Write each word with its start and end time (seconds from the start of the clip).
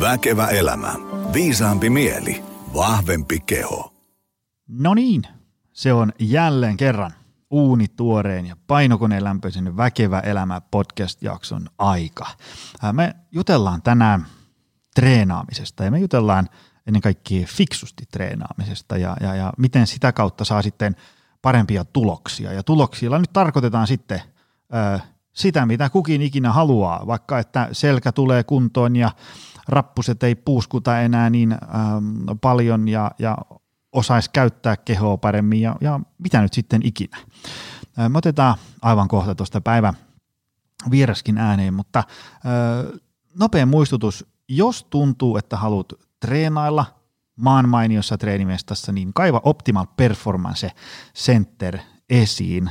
Väkevä 0.00 0.46
elämä. 0.46 0.94
Viisaampi 1.32 1.90
mieli. 1.90 2.44
Vahvempi 2.74 3.40
keho. 3.40 3.94
No 4.68 4.94
niin, 4.94 5.22
se 5.72 5.92
on 5.92 6.12
jälleen 6.18 6.76
kerran 6.76 7.12
uunituoreen 7.50 8.46
ja 8.46 8.56
painokoneen 8.66 9.24
lämpöisen 9.24 9.76
Väkevä 9.76 10.20
elämä 10.20 10.60
podcast-jakson 10.60 11.68
aika. 11.78 12.26
Me 12.92 13.16
jutellaan 13.32 13.82
tänään 13.82 14.26
treenaamisesta 14.94 15.84
ja 15.84 15.90
me 15.90 15.98
jutellaan 15.98 16.48
ennen 16.86 17.02
kaikkea 17.02 17.46
fiksusti 17.46 18.04
treenaamisesta 18.12 18.96
ja, 18.96 19.16
ja, 19.20 19.34
ja 19.34 19.52
miten 19.58 19.86
sitä 19.86 20.12
kautta 20.12 20.44
saa 20.44 20.62
sitten 20.62 20.96
parempia 21.42 21.84
tuloksia. 21.84 22.52
Ja 22.52 22.62
tuloksilla 22.62 23.18
nyt 23.18 23.32
tarkoitetaan 23.32 23.86
sitten 23.86 24.22
ö, 24.74 25.00
sitä, 25.32 25.66
mitä 25.66 25.90
kukin 25.90 26.22
ikinä 26.22 26.52
haluaa, 26.52 27.06
vaikka 27.06 27.38
että 27.38 27.68
selkä 27.72 28.12
tulee 28.12 28.44
kuntoon 28.44 28.96
ja 28.96 29.10
rappuset 29.70 30.22
ei 30.22 30.34
puuskuta 30.34 31.00
enää 31.00 31.30
niin 31.30 31.52
ähm, 31.52 32.24
paljon 32.40 32.88
ja, 32.88 33.10
ja 33.18 33.38
osaisi 33.92 34.30
käyttää 34.32 34.76
kehoa 34.76 35.16
paremmin 35.16 35.60
ja, 35.60 35.76
ja 35.80 36.00
mitä 36.18 36.40
nyt 36.40 36.52
sitten 36.52 36.80
ikinä. 36.84 37.16
Äh, 37.98 38.10
me 38.10 38.18
otetaan 38.18 38.54
aivan 38.82 39.08
kohta 39.08 39.34
tuosta 39.34 39.60
päivän 39.60 39.94
vieraskin 40.90 41.38
ääneen, 41.38 41.74
mutta 41.74 41.98
äh, 41.98 43.00
nopea 43.38 43.66
muistutus, 43.66 44.26
jos 44.48 44.84
tuntuu, 44.90 45.36
että 45.36 45.56
haluat 45.56 45.92
treenailla 46.20 46.86
maan 47.36 47.68
mainiossa 47.68 48.18
treenimestassa, 48.18 48.92
niin 48.92 49.14
kaiva 49.14 49.40
Optimal 49.44 49.86
Performance 49.96 50.70
Center 51.14 51.78
esiin. 52.10 52.70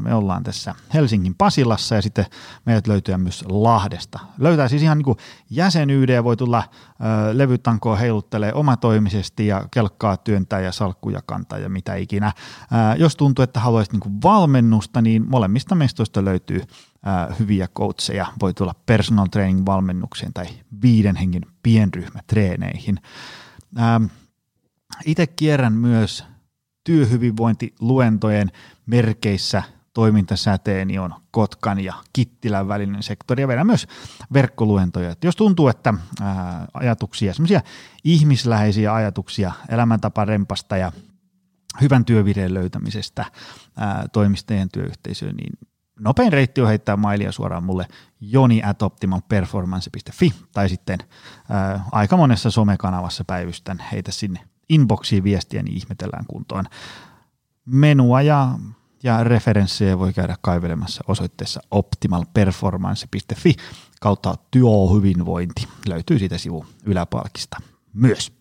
Me 0.00 0.14
ollaan 0.14 0.42
tässä 0.42 0.74
Helsingin 0.94 1.34
Pasilassa 1.34 1.94
ja 1.94 2.02
sitten 2.02 2.26
meidät 2.66 2.86
löytyy 2.86 3.16
myös 3.16 3.44
Lahdesta. 3.48 4.18
Löytää 4.38 4.68
siis 4.68 4.82
ihan 4.82 4.98
niin 4.98 5.04
kuin 5.04 5.18
jäsenyyden 5.50 6.14
ja 6.14 6.24
voi 6.24 6.36
tulla 6.36 6.62
levytankoa 7.32 7.96
heiluttelee 7.96 8.52
omatoimisesti 8.52 9.46
ja 9.46 9.68
kelkkaa 9.70 10.16
työntää 10.16 10.60
ja 10.60 10.72
salkkuja 10.72 11.22
kantaa 11.26 11.58
ja 11.58 11.68
mitä 11.68 11.94
ikinä. 11.94 12.32
Jos 12.98 13.16
tuntuu, 13.16 13.42
että 13.42 13.60
haluaisit 13.60 13.92
niin 13.92 14.00
kuin 14.00 14.22
valmennusta, 14.22 15.02
niin 15.02 15.26
molemmista 15.28 15.74
mestoista 15.74 16.24
löytyy 16.24 16.62
hyviä 17.38 17.68
coacheja. 17.68 18.26
Voi 18.40 18.54
tulla 18.54 18.74
personal 18.86 19.26
training 19.26 19.66
valmennukseen 19.66 20.32
tai 20.32 20.46
viiden 20.82 21.16
hengen 21.16 21.42
pienryhmätreeneihin. 21.62 22.98
Itse 25.04 25.26
kierrän 25.26 25.72
myös 25.72 26.24
työhyvinvointiluentojen 26.88 28.50
merkeissä 28.86 29.62
toimintasäteeni 29.94 30.98
on 30.98 31.14
Kotkan 31.30 31.80
ja 31.80 31.94
Kittilän 32.12 32.68
välinen 32.68 33.02
sektori 33.02 33.42
ja 33.42 33.48
vedän 33.48 33.66
myös 33.66 33.86
verkkoluentoja. 34.32 35.10
Et 35.10 35.24
jos 35.24 35.36
tuntuu, 35.36 35.68
että 35.68 35.94
ää, 36.20 36.66
ajatuksia, 36.74 37.34
semmoisia 37.34 37.60
ihmisläheisiä 38.04 38.94
ajatuksia 38.94 39.52
elämäntaparempasta 39.68 40.76
ja 40.76 40.92
hyvän 41.80 42.04
työvireen 42.04 42.54
löytämisestä 42.54 43.24
ää, 43.76 44.06
toimistojen 44.12 44.68
työyhteisöön, 44.68 45.36
niin 45.36 45.52
nopein 46.00 46.32
reitti 46.32 46.60
on 46.60 46.68
heittää 46.68 46.96
mailia 46.96 47.32
suoraan 47.32 47.64
mulle 47.64 47.86
joni 48.20 48.62
at 48.64 48.82
optimalperformance.fi 48.82 50.32
tai 50.52 50.68
sitten 50.68 50.98
ää, 51.48 51.84
aika 51.92 52.16
monessa 52.16 52.50
somekanavassa 52.50 53.24
päivystän 53.26 53.78
heitä 53.92 54.12
sinne 54.12 54.40
inboxiin 54.68 55.24
viestiä, 55.24 55.62
niin 55.62 55.76
ihmetellään 55.76 56.26
kuntoon. 56.26 56.64
Menua 57.64 58.22
ja, 58.22 58.58
ja 59.02 59.24
referenssejä 59.24 59.98
voi 59.98 60.12
käydä 60.12 60.36
kaivelemassa 60.40 61.04
osoitteessa 61.08 61.60
optimalperformance.fi 61.70 63.54
kautta 64.00 64.34
työhyvinvointi. 64.50 65.68
Löytyy 65.88 66.18
siitä 66.18 66.38
sivu 66.38 66.66
yläpalkista 66.84 67.56
myös. 67.92 68.32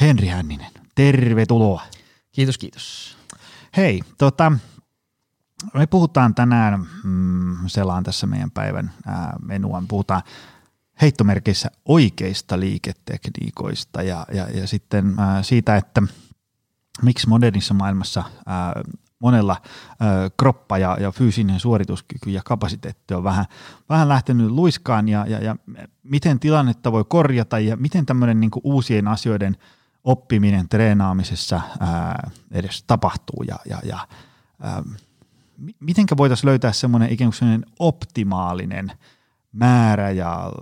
Henri 0.00 0.26
Hänninen, 0.26 0.70
tervetuloa. 0.94 1.82
Kiitos, 2.32 2.58
kiitos. 2.58 3.16
Hei, 3.76 4.02
tota, 4.18 4.52
me 5.74 5.86
puhutaan 5.86 6.34
tänään, 6.34 6.86
mm, 7.04 7.56
selaan 7.66 8.04
tässä 8.04 8.26
meidän 8.26 8.50
päivän 8.50 8.90
ää, 9.06 9.36
menua, 9.42 9.80
me 9.80 9.86
puhutaan 9.86 10.22
heittomerkeissä 11.00 11.70
oikeista 11.84 12.60
liiketekniikoista 12.60 14.02
ja, 14.02 14.26
ja, 14.32 14.50
ja 14.50 14.66
sitten 14.66 15.14
ää, 15.18 15.42
siitä, 15.42 15.76
että 15.76 16.02
miksi 17.02 17.28
modernissa 17.28 17.74
maailmassa 17.74 18.24
ää, 18.46 18.82
monella 19.18 19.56
ää, 20.00 20.30
kroppa 20.36 20.78
ja, 20.78 20.96
ja 21.00 21.12
fyysinen 21.12 21.60
suorituskyky 21.60 22.30
ja 22.30 22.42
kapasiteetti 22.44 23.14
on 23.14 23.24
vähän, 23.24 23.44
vähän 23.88 24.08
lähtenyt 24.08 24.50
luiskaan 24.50 25.08
ja, 25.08 25.26
ja, 25.28 25.38
ja 25.38 25.56
miten 26.02 26.40
tilannetta 26.40 26.92
voi 26.92 27.04
korjata 27.08 27.58
ja 27.58 27.76
miten 27.76 28.06
tämmöinen 28.06 28.40
niin 28.40 28.50
uusien 28.64 29.08
asioiden 29.08 29.56
oppiminen 30.04 30.68
treenaamisessa 30.68 31.60
ää, 31.80 32.30
edes 32.50 32.84
tapahtuu 32.86 33.42
ja, 33.48 33.56
ja, 33.68 33.78
ja 33.84 33.98
ää, 34.60 34.82
mitenkä 35.80 36.16
voitaisiin 36.16 36.48
löytää 36.48 36.72
semmoinen 36.72 37.12
ikään 37.12 37.30
kuin 37.38 37.66
optimaalinen– 37.78 38.92
määrä 39.56 40.10
ja 40.10 40.52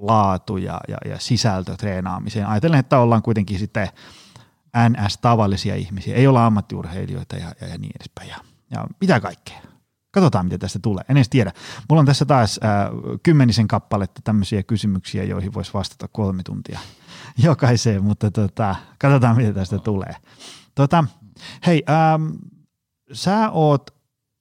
laatu 0.00 0.56
ja, 0.56 0.80
ja, 0.88 0.98
ja 1.04 1.18
sisältö 1.18 1.76
treenaamiseen. 1.76 2.46
Ajatellen, 2.46 2.80
että 2.80 2.98
ollaan 2.98 3.22
kuitenkin 3.22 3.58
sitten 3.58 3.88
NS-tavallisia 4.88 5.74
ihmisiä, 5.74 6.16
ei 6.16 6.26
olla 6.26 6.46
ammattiurheilijoita 6.46 7.36
ja, 7.36 7.54
ja, 7.60 7.68
ja 7.68 7.78
niin 7.78 7.92
edespäin. 8.00 8.28
Ja, 8.28 8.36
ja 8.70 8.86
mitä 9.00 9.20
kaikkea. 9.20 9.58
Katsotaan, 10.10 10.46
mitä 10.46 10.58
tästä 10.58 10.78
tulee. 10.78 11.04
En 11.08 11.16
edes 11.16 11.28
tiedä. 11.28 11.52
Mulla 11.88 12.00
on 12.00 12.06
tässä 12.06 12.24
taas 12.24 12.60
äh, 12.64 12.70
kymmenisen 13.22 13.68
kappaletta 13.68 14.20
tämmöisiä 14.24 14.62
kysymyksiä, 14.62 15.24
joihin 15.24 15.54
voisi 15.54 15.74
vastata 15.74 16.08
kolme 16.08 16.42
tuntia 16.42 16.78
jokaiseen, 17.44 18.04
mutta 18.04 18.30
tota, 18.30 18.76
katsotaan, 18.98 19.36
mitä 19.36 19.52
tästä 19.52 19.78
tulee. 19.78 20.16
Tota, 20.74 21.04
hei, 21.66 21.82
ähm, 21.90 22.30
sä 23.12 23.50
oot 23.50 23.93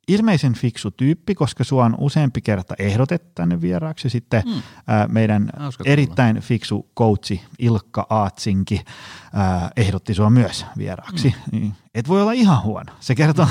ilmeisen 0.07 0.53
fiksu 0.53 0.91
tyyppi, 0.91 1.35
koska 1.35 1.63
sua 1.63 1.85
on 1.85 1.95
useampi 1.97 2.41
kerta 2.41 2.75
ehdotettu 2.79 3.31
tänne 3.35 3.61
vieraaksi. 3.61 4.09
Sitten 4.09 4.43
mm. 4.45 4.61
ää, 4.87 5.07
meidän 5.07 5.49
Hauska 5.57 5.83
erittäin 5.87 6.35
kuulla. 6.35 6.47
fiksu 6.47 6.89
coachi 6.97 7.41
Ilkka 7.59 8.07
Aatsinki 8.09 8.81
ää, 9.33 9.71
ehdotti 9.77 10.13
sua 10.13 10.29
myös 10.29 10.65
vieraaksi. 10.77 11.35
Mm. 11.51 11.59
Niin, 11.59 11.73
et 11.95 12.07
voi 12.07 12.21
olla 12.21 12.31
ihan 12.31 12.63
huono. 12.63 12.93
Se 12.99 13.15
kertoo, 13.15 13.47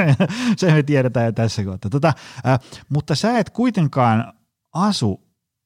se 0.56 0.72
me 0.72 0.82
tiedetään 0.82 1.26
jo 1.26 1.32
tässä 1.32 1.64
kohtaa. 1.64 1.90
Tota, 1.90 2.12
ää, 2.44 2.58
mutta 2.88 3.14
sä 3.14 3.38
et 3.38 3.50
kuitenkaan 3.50 4.32
asu 4.72 5.23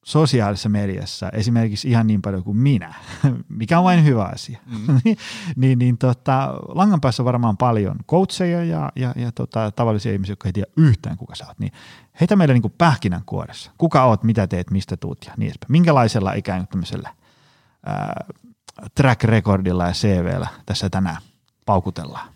sosiaalisessa 0.08 0.68
mediassa 0.68 1.30
esimerkiksi 1.30 1.88
ihan 1.88 2.06
niin 2.06 2.22
paljon 2.22 2.44
kuin 2.44 2.56
minä, 2.56 2.94
mikä 3.48 3.78
on 3.78 3.84
vain 3.84 4.04
hyvä 4.04 4.24
asia, 4.24 4.58
mm. 4.66 5.00
niin, 5.56 5.78
niin 5.78 5.98
tota, 5.98 6.54
langan 6.68 7.00
päässä 7.00 7.22
on 7.22 7.24
varmaan 7.24 7.56
paljon 7.56 7.96
coacheja 8.10 8.64
ja, 8.64 8.92
ja, 8.96 9.12
ja 9.16 9.32
tota, 9.32 9.70
tavallisia 9.70 10.12
ihmisiä, 10.12 10.32
jotka 10.32 10.48
ei 10.48 10.52
tiedä 10.52 10.70
yhtään 10.76 11.16
kuka 11.16 11.34
sä 11.34 11.46
oot, 11.46 11.58
niin 11.58 11.72
heitä 12.20 12.36
meille 12.36 12.54
niin 12.54 12.74
pähkinänkuoressa. 12.78 13.70
Kuka 13.78 14.04
oot, 14.04 14.22
mitä 14.22 14.46
teet, 14.46 14.70
mistä 14.70 14.96
tuut 14.96 15.24
ja 15.26 15.32
niin 15.36 15.46
edespäin. 15.46 15.72
Minkälaisella 15.72 16.32
ikään 16.32 16.60
kuin 16.60 16.68
tämmöisellä 16.68 17.14
ää, 17.86 18.24
track 18.94 19.24
recordilla 19.24 19.86
ja 19.86 19.92
CVllä 19.92 20.48
tässä 20.66 20.90
tänään 20.90 21.22
paukutellaan? 21.66 22.28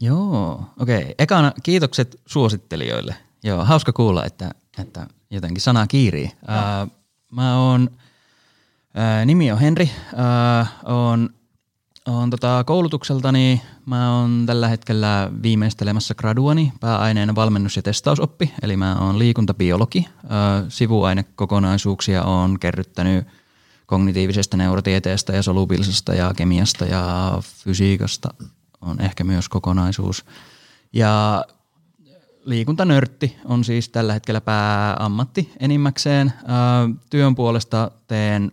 Joo, 0.00 0.64
okei. 0.80 1.02
Okay. 1.02 1.14
Ekana 1.18 1.52
kiitokset 1.62 2.20
suosittelijoille. 2.26 3.16
Joo, 3.44 3.64
hauska 3.64 3.92
kuulla, 3.92 4.24
että, 4.24 4.50
että 4.78 5.06
jotenkin 5.30 5.60
sana 5.60 5.86
kiirii. 5.86 6.32
No. 6.48 7.01
Mä 7.32 7.58
oon, 7.58 7.90
ää, 8.94 9.24
nimi 9.24 9.52
on 9.52 9.58
Henri, 9.58 9.90
ää, 10.16 10.66
on, 10.84 11.30
on 12.06 12.30
tota 12.30 12.64
koulutukseltani, 12.64 13.62
mä 13.86 14.18
oon 14.18 14.44
tällä 14.46 14.68
hetkellä 14.68 15.30
viimeistelemässä 15.42 16.14
graduani 16.14 16.72
pääaineena 16.80 17.34
valmennus- 17.34 17.76
ja 17.76 17.82
testausoppi, 17.82 18.52
eli 18.62 18.76
mä 18.76 18.96
oon 18.96 19.18
liikuntabiologi. 19.18 20.08
Ää, 20.28 20.64
sivuainekokonaisuuksia 20.68 22.22
on 22.22 22.58
kerryttänyt 22.58 23.26
kognitiivisesta 23.86 24.56
neurotieteestä 24.56 25.32
ja 25.32 25.42
solubilisesta 25.42 26.14
ja 26.14 26.32
kemiasta 26.36 26.84
ja 26.84 27.34
fysiikasta 27.42 28.34
on 28.80 29.00
ehkä 29.00 29.24
myös 29.24 29.48
kokonaisuus. 29.48 30.24
Ja 30.92 31.44
liikuntanörtti 32.44 33.36
on 33.44 33.64
siis 33.64 33.88
tällä 33.88 34.12
hetkellä 34.12 34.40
pääammatti 34.40 35.52
enimmäkseen. 35.60 36.32
Työn 37.10 37.34
puolesta 37.34 37.90
teen 38.06 38.52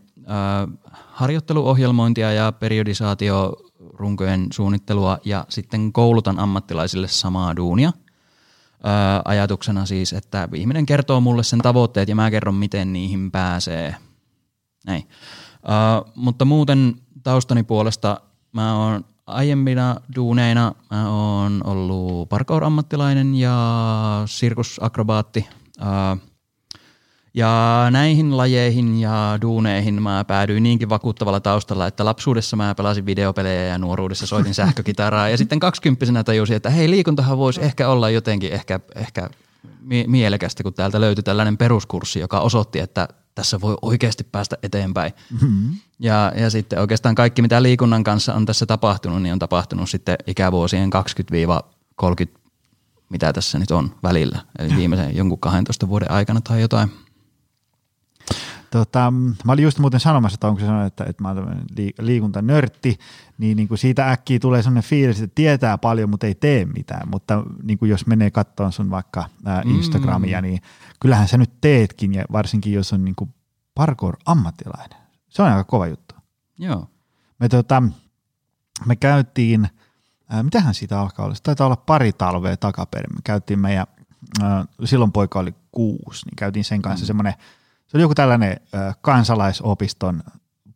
harjoitteluohjelmointia 0.91 2.33
ja 2.33 2.51
periodisaatiorunkojen 2.51 4.47
suunnittelua 4.53 5.17
ja 5.25 5.45
sitten 5.49 5.93
koulutan 5.93 6.39
ammattilaisille 6.39 7.07
samaa 7.07 7.55
duunia. 7.55 7.93
Ajatuksena 9.25 9.85
siis, 9.85 10.13
että 10.13 10.49
ihminen 10.55 10.85
kertoo 10.85 11.21
mulle 11.21 11.43
sen 11.43 11.59
tavoitteet 11.59 12.09
ja 12.09 12.15
mä 12.15 12.31
kerron, 12.31 12.55
miten 12.55 12.93
niihin 12.93 13.31
pääsee. 13.31 13.95
Näin. 14.85 15.09
Mutta 16.15 16.45
muuten 16.45 16.95
taustani 17.23 17.63
puolesta 17.63 18.21
mä 18.51 18.77
oon 18.77 19.05
aiemmina 19.29 19.95
duuneina 20.15 20.75
mä 20.91 21.09
oon 21.09 21.61
ollut 21.65 22.29
parkour-ammattilainen 22.29 23.35
ja 23.35 24.23
sirkusakrobaatti. 24.25 25.47
Ja 27.33 27.87
näihin 27.91 28.37
lajeihin 28.37 28.99
ja 28.99 29.37
duuneihin 29.41 30.01
mä 30.01 30.25
päädyin 30.27 30.63
niinkin 30.63 30.89
vakuuttavalla 30.89 31.39
taustalla, 31.39 31.87
että 31.87 32.05
lapsuudessa 32.05 32.55
mä 32.55 32.75
pelasin 32.75 33.05
videopelejä 33.05 33.63
ja 33.63 33.77
nuoruudessa 33.77 34.27
soitin 34.27 34.53
sähkökitaraa. 34.53 35.29
ja 35.29 35.37
sitten 35.37 35.59
kaksikymppisenä 35.59 36.23
tajusin, 36.23 36.55
että 36.55 36.69
hei 36.69 36.89
liikuntahan 36.89 37.37
voisi 37.37 37.61
ehkä 37.61 37.89
olla 37.89 38.09
jotenkin 38.09 38.53
ehkä, 38.53 38.79
ehkä 38.95 39.29
mielekästä, 40.07 40.63
kun 40.63 40.73
täältä 40.73 41.01
löytyi 41.01 41.23
tällainen 41.23 41.57
peruskurssi, 41.57 42.19
joka 42.19 42.39
osoitti, 42.39 42.79
että 42.79 43.07
tässä 43.35 43.61
voi 43.61 43.77
oikeasti 43.81 44.23
päästä 44.23 44.57
eteenpäin. 44.63 45.13
Mm-hmm. 45.31 45.75
Ja, 45.99 46.31
ja 46.35 46.49
sitten 46.49 46.79
oikeastaan 46.79 47.15
kaikki, 47.15 47.41
mitä 47.41 47.63
liikunnan 47.63 48.03
kanssa 48.03 48.33
on 48.33 48.45
tässä 48.45 48.65
tapahtunut, 48.65 49.21
niin 49.21 49.33
on 49.33 49.39
tapahtunut 49.39 49.89
sitten 49.89 50.17
ikävuosien 50.27 50.89
20-30, 52.03 52.39
mitä 53.09 53.33
tässä 53.33 53.59
nyt 53.59 53.71
on 53.71 53.95
välillä. 54.03 54.39
Eli 54.59 54.75
viimeisen 54.75 55.15
jonkun 55.15 55.39
12 55.39 55.87
vuoden 55.87 56.11
aikana 56.11 56.41
tai 56.41 56.61
jotain. 56.61 56.91
Tota, 58.71 59.13
mä 59.45 59.51
olin 59.51 59.63
just 59.63 59.79
muuten 59.79 59.99
sanomassa, 59.99 60.35
että 60.35 60.47
onko 60.47 60.59
se 60.59 60.65
sanonut, 60.65 60.87
että, 60.87 61.03
että 61.03 61.23
mä 61.23 61.29
olen 61.29 61.63
liikuntanörtti, 61.99 62.99
niin, 63.37 63.57
niin 63.57 63.67
kuin 63.67 63.77
siitä 63.77 64.11
äkkiä 64.11 64.39
tulee 64.39 64.63
sellainen 64.63 64.89
fiilis, 64.89 65.21
että 65.21 65.35
tietää 65.35 65.77
paljon, 65.77 66.09
mutta 66.09 66.27
ei 66.27 66.35
tee 66.35 66.65
mitään. 66.65 67.09
Mutta 67.09 67.43
niin 67.63 67.77
kuin 67.79 67.91
jos 67.91 68.07
menee 68.07 68.31
katsomaan 68.31 68.71
sun 68.71 68.89
vaikka 68.89 69.25
ää, 69.45 69.61
Instagramia, 69.65 70.41
mm. 70.41 70.47
niin 70.47 70.61
kyllähän 70.99 71.27
sä 71.27 71.37
nyt 71.37 71.51
teetkin, 71.61 72.13
ja 72.13 72.25
varsinkin 72.31 72.73
jos 72.73 72.93
on 72.93 73.05
niin 73.05 73.15
kuin 73.15 73.33
parkour-ammattilainen. 73.75 74.99
Se 75.29 75.41
on 75.41 75.47
aika 75.47 75.63
kova 75.63 75.87
juttu. 75.87 76.15
Joo. 76.57 76.87
Me, 77.39 77.49
tota, 77.49 77.83
me 78.85 78.95
käytiin, 78.95 79.69
ää, 80.29 80.43
mitähän 80.43 80.73
siitä 80.73 80.99
alkaa 80.99 81.25
olla? 81.25 81.35
Se 81.35 81.43
taitaa 81.43 81.67
olla 81.67 81.75
pari 81.75 82.13
talvea 82.13 82.57
takaperin. 82.57 83.15
Me 83.15 83.19
käytiin 83.23 83.59
meidän, 83.59 83.87
ää, 84.41 84.65
silloin 84.85 85.11
poika 85.11 85.39
oli 85.39 85.53
kuusi, 85.71 86.25
niin 86.25 86.35
käytiin 86.35 86.65
sen 86.65 86.81
kanssa 86.81 87.03
mm. 87.03 87.07
semmoinen– 87.07 87.33
se 87.89 87.97
oli 87.97 88.01
joku 88.01 88.15
tällainen 88.15 88.59
kansalaisopiston 89.01 90.23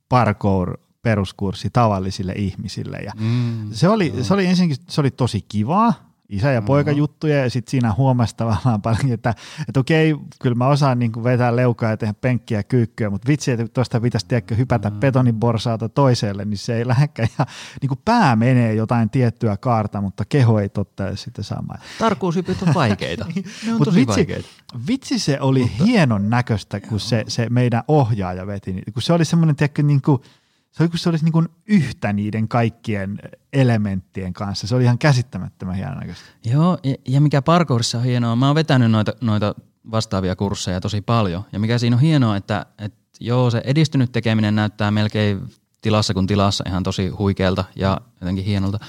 parkour 0.10 0.78
peruskurssi 1.02 1.70
tavallisille 1.70 2.34
ihmisille. 2.34 2.98
Ja 2.98 3.12
mm, 3.20 3.72
se, 3.72 3.90
oli, 3.90 4.14
se 4.22 4.34
oli 4.34 4.46
ensinnäkin 4.46 4.86
se 4.90 5.02
oli 5.02 5.12
tosi 5.12 5.42
kivaa, 5.42 6.13
isä 6.30 6.52
ja 6.52 6.62
poika 6.62 6.92
mm-hmm. 6.92 7.30
ja 7.30 7.50
sitten 7.50 7.72
siinä 7.72 7.94
huomasi 7.94 8.36
tavallaan 8.36 8.82
paljon, 8.82 9.12
että, 9.12 9.36
että 9.68 9.80
okei, 9.80 10.16
kyllä 10.42 10.56
mä 10.56 10.68
osaan 10.68 11.00
niin 11.00 11.12
kuin 11.12 11.24
vetää 11.24 11.56
leukaa 11.56 11.90
ja 11.90 11.98
tehdä 11.98 12.14
penkkiä 12.14 12.60
ja 12.60 12.64
kyykkyä, 12.64 13.10
mutta 13.10 13.28
vitsi, 13.28 13.52
että 13.52 13.68
tuosta 13.68 14.02
pitäisi 14.02 14.28
tiedäkö, 14.28 14.56
hypätä 14.56 14.90
mm. 14.90 15.00
betoniborsaalta 15.00 15.90
toiselle, 15.90 16.46
niin 16.46 16.58
se 16.58 16.78
ei 16.78 16.88
lähdekään. 16.88 17.28
Ja 17.40 17.46
niin 17.82 17.88
kuin 17.88 18.00
pää 18.06 18.36
menee 18.36 18.74
jotain 18.74 19.10
tiettyä 19.10 19.58
kaarta, 19.58 20.02
mutta 20.02 20.26
keho 20.26 20.60
ei 20.60 20.70
totta 20.70 21.16
sitten 21.16 21.44
samaa. 21.44 21.78
Tarkkuushypyt 22.00 22.62
on 22.62 22.74
vaikeita. 22.74 23.26
ne 23.66 23.74
on 23.74 23.80
tosi 23.80 24.00
vitsi, 24.00 24.16
vaikeita. 24.16 24.50
Vitsi 24.88 25.20
se 25.20 25.40
oli 25.40 25.62
mutta, 25.62 25.84
hienon 25.84 26.30
näköistä, 26.30 26.80
kun 26.80 27.00
se, 27.00 27.24
se 27.28 27.50
meidän 27.50 27.84
ohjaaja 27.88 28.48
veti. 28.48 28.82
Kun 28.94 29.02
se 29.02 29.14
oli 29.14 29.26
semmoinen, 29.26 29.56
tiedätkö, 29.56 29.84
niin 29.84 30.02
kuin– 30.02 30.22
se 30.74 30.84
oli 30.84 30.90
kuin 30.90 31.00
se 31.00 31.10
olisi 31.10 31.26
niin 31.26 31.34
kuin 31.34 31.50
yhtä 31.68 32.14
niiden 32.14 32.48
kaikkien 32.48 33.20
elementtien 33.54 34.34
kanssa. 34.34 34.68
Se 34.68 34.76
oli 34.76 34.84
ihan 34.84 34.98
käsittämättömän 34.98 35.76
hienon 35.76 35.98
näköistä. 35.98 36.24
Joo, 36.46 36.78
ja, 36.84 36.96
ja 37.08 37.22
mikä 37.22 37.42
parkourissa 37.42 37.98
on 37.98 38.04
hienoa, 38.04 38.36
mä 38.36 38.48
oon 38.48 38.56
vetänyt 38.56 38.92
noita, 38.92 39.14
noita 39.22 39.56
vastaavia 39.92 40.36
kursseja 40.36 40.82
tosi 40.82 41.02
paljon. 41.02 41.44
Ja 41.52 41.60
mikä 41.60 41.78
siinä 41.78 41.96
on 41.96 42.02
hienoa, 42.02 42.38
että, 42.38 42.66
että 42.78 42.98
joo, 43.20 43.50
se 43.50 43.62
edistynyt 43.66 44.12
tekeminen 44.12 44.56
näyttää 44.56 44.92
melkein 44.92 45.42
tilassa 45.82 46.14
kuin 46.14 46.28
tilassa 46.28 46.64
ihan 46.68 46.84
tosi 46.84 47.08
huikealta 47.08 47.66
ja 47.76 48.02
jotenkin 48.22 48.46
hienolta. 48.46 48.80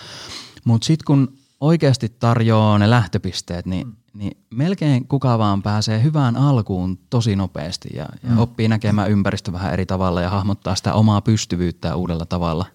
Mutta 0.65 0.85
sitten 0.85 1.05
kun 1.07 1.39
oikeasti 1.61 2.09
tarjoaa 2.09 2.79
ne 2.79 2.91
lähtöpisteet, 2.91 3.67
niin 3.67 3.87
mm 3.87 4.04
niin 4.15 4.37
melkein 4.51 5.09
kuka 5.09 5.39
vaan 5.39 5.63
pääsee 5.63 6.03
hyvään 6.03 6.37
alkuun 6.37 6.99
tosi 7.11 7.37
nopeasti 7.37 7.89
ja, 7.95 8.09
ja 8.23 8.31
mm. 8.31 8.39
oppii 8.39 8.69
näkemään 8.69 9.11
ympäristö 9.11 9.53
vähän 9.53 9.73
eri 9.73 9.87
tavalla 9.87 10.21
ja 10.21 10.31
hahmottaa 10.31 10.75
sitä 10.75 10.95
omaa 10.95 11.21
pystyvyyttä 11.21 11.97
uudella 11.97 12.27
tavalla. 12.27 12.67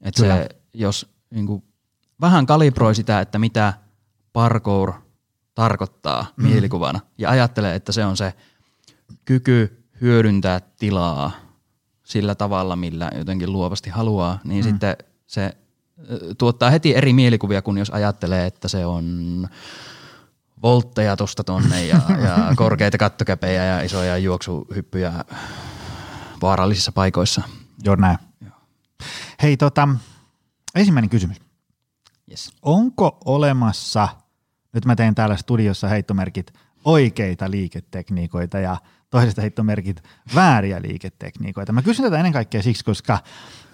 Et 0.00 0.14
se, 0.14 0.48
jos 0.74 1.14
niin 1.30 1.46
kuin, 1.46 1.62
vähän 2.20 2.46
kalibroi 2.46 2.94
sitä, 2.94 3.20
että 3.20 3.38
mitä 3.38 3.72
parkour 4.32 4.92
tarkoittaa 5.54 6.26
mm. 6.36 6.46
mielikuvana 6.46 7.00
ja 7.18 7.30
ajattelee, 7.30 7.74
että 7.74 7.92
se 7.92 8.04
on 8.04 8.16
se 8.16 8.34
kyky 9.24 9.84
hyödyntää 10.00 10.60
tilaa 10.60 11.32
sillä 12.04 12.34
tavalla, 12.34 12.76
millä 12.76 13.10
jotenkin 13.18 13.52
luovasti 13.52 13.90
haluaa, 13.90 14.38
niin 14.44 14.64
mm. 14.64 14.70
sitten 14.70 14.96
se 15.26 15.56
tuottaa 16.38 16.70
heti 16.70 16.96
eri 16.96 17.12
mielikuvia 17.12 17.62
kuin 17.62 17.78
jos 17.78 17.90
ajattelee, 17.90 18.46
että 18.46 18.68
se 18.68 18.86
on 18.86 19.48
voltteja 20.62 21.16
tuosta 21.16 21.44
tonne 21.44 21.86
ja, 21.86 22.00
ja 22.26 22.52
korkeita 22.56 22.98
kattokäpejä 22.98 23.64
ja 23.64 23.82
isoja 23.82 24.18
juoksuhyppyjä 24.18 25.12
vaarallisissa 26.42 26.92
paikoissa. 26.92 27.42
Joo 27.84 27.96
näin. 27.96 28.18
Joo. 28.40 28.54
Hei 29.42 29.56
tota, 29.56 29.88
ensimmäinen 30.74 31.10
kysymys. 31.10 31.36
Yes. 32.30 32.52
Onko 32.62 33.18
olemassa, 33.24 34.08
nyt 34.72 34.84
mä 34.84 34.96
teen 34.96 35.14
täällä 35.14 35.36
studiossa 35.36 35.88
heittomerkit, 35.88 36.52
oikeita 36.84 37.50
liiketekniikoita 37.50 38.58
ja 38.58 38.76
toisesta 39.10 39.40
heittomerkit 39.40 40.02
vääriä 40.34 40.82
liiketekniikoita. 40.82 41.72
Mä 41.72 41.82
kysyn 41.82 42.04
tätä 42.04 42.16
ennen 42.16 42.32
kaikkea 42.32 42.62
siksi, 42.62 42.84
koska 42.84 43.18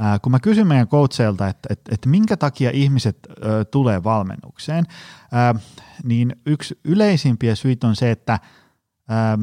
ää, 0.00 0.18
kun 0.18 0.32
mä 0.32 0.40
kysyn 0.40 0.66
meidän 0.66 0.88
coachilta, 0.88 1.48
että, 1.48 1.68
että, 1.72 1.94
että 1.94 2.08
minkä 2.08 2.36
takia 2.36 2.70
ihmiset 2.70 3.18
ö, 3.44 3.64
tulee 3.64 4.04
valmennukseen, 4.04 4.84
ää, 5.32 5.54
niin 6.04 6.36
yksi 6.46 6.78
yleisimpiä 6.84 7.54
syitä 7.54 7.86
on 7.86 7.96
se, 7.96 8.10
että, 8.10 8.38
ää, 9.08 9.38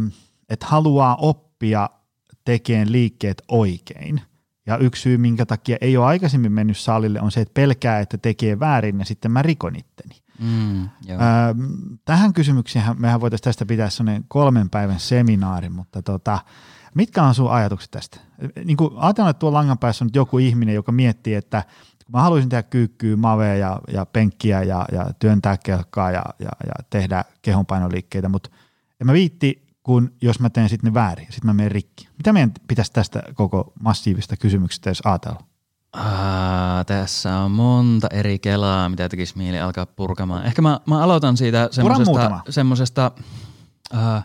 että 0.49 0.65
haluaa 0.65 1.15
oppia 1.15 1.89
tekemään 2.45 2.91
liikkeet 2.91 3.41
oikein. 3.47 4.21
Ja 4.65 4.77
yksi 4.77 5.01
syy, 5.01 5.17
minkä 5.17 5.45
takia 5.45 5.77
ei 5.81 5.97
ole 5.97 6.05
aikaisemmin 6.05 6.51
mennyt 6.51 6.77
salille, 6.77 7.21
on 7.21 7.31
se, 7.31 7.41
että 7.41 7.53
pelkää, 7.53 7.99
että 7.99 8.17
tekee 8.17 8.59
väärin 8.59 8.99
ja 8.99 9.05
sitten 9.05 9.31
mä 9.31 9.41
rikon 9.41 9.75
itteni. 9.75 10.22
Mm, 10.39 10.89
tähän 12.05 12.33
kysymykseen 12.33 12.85
mehän 12.97 13.21
voitaisiin 13.21 13.43
tästä 13.43 13.65
pitää 13.65 13.89
sellainen 13.89 14.25
kolmen 14.27 14.69
päivän 14.69 14.99
seminaari, 14.99 15.69
mutta 15.69 16.01
tota, 16.01 16.39
mitkä 16.95 17.23
on 17.23 17.35
sun 17.35 17.51
ajatukset 17.51 17.91
tästä? 17.91 18.19
Niin 18.65 18.77
kuin 18.77 18.91
ajatellaan, 18.97 19.31
että 19.31 19.39
tuolla 19.39 19.57
langan 19.57 19.77
päässä 19.77 20.03
on 20.03 20.07
nyt 20.07 20.15
joku 20.15 20.37
ihminen, 20.37 20.75
joka 20.75 20.91
miettii, 20.91 21.33
että 21.33 21.63
kun 22.05 22.13
mä 22.13 22.21
haluaisin 22.21 22.49
tehdä 22.49 22.63
kyykkyä, 22.63 23.15
mavea 23.15 23.55
ja, 23.55 23.79
ja 23.93 24.05
penkkiä 24.05 24.63
ja, 24.63 24.85
ja 24.91 25.05
työntää 25.19 25.57
kelkkaa 25.57 26.11
ja, 26.11 26.23
ja, 26.39 26.49
ja 26.65 26.83
tehdä 26.89 27.25
kehonpainoliikkeitä, 27.41 28.29
mutta 28.29 28.49
en 29.01 29.07
mä 29.07 29.13
viitti, 29.13 29.67
kun 29.83 30.13
jos 30.21 30.39
mä 30.39 30.49
teen 30.49 30.69
sitten 30.69 30.87
ne 30.87 30.93
väärin, 30.93 31.25
sitten 31.25 31.47
mä 31.47 31.53
menen 31.53 31.71
rikki. 31.71 32.07
Mitä 32.17 32.33
meidän 32.33 32.51
pitäisi 32.67 32.93
tästä 32.93 33.23
koko 33.33 33.73
massiivista 33.79 34.37
kysymyksestä 34.37 34.89
edes 34.89 35.01
ajatella? 35.05 35.43
Ah, 35.93 36.85
tässä 36.85 37.37
on 37.37 37.51
monta 37.51 38.07
eri 38.11 38.39
kelaa, 38.39 38.89
mitä 38.89 39.09
tekisi 39.09 39.37
mieli 39.37 39.59
alkaa 39.59 39.85
purkamaan. 39.85 40.45
Ehkä 40.45 40.61
mä, 40.61 40.79
mä 40.85 41.03
aloitan 41.03 41.37
siitä 41.37 41.69
uh, 43.93 44.21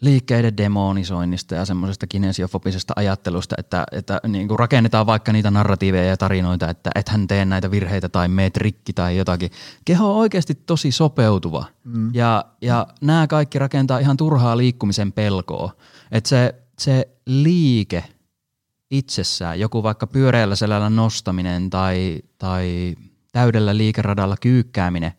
liikkeiden 0.00 0.56
demonisoinnista 0.56 1.54
ja 1.54 1.64
semmoisesta 1.64 2.06
kinesiofobisesta 2.06 2.92
ajattelusta, 2.96 3.54
että, 3.58 3.84
että 3.92 4.20
niin 4.28 4.48
kuin 4.48 4.58
rakennetaan 4.58 5.06
vaikka 5.06 5.32
niitä 5.32 5.50
narratiiveja 5.50 6.04
ja 6.04 6.16
tarinoita, 6.16 6.70
että 6.70 6.90
ethän 6.94 7.26
tee 7.26 7.44
näitä 7.44 7.70
virheitä 7.70 8.08
tai 8.08 8.28
meet 8.28 8.56
rikki 8.56 8.92
tai 8.92 9.16
jotakin. 9.16 9.50
Keho 9.84 10.10
on 10.10 10.16
oikeasti 10.16 10.54
tosi 10.54 10.92
sopeutuva 10.92 11.64
mm. 11.84 12.14
ja, 12.14 12.44
ja 12.60 12.86
nämä 13.00 13.26
kaikki 13.26 13.58
rakentaa 13.58 13.98
ihan 13.98 14.16
turhaa 14.16 14.56
liikkumisen 14.56 15.12
pelkoa. 15.12 15.72
Että 16.12 16.28
se, 16.28 16.54
se 16.78 17.08
liike– 17.26 18.04
itsessään, 18.90 19.60
joku 19.60 19.82
vaikka 19.82 20.06
pyöreällä 20.06 20.56
selällä 20.56 20.90
nostaminen 20.90 21.70
tai, 21.70 22.22
tai 22.38 22.94
täydellä 23.32 23.76
liikeradalla 23.76 24.36
kyykkääminen, 24.40 25.12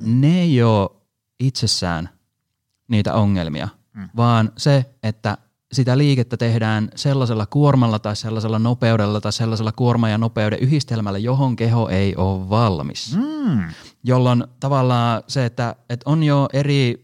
ne 0.00 0.40
ei 0.40 0.62
ole 0.62 0.90
itsessään 1.40 2.08
niitä 2.88 3.14
ongelmia, 3.14 3.68
mm. 3.94 4.08
vaan 4.16 4.52
se, 4.56 4.84
että 5.02 5.38
sitä 5.72 5.98
liikettä 5.98 6.36
tehdään 6.36 6.88
sellaisella 6.94 7.46
kuormalla 7.46 7.98
tai 7.98 8.16
sellaisella 8.16 8.58
nopeudella 8.58 9.20
tai 9.20 9.32
sellaisella 9.32 9.72
kuorma- 9.72 10.08
ja 10.08 10.18
nopeuden 10.18 10.58
yhdistelmällä, 10.58 11.18
johon 11.18 11.56
keho 11.56 11.88
ei 11.88 12.16
ole 12.16 12.48
valmis. 12.48 13.16
Mm. 13.16 13.68
Jolloin 14.04 14.44
tavallaan 14.60 15.22
se, 15.26 15.44
että, 15.44 15.76
että 15.90 16.10
on 16.10 16.22
jo 16.22 16.48
eri 16.52 17.03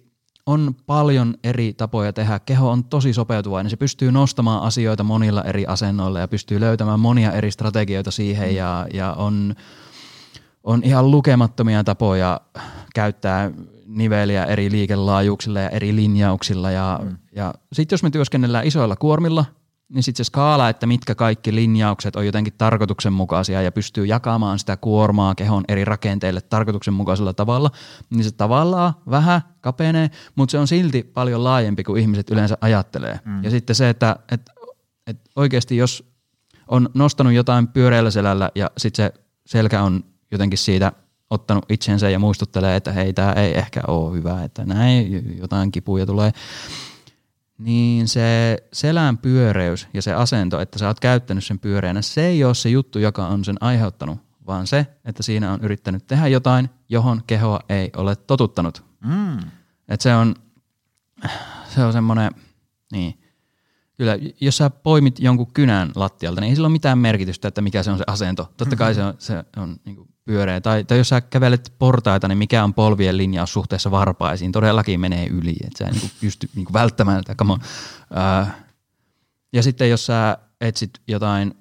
on 0.51 0.75
paljon 0.87 1.35
eri 1.45 1.73
tapoja 1.73 2.13
tehdä. 2.13 2.39
Keho 2.39 2.71
on 2.71 2.85
tosi 2.85 3.13
sopeutuvainen. 3.13 3.71
Se 3.71 3.77
pystyy 3.77 4.13
nostamaan 4.13 4.63
asioita 4.63 5.05
monilla 5.05 5.45
eri 5.45 5.67
asennoilla 5.67 6.21
ja 6.21 6.29
pystyy 6.29 6.61
löytämään 6.61 7.01
monia 7.01 7.33
eri 7.33 7.51
strategioita 7.51 8.11
siihen 8.11 8.55
ja, 8.55 8.87
ja 8.93 9.13
on, 9.13 9.55
on 10.65 10.83
ihan 10.85 11.11
lukemattomia 11.11 11.85
tapoja 11.85 12.41
käyttää 12.95 13.51
niveliä 13.87 14.45
eri 14.45 14.71
liikelaajuuksilla 14.71 15.61
ja 15.61 15.69
eri 15.69 15.97
linjauksilla. 15.97 16.71
Ja, 16.71 17.01
mm. 17.03 17.17
ja 17.37 17.55
sitten 17.73 17.95
jos 17.95 18.03
me 18.03 18.11
työskennellään 18.11 18.67
isoilla 18.67 18.97
kuormilla, 18.97 19.45
niin 19.95 20.03
sitten 20.03 20.25
se 20.25 20.27
skaala, 20.27 20.69
että 20.69 20.87
mitkä 20.87 21.15
kaikki 21.15 21.55
linjaukset 21.55 22.17
on 22.17 22.27
jotenkin 22.27 22.55
tarkoituksenmukaisia 22.59 23.63
ja 23.63 23.73
pystyy 23.73 24.07
jakamaan 24.07 24.59
sitä 24.59 24.77
kuormaa 24.77 25.35
kehon 25.35 25.65
eri 25.69 25.85
rakenteille 25.85 26.41
tarkoituksenmukaisella 26.41 27.33
tavalla, 27.33 27.71
niin 28.11 28.25
se 28.25 28.31
tavallaan 28.31 28.95
vähän 29.11 29.41
kapenee, 29.61 30.11
mutta 30.35 30.51
se 30.51 30.59
on 30.59 30.69
silti 30.69 31.03
paljon 31.03 31.45
laajempi 31.45 31.85
kuin 31.85 32.03
ihmiset 32.03 32.31
yleensä 32.31 32.59
ajattelee. 32.61 33.21
Mm. 33.25 33.45
Ja 33.45 33.51
sitten 33.51 33.77
se, 33.77 33.89
että, 33.89 34.17
että, 34.33 34.53
että 35.07 35.31
oikeasti 35.37 35.77
jos 35.77 36.11
on 36.69 36.89
nostanut 36.95 37.33
jotain 37.33 37.69
pyöreällä 37.69 38.11
selällä 38.11 38.51
ja 38.55 38.71
sitten 38.79 39.07
se 39.07 39.21
selkä 39.47 39.83
on 39.83 40.05
jotenkin 40.31 40.59
siitä 40.59 40.93
ottanut 41.31 41.65
itsensä 41.69 42.11
ja 42.11 42.19
muistuttelee, 42.19 42.77
että 42.77 42.93
hei, 42.93 43.13
tämä 43.13 43.33
ei 43.33 43.59
ehkä 43.59 43.81
ole 43.89 44.17
hyvä, 44.17 44.45
että 44.45 44.65
näin 44.65 45.37
jotain 45.39 45.73
kipuja 45.73 46.07
tulee, 46.07 46.33
niin 47.61 48.09
se 48.09 48.59
selän 48.73 49.19
pyöreys 49.19 49.89
ja 49.95 50.03
se 50.03 50.15
asento, 50.15 50.61
että 50.61 50.79
sä 50.79 50.87
oot 50.87 51.01
käyttänyt 51.01 51.45
sen 51.45 51.59
pyöreänä, 51.59 52.03
se 52.03 52.27
ei 52.27 52.45
ole 52.45 52.55
se 52.55 52.69
juttu, 52.69 52.99
joka 52.99 53.27
on 53.27 53.45
sen 53.45 53.57
aiheuttanut, 53.61 54.19
vaan 54.47 54.67
se, 54.67 54.87
että 55.05 55.23
siinä 55.23 55.53
on 55.53 55.61
yrittänyt 55.63 56.07
tehdä 56.07 56.29
jotain, 56.29 56.71
johon 56.89 57.23
kehoa 57.27 57.61
ei 57.69 57.91
ole 57.97 58.17
totuttanut. 58.17 58.85
Mm. 59.05 59.39
Että 59.89 60.03
se 60.03 60.15
on, 60.15 60.35
se 61.75 61.85
on 61.85 61.93
semmoinen, 61.93 62.31
niin, 62.93 63.21
kyllä, 63.97 64.19
jos 64.41 64.57
sä 64.57 64.71
poimit 64.71 65.19
jonkun 65.19 65.53
kynän 65.53 65.93
lattialta, 65.95 66.41
niin 66.41 66.49
ei 66.49 66.55
sillä 66.55 66.67
ole 66.67 66.73
mitään 66.73 66.99
merkitystä, 66.99 67.49
että 67.49 67.61
mikä 67.61 67.83
se 67.83 67.91
on 67.91 67.99
se 67.99 68.05
asento. 68.07 68.53
Totta 68.57 68.77
kai 68.77 68.95
se 68.95 69.05
on, 69.05 69.15
se 69.19 69.45
on 69.57 69.77
niin 69.85 69.97
kuin 69.97 70.10
pyöreä. 70.31 70.61
Tai, 70.61 70.85
tai 70.85 70.99
jos 70.99 71.09
sä 71.09 71.21
kävelet 71.21 71.73
portaita, 71.79 72.29
niin 72.29 72.39
mikä 72.39 72.65
on 72.65 72.75
polvien 72.75 73.17
linjaus 73.17 73.53
suhteessa 73.53 73.91
varpaisiin? 73.91 74.53
Todellakin 74.53 75.01
menee 75.01 75.27
yli, 75.27 75.57
että 75.65 75.79
sä 75.79 75.85
ei 75.85 75.93
niin 75.93 76.11
pysty 76.21 76.51
niin 76.55 76.67
välttämään 76.73 77.25
tätä. 77.25 77.35
Come 77.35 77.53
on. 77.53 77.61
Äh, 78.19 78.55
ja 79.53 79.63
sitten 79.63 79.91
jos 79.91 80.07
sä 80.07 80.39
etsit 80.61 80.91
jotain, 81.09 81.55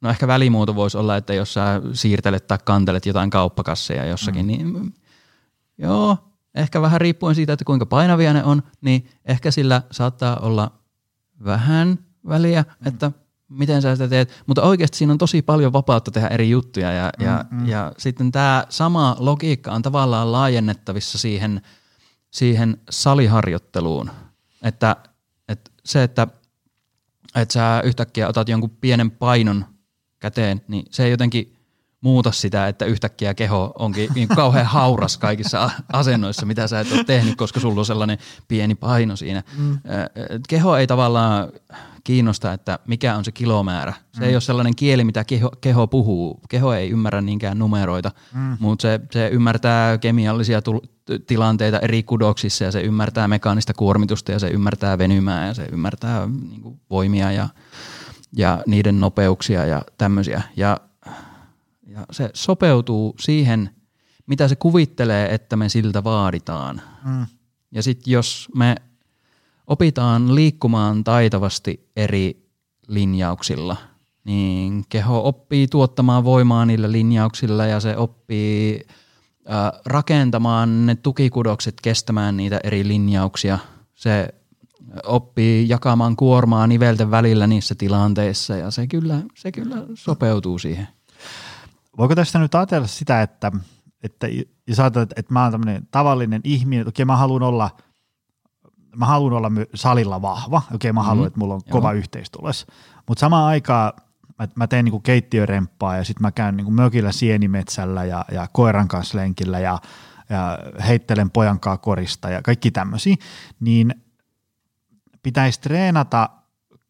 no 0.00 0.10
ehkä 0.10 0.26
välimuoto 0.26 0.74
voisi 0.74 0.98
olla, 0.98 1.16
että 1.16 1.34
jos 1.34 1.54
sä 1.54 1.82
siirtelet 1.92 2.46
tai 2.46 2.58
kantelet 2.64 3.06
jotain 3.06 3.30
kauppakasseja 3.30 4.04
jossakin, 4.04 4.46
mm. 4.46 4.46
niin 4.46 4.94
joo, 5.78 6.18
ehkä 6.54 6.82
vähän 6.82 7.00
riippuen 7.00 7.34
siitä, 7.34 7.52
että 7.52 7.64
kuinka 7.64 7.86
painavia 7.86 8.32
ne 8.32 8.44
on, 8.44 8.62
niin 8.80 9.08
ehkä 9.24 9.50
sillä 9.50 9.82
saattaa 9.90 10.36
olla 10.36 10.70
vähän 11.44 11.98
väliä, 12.28 12.62
mm. 12.62 12.88
että– 12.88 13.12
miten 13.48 13.82
sä 13.82 13.94
sitä 13.94 14.08
teet, 14.08 14.42
mutta 14.46 14.62
oikeasti 14.62 14.98
siinä 14.98 15.12
on 15.12 15.18
tosi 15.18 15.42
paljon 15.42 15.72
vapautta 15.72 16.10
tehdä 16.10 16.28
eri 16.28 16.50
juttuja 16.50 16.92
ja, 16.92 17.12
mm, 17.18 17.26
ja, 17.26 17.44
mm. 17.50 17.68
ja 17.68 17.92
sitten 17.98 18.32
tämä 18.32 18.66
sama 18.68 19.16
logiikka 19.18 19.72
on 19.72 19.82
tavallaan 19.82 20.32
laajennettavissa 20.32 21.18
siihen, 21.18 21.62
siihen 22.30 22.80
saliharjoitteluun, 22.90 24.10
että, 24.62 24.96
että 25.48 25.70
se, 25.84 26.02
että, 26.02 26.26
että 27.34 27.52
sä 27.52 27.82
yhtäkkiä 27.84 28.28
otat 28.28 28.48
jonkun 28.48 28.70
pienen 28.70 29.10
painon 29.10 29.64
käteen, 30.18 30.62
niin 30.68 30.86
se 30.90 31.04
ei 31.04 31.10
jotenkin 31.10 31.55
muuta 32.00 32.32
sitä, 32.32 32.68
että 32.68 32.84
yhtäkkiä 32.84 33.34
keho 33.34 33.72
onkin 33.78 34.10
niin 34.14 34.28
kauhean 34.28 34.66
hauras 34.66 35.18
kaikissa 35.18 35.70
asennoissa, 35.92 36.46
mitä 36.46 36.68
sä 36.68 36.80
et 36.80 36.92
ole 36.92 37.04
tehnyt, 37.04 37.36
koska 37.36 37.60
sulla 37.60 37.80
on 37.80 37.86
sellainen 37.86 38.18
pieni 38.48 38.74
paino 38.74 39.16
siinä. 39.16 39.42
Mm. 39.58 39.78
Keho 40.48 40.76
ei 40.76 40.86
tavallaan 40.86 41.52
kiinnosta, 42.04 42.52
että 42.52 42.78
mikä 42.86 43.16
on 43.16 43.24
se 43.24 43.32
kilomäärä. 43.32 43.92
Se 44.12 44.20
mm. 44.20 44.26
ei 44.26 44.34
ole 44.34 44.40
sellainen 44.40 44.76
kieli, 44.76 45.04
mitä 45.04 45.24
keho, 45.24 45.50
keho 45.60 45.86
puhuu. 45.86 46.40
Keho 46.48 46.72
ei 46.72 46.90
ymmärrä 46.90 47.20
niinkään 47.20 47.58
numeroita, 47.58 48.10
mm. 48.34 48.56
mutta 48.60 48.82
se, 48.82 49.00
se 49.10 49.28
ymmärtää 49.28 49.98
kemiallisia 49.98 50.60
tul- 50.62 50.86
tilanteita 51.26 51.78
eri 51.78 52.02
kudoksissa 52.02 52.64
ja 52.64 52.72
se 52.72 52.80
ymmärtää 52.80 53.28
mekaanista 53.28 53.74
kuormitusta 53.74 54.32
ja 54.32 54.38
se 54.38 54.48
ymmärtää 54.48 54.98
venymää 54.98 55.46
ja 55.46 55.54
se 55.54 55.68
ymmärtää 55.72 56.28
niin 56.50 56.60
kuin, 56.62 56.80
voimia 56.90 57.32
ja, 57.32 57.48
ja 58.36 58.62
niiden 58.66 59.00
nopeuksia 59.00 59.66
ja 59.66 59.82
tämmöisiä. 59.98 60.42
Ja, 60.56 60.80
ja 61.96 62.06
se 62.10 62.30
sopeutuu 62.34 63.14
siihen, 63.20 63.70
mitä 64.26 64.48
se 64.48 64.56
kuvittelee, 64.56 65.34
että 65.34 65.56
me 65.56 65.68
siltä 65.68 66.04
vaaditaan. 66.04 66.80
Mm. 67.04 67.26
Ja 67.72 67.82
sitten 67.82 68.12
jos 68.12 68.48
me 68.54 68.76
opitaan 69.66 70.34
liikkumaan 70.34 71.04
taitavasti 71.04 71.90
eri 71.96 72.46
linjauksilla, 72.88 73.76
niin 74.24 74.84
keho 74.88 75.28
oppii 75.28 75.68
tuottamaan 75.68 76.24
voimaa 76.24 76.66
niillä 76.66 76.92
linjauksilla 76.92 77.66
ja 77.66 77.80
se 77.80 77.96
oppii 77.96 78.86
äh, 79.50 79.80
rakentamaan 79.86 80.86
ne 80.86 80.94
tukikudokset 80.94 81.74
kestämään 81.82 82.36
niitä 82.36 82.60
eri 82.64 82.88
linjauksia. 82.88 83.58
Se 83.94 84.28
oppii 85.04 85.68
jakamaan 85.68 86.16
kuormaa 86.16 86.66
nivelten 86.66 87.10
välillä 87.10 87.46
niissä 87.46 87.74
tilanteissa 87.74 88.56
ja 88.56 88.70
se 88.70 88.86
kyllä, 88.86 89.22
se 89.34 89.52
kyllä 89.52 89.76
sopeutuu 89.94 90.58
siihen. 90.58 90.88
Voiko 91.98 92.14
tästä 92.14 92.38
nyt 92.38 92.54
ajatella 92.54 92.86
sitä, 92.86 93.22
että, 93.22 93.52
että 94.02 94.26
jos 94.66 94.80
ajatellaan, 94.80 95.08
että 95.16 95.32
mä 95.32 95.42
oon 95.42 95.52
tämmöinen 95.52 95.88
tavallinen 95.90 96.40
ihminen, 96.44 96.80
että 96.80 96.88
okei 96.88 97.04
mä 97.04 97.16
haluan 97.16 97.42
olla– 97.42 97.70
mä 98.96 99.06
haluan 99.06 99.32
olla 99.32 99.50
salilla 99.74 100.22
vahva, 100.22 100.62
okei 100.74 100.92
mä 100.92 101.02
haluan, 101.02 101.18
mm-hmm. 101.18 101.26
että 101.26 101.38
mulla 101.38 101.54
on 101.54 101.60
Joo. 101.66 101.72
kova 101.72 101.92
yhteistulos, 101.92 102.66
mutta 103.08 103.20
samaan 103.20 103.44
aikaan 103.44 103.92
mä, 104.38 104.48
mä 104.54 104.66
teen 104.66 104.84
niinku 104.84 105.00
keittiöremppaa 105.00 105.96
ja 105.96 106.04
sitten 106.04 106.22
mä 106.22 106.32
käyn 106.32 106.56
niinku 106.56 106.70
mökillä 106.70 107.12
sienimetsällä 107.12 108.04
ja, 108.04 108.24
ja 108.32 108.48
koiran 108.52 108.88
kanssa 108.88 109.18
lenkillä 109.18 109.58
ja, 109.58 109.78
ja 110.30 110.58
heittelen 110.86 111.30
pojankaa 111.30 111.76
korista 111.78 112.30
ja 112.30 112.42
kaikki 112.42 112.70
tämmöisiä, 112.70 113.16
niin 113.60 113.94
pitäisi 115.22 115.60
treenata 115.60 116.28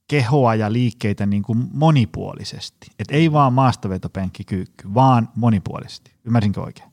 kehoa 0.08 0.54
ja 0.54 0.72
liikkeitä 0.72 1.26
niin 1.26 1.42
kuin 1.42 1.68
monipuolisesti. 1.72 2.90
Et 2.98 3.08
ei 3.10 3.32
vaan 3.32 3.52
maastavetopenkki 3.52 4.44
kyykky, 4.44 4.94
vaan 4.94 5.28
monipuolisesti. 5.34 6.10
Ymmärsinkö 6.24 6.60
oikein? 6.62 6.92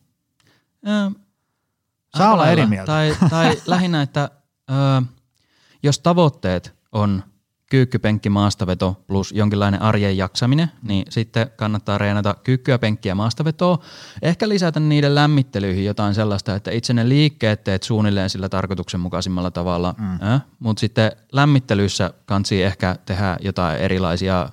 Ähm, 0.87 1.13
Saa 2.17 2.33
olla 2.33 2.47
eri 2.47 2.65
mieltä. 2.65 2.91
Tai, 2.91 3.15
tai 3.29 3.61
lähinnä, 3.67 4.01
että 4.01 4.29
Öö, 4.71 5.01
jos 5.83 5.99
tavoitteet 5.99 6.75
on 6.91 7.23
kyykkypenkki, 7.73 8.29
maastaveto 8.29 9.03
plus 9.07 9.31
jonkinlainen 9.31 9.81
arjen 9.81 10.17
jaksaminen, 10.17 10.71
niin 10.83 11.05
sitten 11.09 11.51
kannattaa 11.55 11.97
reenata 11.97 12.35
kyykkyä, 12.43 12.79
penkkiä, 12.79 13.15
maastavetoa. 13.15 13.79
Ehkä 14.21 14.49
lisätä 14.49 14.79
niiden 14.79 15.15
lämmittelyihin 15.15 15.85
jotain 15.85 16.15
sellaista, 16.15 16.55
että 16.55 16.71
itse 16.71 16.93
ne 16.93 17.09
liikkeet 17.09 17.63
teet 17.63 17.83
suunnilleen 17.83 18.29
sillä 18.29 18.49
tarkoituksenmukaisimmalla 18.49 19.51
tavalla, 19.51 19.95
mm. 19.97 20.27
äh, 20.27 20.41
mutta 20.59 20.79
sitten 20.79 21.11
lämmittelyissä 21.31 22.13
kansi 22.25 22.63
ehkä 22.63 22.95
tehdä 23.05 23.37
jotain 23.41 23.77
erilaisia 23.77 24.49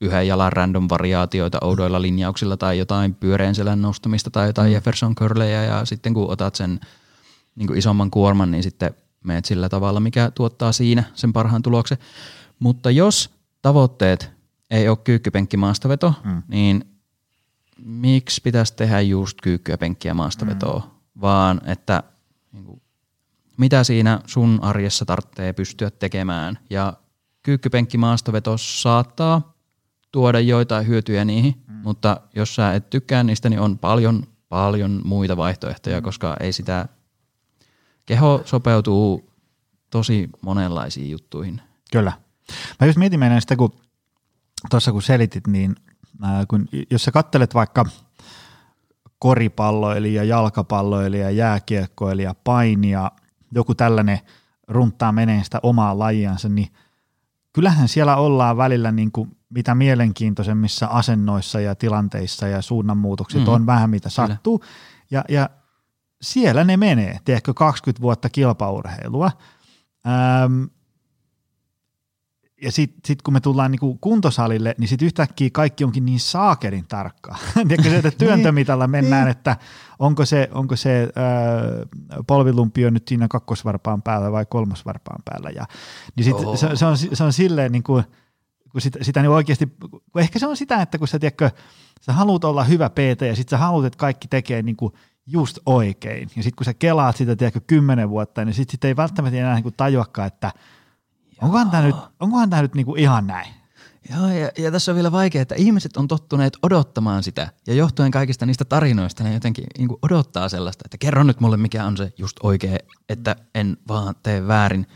yhden 0.00 0.26
jalan 0.26 0.52
random 0.52 0.86
variaatioita 0.90 1.58
oudoilla 1.60 2.02
linjauksilla 2.02 2.56
tai 2.56 2.78
jotain 2.78 3.14
pyöreän 3.14 3.54
selän 3.54 3.82
nostamista 3.82 4.30
tai 4.30 4.46
jotain 4.46 4.68
mm. 4.68 4.72
Jefferson 4.72 5.14
curleja 5.14 5.62
ja 5.62 5.84
sitten 5.84 6.14
kun 6.14 6.30
otat 6.30 6.54
sen 6.54 6.80
niin 7.56 7.76
isomman 7.76 8.10
kuorman, 8.10 8.50
niin 8.50 8.62
sitten 8.62 8.94
meet 9.24 9.44
sillä 9.44 9.68
tavalla, 9.68 10.00
mikä 10.00 10.30
tuottaa 10.34 10.72
siinä 10.72 11.04
sen 11.14 11.32
parhaan 11.32 11.62
tuloksen. 11.62 11.98
Mutta 12.62 12.90
jos 12.90 13.30
tavoitteet 13.62 14.30
ei 14.70 14.88
ole 14.88 14.96
kyykkypenkki 14.96 15.56
maastaveto, 15.56 16.14
mm. 16.24 16.42
niin 16.48 16.84
miksi 17.84 18.40
pitäisi 18.40 18.76
tehdä 18.76 19.00
just 19.00 19.38
kyykkyä, 19.42 19.78
penkkiä, 19.78 20.14
maastavetoa, 20.14 20.78
mm. 20.78 21.20
vaan 21.20 21.60
että 21.64 22.02
niin 22.52 22.64
kuin, 22.64 22.82
mitä 23.56 23.84
siinä 23.84 24.20
sun 24.26 24.58
arjessa 24.62 25.04
tarvitsee 25.04 25.52
pystyä 25.52 25.90
tekemään. 25.90 26.58
Ja 26.70 26.92
kyykkypenkki 27.42 27.98
maastaveto 27.98 28.56
saattaa 28.58 29.54
tuoda 30.12 30.40
joitain 30.40 30.86
hyötyjä 30.86 31.24
niihin, 31.24 31.62
mm. 31.66 31.74
mutta 31.74 32.20
jos 32.36 32.54
sä 32.54 32.74
et 32.74 32.90
tykkää 32.90 33.22
niistä, 33.22 33.48
niin 33.48 33.60
on 33.60 33.78
paljon, 33.78 34.26
paljon 34.48 35.00
muita 35.04 35.36
vaihtoehtoja, 35.36 36.00
mm. 36.00 36.04
koska 36.04 36.36
ei 36.40 36.52
sitä 36.52 36.88
keho 38.06 38.42
sopeutuu 38.44 39.30
tosi 39.90 40.30
monenlaisiin 40.40 41.10
juttuihin. 41.10 41.60
Kyllä. 41.92 42.21
Mä 42.80 42.86
just 42.86 42.98
mietin 42.98 43.20
meidän 43.20 43.40
sitä, 43.40 43.56
kun 43.56 43.72
tuossa 44.70 44.92
kun 44.92 45.02
selitit, 45.02 45.46
niin 45.46 45.76
ää, 46.22 46.44
kun, 46.48 46.68
jos 46.90 47.04
sä 47.04 47.10
kattelet 47.12 47.54
vaikka 47.54 47.86
koripalloilija, 49.18 50.24
jalkapalloilija, 50.24 51.30
jääkiekkoilija, 51.30 52.34
painia, 52.44 53.10
joku 53.52 53.74
tällainen 53.74 54.20
runttaa 54.68 55.12
menee 55.12 55.44
sitä 55.44 55.60
omaa 55.62 55.98
lajiansa, 55.98 56.48
niin 56.48 56.68
kyllähän 57.52 57.88
siellä 57.88 58.16
ollaan 58.16 58.56
välillä 58.56 58.92
niin 58.92 59.12
kuin 59.12 59.36
mitä 59.50 59.74
mielenkiintoisemmissa 59.74 60.86
asennoissa 60.86 61.60
ja 61.60 61.74
tilanteissa 61.74 62.48
ja 62.48 62.62
suunnanmuutokset 62.62 63.40
mm. 63.40 63.48
on 63.48 63.66
vähän 63.66 63.90
mitä 63.90 64.08
sattuu. 64.10 64.64
Ja, 65.10 65.24
ja 65.28 65.50
siellä 66.22 66.64
ne 66.64 66.76
menee, 66.76 67.18
tiedätkö, 67.24 67.54
20 67.54 68.02
vuotta 68.02 68.28
kilpaurheilua. 68.28 69.30
Ähm, 70.06 70.64
ja 72.62 72.72
sitten 72.72 73.00
sit 73.04 73.22
kun 73.22 73.34
me 73.34 73.40
tullaan 73.40 73.70
niinku 73.70 73.98
kuntosalille, 74.00 74.74
niin 74.78 74.88
sitten 74.88 75.06
yhtäkkiä 75.06 75.48
kaikki 75.52 75.84
onkin 75.84 76.04
niin 76.04 76.20
saakerin 76.20 76.84
tarkkaa. 76.88 77.38
Tiedätkö 77.54 77.90
se, 77.90 77.96
että 77.96 78.10
työntömitalla 78.10 78.86
mennään, 78.86 79.28
että 79.28 79.56
onko 79.98 80.24
se, 80.24 80.48
onko 80.52 80.76
se 80.76 81.02
äh, 81.02 82.22
polvilumpio 82.26 82.90
nyt 82.90 83.08
siinä 83.08 83.28
kakkosvarpaan 83.28 84.02
päällä 84.02 84.32
vai 84.32 84.46
kolmosvarpaan 84.46 85.22
päällä. 85.24 85.50
Ja, 85.50 85.66
niin 86.16 86.24
sit 86.24 86.34
Oho. 86.34 86.56
se, 86.56 86.68
se, 86.74 86.86
on, 86.86 86.96
se 86.96 87.24
on 87.24 87.32
silleen, 87.32 87.72
niin 87.72 87.82
kuin, 87.82 88.04
kun 88.72 88.80
sitä, 88.80 88.98
sitä 89.02 89.22
niin 89.22 89.30
oikeasti, 89.30 89.66
kun 90.12 90.22
ehkä 90.22 90.38
se 90.38 90.46
on 90.46 90.56
sitä, 90.56 90.82
että 90.82 90.98
kun 90.98 91.08
sä, 91.08 91.18
tiedätkö, 91.18 91.50
sä 92.00 92.12
haluat 92.12 92.44
olla 92.44 92.64
hyvä 92.64 92.90
PT 92.90 93.20
ja 93.20 93.36
sitten 93.36 93.58
sä 93.58 93.64
haluat, 93.64 93.84
että 93.84 93.98
kaikki 93.98 94.28
tekee 94.28 94.62
niin 94.62 94.76
kuin 94.76 94.92
just 95.26 95.58
oikein. 95.66 96.28
Ja 96.36 96.42
sitten 96.42 96.56
kun 96.56 96.64
sä 96.64 96.74
kelaat 96.74 97.16
sitä, 97.16 97.36
tiedätkö, 97.36 97.60
kymmenen 97.66 98.10
vuotta, 98.10 98.44
niin 98.44 98.54
sitten 98.54 98.72
sit 98.72 98.84
ei 98.84 98.96
välttämättä 98.96 99.38
enää 99.38 99.54
niin 99.54 99.62
kuin 99.62 99.74
tajuakaan, 99.76 100.26
että 100.26 100.52
onkohan 101.42 101.70
tämä 101.70 101.82
nyt, 101.82 101.96
onkohan 102.20 102.50
tämä 102.50 102.62
nyt 102.62 102.74
niin 102.74 102.86
kuin 102.86 103.00
ihan 103.00 103.26
näin. 103.26 103.54
Joo, 104.10 104.28
ja, 104.28 104.50
ja 104.58 104.70
tässä 104.70 104.92
on 104.92 104.96
vielä 104.96 105.12
vaikea, 105.12 105.42
että 105.42 105.54
ihmiset 105.54 105.96
on 105.96 106.08
tottuneet 106.08 106.58
odottamaan 106.62 107.22
sitä. 107.22 107.52
Ja 107.66 107.74
johtuen 107.74 108.10
kaikista 108.10 108.46
niistä 108.46 108.64
tarinoista, 108.64 109.24
ne 109.24 109.34
jotenkin 109.34 109.64
niin 109.78 109.88
kuin 109.88 109.98
odottaa 110.02 110.48
sellaista, 110.48 110.82
että 110.84 110.98
kerro 110.98 111.22
nyt 111.22 111.40
mulle, 111.40 111.56
mikä 111.56 111.84
on 111.84 111.96
se 111.96 112.12
just 112.18 112.36
oikea, 112.42 112.78
että 113.08 113.36
en 113.54 113.76
vaan 113.88 114.14
tee 114.22 114.46
väärin. 114.46 114.86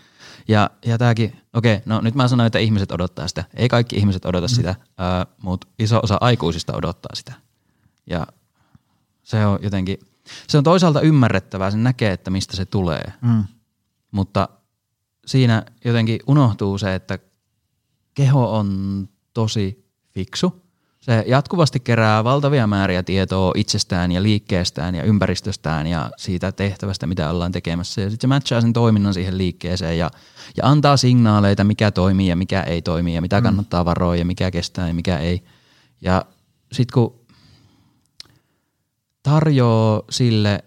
Ja, 0.49 0.71
ja 0.87 0.99
tämäkin, 0.99 1.41
okei, 1.53 1.81
no 1.87 2.01
nyt 2.01 2.15
mä 2.15 2.29
sanoin, 2.29 2.47
että 2.47 2.59
ihmiset 2.59 2.93
odottaa 2.93 3.29
sitä. 3.29 3.45
Ei 3.55 3.69
kaikki 3.69 3.97
ihmiset 3.97 4.25
odota 4.25 4.49
sitä, 4.49 4.71
äh, 4.71 4.77
mutta 5.43 5.67
iso 5.79 6.01
osa 6.03 6.19
aikuisista 6.21 6.77
odottaa 6.77 7.15
sitä. 7.15 7.33
Ja 8.07 8.27
se 9.23 9.47
on 9.47 9.59
jotenkin, 9.63 9.99
se 10.49 10.59
on 10.59 10.65
toisaalta 10.65 11.01
ymmärrettävää, 11.01 11.71
sen 11.71 11.85
näkee, 11.85 12.13
että 12.13 12.31
mistä 12.31 12.57
se 12.57 12.65
tulee. 12.65 13.13
Mm. 13.21 13.45
Mutta 14.11 14.49
siinä 15.27 15.63
jotenkin 15.85 16.21
unohtuu 16.27 16.79
se, 16.79 16.95
että 16.95 17.19
keho 18.15 18.57
on 18.57 19.09
tosi 19.35 19.87
fiksu. 20.15 20.67
Se 21.01 21.25
jatkuvasti 21.27 21.81
kerää 21.81 22.25
valtavia 22.25 22.67
määriä 22.67 23.03
tietoa 23.03 23.53
itsestään 23.55 24.13
ja 24.13 24.23
liikkeestään 24.23 24.95
ja 24.95 25.03
ympäristöstään 25.03 25.87
ja 25.87 26.11
siitä 26.17 26.53
tehtävästä, 26.53 27.07
mitä 27.07 27.31
ollaan 27.31 27.53
tekemässä. 27.53 28.01
Ja 28.01 28.11
sitten 28.11 28.29
se 28.29 28.35
matchaa 28.35 28.61
sen 28.61 28.73
toiminnan 28.73 29.15
siihen 29.15 29.39
liikkeeseen 29.39 29.99
ja, 29.99 30.11
ja 30.57 30.67
antaa 30.67 30.97
signaaleita, 30.97 31.65
mikä 31.65 31.91
toimii 31.91 32.29
ja 32.29 32.37
mikä 32.37 32.63
ei 32.63 32.83
toimi 32.83 33.15
ja 33.15 33.21
mitä 33.21 33.43
kannattaa 33.43 33.85
varoa 33.85 34.17
ja 34.17 34.25
mikä 34.25 34.51
kestää 34.51 34.89
ja 34.89 34.95
mikä 34.95 35.19
ei. 35.19 35.43
Ja 36.01 36.25
sitten 36.73 36.95
kun 36.95 37.21
tarjoaa 39.23 40.03
sille 40.11 40.65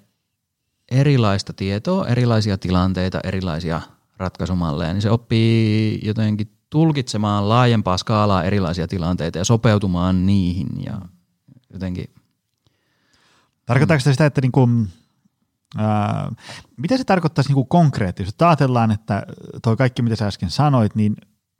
erilaista 0.92 1.54
tietoa, 1.54 2.08
erilaisia 2.08 2.58
tilanteita, 2.58 3.20
erilaisia 3.24 3.82
ratkaisumalleja, 4.20 4.94
niin 4.94 5.02
se 5.02 5.12
oppii 5.12 6.00
jotenkin 6.04 6.52
tulkitsemaan 6.70 7.50
laajempaa 7.50 7.98
skaalaa 7.98 8.44
erilaisia 8.44 8.88
tilanteita 8.88 9.38
ja 9.38 9.46
sopeutumaan 9.46 10.26
niihin 10.26 10.68
ja 10.86 11.02
jotenkin 11.74 12.06
Tarkoittaako 13.70 14.00
se 14.00 14.12
sitä, 14.12 14.26
että 14.26 14.42
niin 14.42 14.52
kuin, 14.52 14.88
ää, 15.78 16.32
mitä 16.78 16.98
se 16.98 17.04
tarkoittaisi 17.04 17.50
niin 17.50 17.56
kuin 17.56 17.68
konkreettisesti? 17.68 18.44
Ajatellaan, 18.44 18.92
että 18.92 19.24
toi 19.64 19.78
kaikki, 19.78 20.02
mitä 20.02 20.16
sä 20.16 20.28
äsken 20.28 20.50
sanoit, 20.50 20.96
niin 20.96 21.16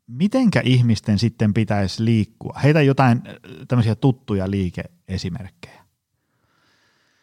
mitenkä 0.08 0.62
ihmisten 0.66 1.20
sitten 1.20 1.54
pitäisi 1.54 2.06
liikkua? 2.06 2.60
Heitä 2.64 2.82
jotain 2.82 3.22
tämmöisiä 3.68 3.96
tuttuja 3.96 4.52
liikeesimerkkejä. 4.52 5.86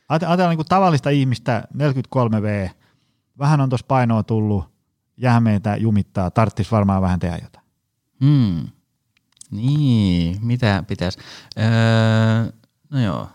Ajate- 0.08 0.26
Ajatellaan 0.26 0.50
niin 0.50 0.58
kuin 0.58 0.68
tavallista 0.68 1.10
ihmistä, 1.10 1.68
43V, 1.74 2.70
vähän 3.38 3.60
on 3.60 3.68
tuossa 3.68 3.86
painoa 3.88 4.22
tullut, 4.22 4.64
jähmeitä 5.16 5.76
jumittaa, 5.76 6.30
tarttis 6.30 6.72
varmaan 6.72 7.02
vähän 7.02 7.18
tehdä 7.18 7.38
jotain. 7.42 7.66
Hmm. 8.24 8.68
Niin, 9.50 10.46
mitä 10.46 10.84
pitäisi? 10.86 11.18
Öö, 11.58 12.52
no 12.90 13.00
joo. 13.00 13.28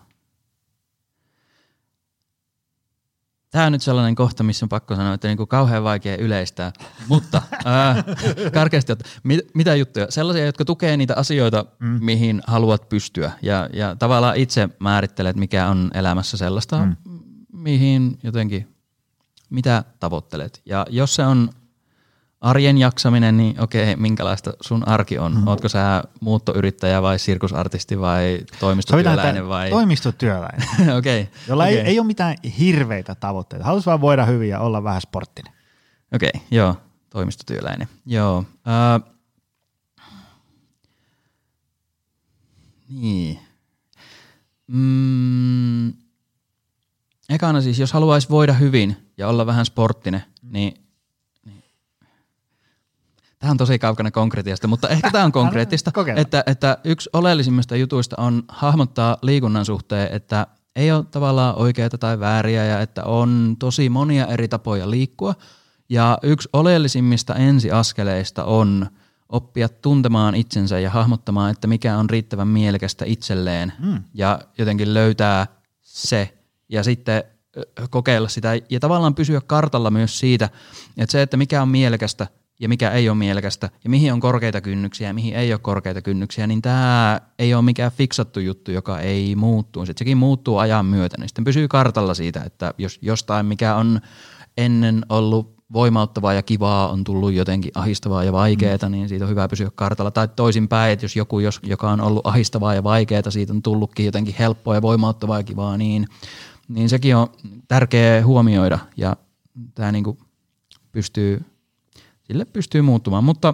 Tämä 3.52 3.66
on 3.66 3.72
nyt 3.72 3.82
sellainen 3.82 4.16
kohta, 4.16 4.44
missä 4.44 4.66
on 4.66 4.70
pakko 4.70 4.96
sanoa, 4.96 5.14
että 5.14 5.28
niinku 5.28 5.46
kauhean 5.48 5.84
vaikea 5.84 6.18
yleistää, 6.18 6.72
mutta 7.08 7.42
ää, 7.66 8.04
karkeasti, 8.54 8.92
että 8.92 9.06
mit, 9.24 9.40
mitä 9.54 9.76
juttuja? 9.76 10.08
Sellaisia, 10.10 10.46
jotka 10.46 10.66
tukee 10.66 10.98
niitä 10.98 11.16
asioita, 11.16 11.66
mm. 11.80 12.00
mihin 12.02 12.42
haluat 12.48 12.90
pystyä 12.90 13.32
ja, 13.42 13.70
ja 13.74 13.96
tavallaan 13.96 14.36
itse 14.36 14.70
määrittelet, 14.80 15.36
mikä 15.36 15.68
on 15.68 15.92
elämässä 15.94 16.38
sellaista, 16.38 16.86
mm. 16.86 16.96
mihin 17.54 18.20
jotenkin, 18.24 18.76
mitä 19.50 19.84
tavoittelet. 20.00 20.62
Ja 20.66 20.86
jos 20.90 21.16
se 21.16 21.26
on 21.26 21.50
arjen 22.42 22.78
jaksaminen, 22.78 23.38
niin 23.38 23.62
okei, 23.62 23.96
minkälaista 23.96 24.54
sun 24.62 24.88
arki 24.88 25.18
on? 25.18 25.36
Mm. 25.36 25.48
Ootko 25.48 25.70
sä 25.70 26.04
muuttoyrittäjä 26.20 27.02
vai 27.02 27.20
sirkusartisti 27.20 28.00
vai 28.00 28.40
toimistotyöläinen 28.60 29.48
vai? 29.48 29.70
Toimistotyöläinen, 29.70 30.68
okei. 30.98 31.30
jolla 31.48 31.64
okei. 31.64 31.78
ei, 31.78 31.86
ei 31.86 32.00
ole 32.00 32.08
mitään 32.08 32.36
hirveitä 32.60 33.16
tavoitteita. 33.16 33.66
Haluaisi 33.66 33.86
vaan 33.86 34.02
voida 34.02 34.26
hyvin 34.26 34.50
ja 34.50 34.60
olla 34.60 34.84
vähän 34.84 35.02
sporttinen. 35.02 35.54
Okei, 36.16 36.32
joo, 36.52 36.76
toimistotyöläinen. 37.10 37.88
Joo. 38.06 38.46
Äh, 38.68 39.12
niin. 42.90 43.40
Mm, 44.68 45.94
ekana 47.30 47.62
siis, 47.62 47.80
jos 47.80 47.94
haluaisi 47.94 48.30
voida 48.30 48.54
hyvin 48.54 48.98
ja 49.18 49.28
olla 49.28 49.46
vähän 49.46 49.66
sporttinen, 49.66 50.24
niin, 50.42 50.52
niin 50.52 50.81
Tämä 53.42 53.52
on 53.52 53.58
tosi 53.58 53.80
kaukana 53.80 54.12
konkretiasta, 54.12 54.68
mutta 54.68 54.90
ehkä 54.90 55.12
tämä 55.12 55.26
on 55.26 55.32
konkreettista, 55.42 55.92
että, 56.16 56.44
että 56.48 56.78
yksi 56.84 57.10
oleellisimmista 57.14 57.76
jutuista 57.76 58.16
on 58.20 58.44
hahmottaa 58.48 59.18
liikunnan 59.22 59.66
suhteen, 59.66 60.10
että 60.12 60.48
ei 60.76 60.92
ole 60.92 61.06
tavallaan 61.12 61.56
oikeaa 61.56 61.90
tai 61.90 62.20
vääriä 62.20 62.66
ja 62.66 62.82
että 62.82 63.04
on 63.04 63.56
tosi 63.60 63.90
monia 63.90 64.28
eri 64.28 64.48
tapoja 64.48 64.90
liikkua. 64.90 65.36
Ja 65.90 66.18
yksi 66.24 66.50
oleellisimmista 66.54 67.36
ensiaskeleista 67.36 68.44
on 68.44 68.88
oppia 69.30 69.70
tuntemaan 69.70 70.36
itsensä 70.36 70.80
ja 70.80 70.90
hahmottamaan, 70.90 71.52
että 71.52 71.68
mikä 71.68 71.98
on 71.98 72.10
riittävän 72.10 72.48
mielekästä 72.48 73.06
itselleen 73.06 73.74
mm. 73.80 74.04
ja 74.14 74.40
jotenkin 74.58 74.94
löytää 74.94 75.48
se 75.82 76.38
ja 76.70 76.84
sitten 76.84 77.24
kokeilla 77.90 78.28
sitä 78.28 78.50
ja 78.70 78.80
tavallaan 78.80 79.16
pysyä 79.16 79.42
kartalla 79.42 79.92
myös 79.92 80.20
siitä, 80.20 80.50
että 80.98 81.12
se, 81.12 81.22
että 81.22 81.38
mikä 81.38 81.62
on 81.62 81.70
mielekästä 81.70 82.28
ja 82.62 82.70
mikä 82.70 82.92
ei 82.92 83.10
ole 83.10 83.18
mielekästä 83.18 83.70
ja 83.84 83.90
mihin 83.90 84.14
on 84.14 84.20
korkeita 84.20 84.62
kynnyksiä 84.62 85.08
ja 85.08 85.14
mihin 85.14 85.36
ei 85.36 85.54
ole 85.54 85.60
korkeita 85.60 86.02
kynnyksiä, 86.02 86.48
niin 86.48 86.62
tämä 86.62 87.22
ei 87.40 87.54
ole 87.54 87.62
mikään 87.62 87.92
fiksattu 87.92 88.40
juttu, 88.40 88.72
joka 88.72 89.00
ei 89.00 89.36
muuttuu. 89.36 89.86
Sitten 89.86 90.06
sekin 90.06 90.18
muuttuu 90.18 90.58
ajan 90.58 90.86
myötä, 90.86 91.18
niin 91.18 91.30
sitten 91.30 91.44
pysyy 91.44 91.68
kartalla 91.68 92.14
siitä, 92.14 92.42
että 92.46 92.74
jos 92.78 93.00
jostain, 93.02 93.46
mikä 93.46 93.76
on 93.76 94.02
ennen 94.58 95.06
ollut 95.10 95.62
voimauttavaa 95.74 96.34
ja 96.34 96.42
kivaa 96.42 96.90
on 96.90 97.04
tullut 97.04 97.34
jotenkin 97.34 97.72
ahistavaa 97.76 98.24
ja 98.24 98.32
vaikeaa, 98.32 98.78
mm. 98.84 98.92
niin 98.92 99.10
siitä 99.10 99.26
on 99.26 99.32
hyvä 99.32 99.48
pysyä 99.48 99.72
kartalla. 99.76 100.12
Tai 100.12 100.28
toisinpäin, 100.28 100.94
että 100.94 101.06
jos 101.06 101.16
joku, 101.16 101.40
jos, 101.40 101.60
joka 101.64 101.92
on 101.92 102.02
ollut 102.02 102.28
ahistavaa 102.28 102.76
ja 102.76 102.84
vaikeaa, 102.84 103.32
siitä 103.32 103.54
on 103.54 103.62
tullutkin 103.62 104.06
jotenkin 104.06 104.36
helppoa 104.40 104.76
ja 104.76 104.82
voimauttavaa 104.82 105.38
ja 105.38 105.44
kivaa, 105.44 105.78
niin, 105.78 106.08
niin 106.68 106.90
sekin 106.90 107.16
on 107.16 107.28
tärkeä 107.68 108.26
huomioida 108.26 108.80
ja 108.98 109.16
tämä 109.76 109.92
niinku 109.92 110.18
pystyy, 110.92 111.42
sille 112.32 112.46
pystyy 112.46 112.82
muuttumaan. 112.82 113.24
Mutta, 113.24 113.54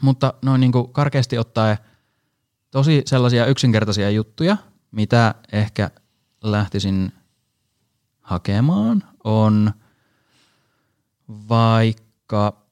mutta 0.00 0.34
noin 0.42 0.60
niinku 0.60 0.88
karkeasti 0.88 1.38
ottaen 1.38 1.76
tosi 2.70 3.02
sellaisia 3.06 3.46
yksinkertaisia 3.46 4.10
juttuja, 4.10 4.56
mitä 4.90 5.34
ehkä 5.52 5.90
lähtisin 6.42 7.12
hakemaan, 8.20 9.04
on 9.24 9.72
vaikka 11.48 12.66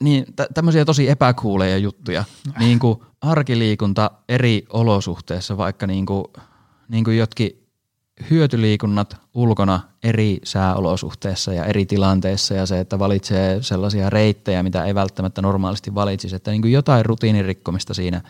niin, 0.00 0.24
tä- 0.36 0.48
tämmöisiä 0.54 0.84
tosi 0.84 1.08
epäkuuleja 1.08 1.78
juttuja, 1.78 2.24
niin 2.58 2.78
kuin 2.78 3.00
arkiliikunta 3.20 4.10
eri 4.28 4.66
olosuhteissa, 4.72 5.56
vaikka 5.56 5.86
niin 5.86 6.06
kuin, 6.06 6.24
niin 6.88 7.04
kuin 7.04 7.18
jotkin 7.18 7.63
hyötyliikunnat 8.30 9.16
ulkona 9.34 9.80
eri 10.02 10.38
sääolosuhteissa 10.44 11.52
ja 11.52 11.64
eri 11.64 11.86
tilanteissa 11.86 12.54
ja 12.54 12.66
se, 12.66 12.80
että 12.80 12.98
valitsee 12.98 13.62
sellaisia 13.62 14.10
reittejä, 14.10 14.62
mitä 14.62 14.84
ei 14.84 14.94
välttämättä 14.94 15.42
normaalisti 15.42 15.94
valitsisi, 15.94 16.36
että 16.36 16.50
niin 16.50 16.62
kuin 16.62 16.72
jotain 16.72 17.06
rutiinirikkomista 17.06 17.94
siinä, 17.94 18.22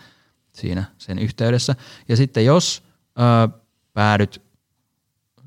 siinä 0.53 0.83
sen 0.97 1.19
yhteydessä. 1.19 1.75
Ja 2.09 2.17
sitten 2.17 2.45
jos 2.45 2.83
ö, 3.19 3.59
päädyt 3.93 4.41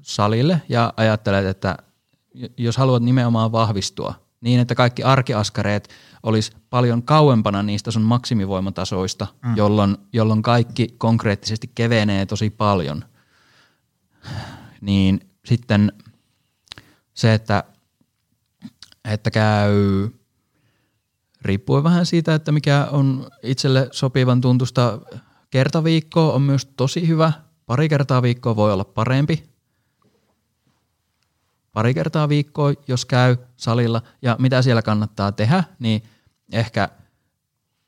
salille 0.03 0.63
ja 0.69 0.93
ajattelet, 0.97 1.47
että 1.47 1.77
jos 2.57 2.77
haluat 2.77 3.03
nimenomaan 3.03 3.53
vahvistua 3.53 4.15
niin, 4.41 4.61
että 4.61 4.75
kaikki 4.75 5.03
arkiaskareet 5.03 5.89
olisi 6.23 6.53
paljon 6.71 7.03
kauempana 7.03 7.63
niistä 7.63 7.91
sun 7.91 8.03
maksimivoimatasoista, 8.03 9.27
mm. 9.45 9.57
jolloin, 9.57 9.97
jolloin 10.13 10.43
kaikki 10.43 10.95
konkreettisesti 10.99 11.71
kevenee 11.75 12.27
tosi 12.27 12.51
paljon, 12.51 13.05
niin 14.81 15.21
sitten 15.45 15.93
se, 17.15 17.35
että, 17.35 17.65
että 19.05 19.31
käy 19.31 20.09
riippuen 21.43 21.85
vähän 21.85 22.07
siitä, 22.07 22.35
että 22.35 22.53
mikä 22.53 22.89
on 22.91 23.31
itselle 23.43 23.89
sopivan 23.93 24.41
tuntusta. 24.41 24.99
Kertaviikko 25.51 26.35
on 26.35 26.43
myös 26.43 26.67
tosi 26.77 27.09
hyvä. 27.09 27.33
Pari 27.67 27.89
kertaa 27.89 28.23
viikkoa 28.23 28.57
voi 28.57 28.73
olla 28.73 28.85
parempi. 28.85 29.49
Pari 31.73 31.95
kertaa 31.95 32.29
viikkoa, 32.29 32.73
jos 32.89 33.05
käy 33.05 33.37
salilla. 33.57 34.03
Ja 34.23 34.37
mitä 34.39 34.63
siellä 34.63 34.83
kannattaa 34.83 35.33
tehdä, 35.33 35.65
niin 35.79 36.03
ehkä 36.53 36.89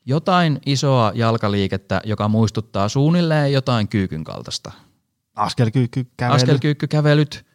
jotain 0.05 0.59
isoa 0.65 1.11
jalkaliikettä, 1.15 2.01
joka 2.05 2.27
muistuttaa 2.27 2.89
suunnilleen 2.89 3.53
jotain 3.53 3.87
kyykyn 3.87 4.23
kaltaista. 4.23 4.71
Askelkyykkykävely. 5.35 6.35
Askelkyykkykävelyt, 6.35 7.45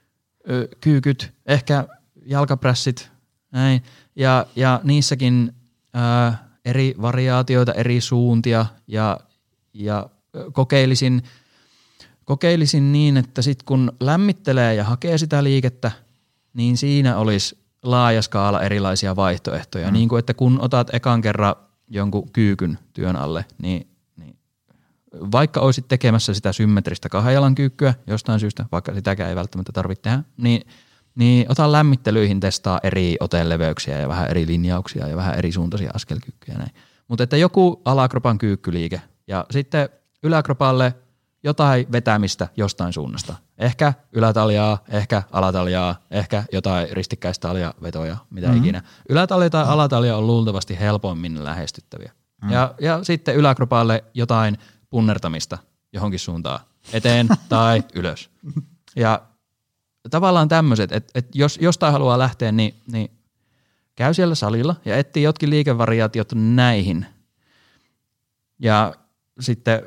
ö, 0.51 0.69
kyykyt, 0.81 1.33
ehkä 1.47 1.85
jalkaprässit, 2.27 3.11
näin. 3.53 3.83
Ja, 4.17 4.47
ja 4.57 4.81
niissäkin 4.85 5.53
ö, 5.97 6.33
eri 6.65 6.95
variaatioita, 7.03 7.73
eri 7.73 8.01
suuntia 8.01 8.67
ja, 8.87 9.21
ja 9.75 10.11
kokeilisin, 10.53 11.23
kokeilisin 12.25 12.93
niin, 12.93 13.17
että 13.17 13.43
sit 13.43 13.63
kun 13.63 13.93
lämmittelee 14.01 14.75
ja 14.75 14.85
hakee 14.85 15.19
sitä 15.19 15.45
liikettä, 15.45 15.91
niin 16.55 16.77
siinä 16.77 17.17
olisi 17.17 17.59
laaja 17.83 18.23
skaala 18.23 18.63
erilaisia 18.63 19.17
vaihtoehtoja. 19.17 19.87
Mm. 19.87 19.93
Niin 19.93 20.09
kuin, 20.09 20.19
että 20.19 20.35
kun 20.35 20.61
otat 20.61 20.95
ekan 20.95 21.21
kerran 21.21 21.55
jonkun 21.89 22.31
kyykyn 22.33 22.79
työn 22.93 23.17
alle, 23.17 23.45
niin 23.59 23.87
vaikka 25.33 25.61
olisit 25.61 25.89
tekemässä 25.89 26.35
sitä 26.35 26.53
symmetristä 26.53 27.09
kahden 27.09 27.35
jalan 27.35 27.55
kyykkyä 27.55 27.95
jostain 28.07 28.41
syystä, 28.41 28.65
vaikka 28.73 28.95
sitäkään 28.95 29.31
ei 29.31 29.37
välttämättä 29.37 29.73
tarvitse 29.73 30.03
tehdä, 30.03 30.23
niin, 30.37 30.67
niin 31.15 31.47
ota 31.49 31.73
lämmittelyihin 31.73 32.41
testaa 32.41 32.81
eri 32.83 33.17
oteleveyksiä 33.21 34.01
ja 34.01 34.09
vähän 34.09 34.31
eri 34.31 34.47
linjauksia 34.47 35.09
ja 35.09 35.17
vähän 35.17 35.35
eri 35.35 35.53
suuntaisia 35.53 35.91
askelkyykkyjä. 35.95 36.59
Näin. 36.59 36.71
Mutta 37.09 37.25
että 37.25 37.37
joku 37.37 37.83
alakropan 37.85 38.39
kyykkyliike 38.39 39.01
ja 39.27 39.47
sitten 39.51 39.89
yläkropalle 40.23 40.95
jotain 41.45 41.93
vetämistä 41.93 42.49
jostain 42.57 42.93
suunnasta. 42.93 43.35
Ehkä 43.59 43.93
ylätaljaa, 44.13 44.85
ehkä 44.89 45.23
alataljaa, 45.33 46.07
ehkä 46.11 46.45
jotain 46.53 46.89
ristikkäistä 46.93 47.49
vetoja, 47.83 48.17
mitä 48.31 48.47
mm-hmm. 48.47 48.63
ikinä. 48.63 48.83
Ylätalja 49.09 49.51
tai 49.51 49.65
alatalja 49.65 50.17
on 50.17 50.27
luultavasti 50.27 50.81
helpommin 50.81 51.45
lähestyttäviä. 51.45 52.13
Mm-hmm. 52.13 52.55
Ja, 52.55 52.75
ja 52.81 53.05
sitten 53.05 53.37
yläkropalle 53.37 54.05
jotain 54.15 54.59
punnertamista 54.97 55.59
johonkin 55.93 56.19
suuntaan, 56.19 56.61
eteen 56.93 57.29
tai 57.49 57.83
ylös. 57.95 58.31
Ja 58.97 59.23
tavallaan 60.11 60.49
tämmöiset, 60.49 60.93
että, 60.93 61.11
että 61.15 61.39
jos 61.39 61.59
jostain 61.61 61.93
haluaa 61.93 62.19
lähteä, 62.19 62.53
niin, 62.53 62.75
niin 62.93 63.11
käy 63.95 64.15
siellä 64.15 64.35
salilla 64.35 64.77
ja 64.85 64.97
etsii 64.97 65.23
jotkin 65.23 65.51
liikevariaatiot 65.51 66.29
näihin. 66.35 67.07
Ja 68.59 68.95
sitten 69.41 69.83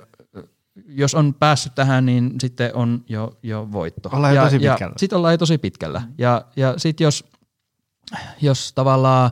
jos 0.87 1.15
on 1.15 1.33
päässyt 1.33 1.75
tähän, 1.75 2.05
niin 2.05 2.33
sitten 2.41 2.75
on 2.75 3.03
jo, 3.07 3.37
jo 3.43 3.67
voitto. 3.71 4.09
Ollaan 4.13 4.35
jo 4.35 4.41
ja, 4.41 4.45
tosi 4.45 4.59
pitkällä. 4.59 4.93
Sitten 4.97 5.17
ollaan 5.17 5.33
jo 5.33 5.37
tosi 5.37 5.57
pitkällä. 5.57 6.01
Ja, 6.17 6.45
ja 6.55 6.73
sitten 6.77 7.05
jos, 7.05 7.25
jos 8.41 8.73
tavallaan 8.73 9.31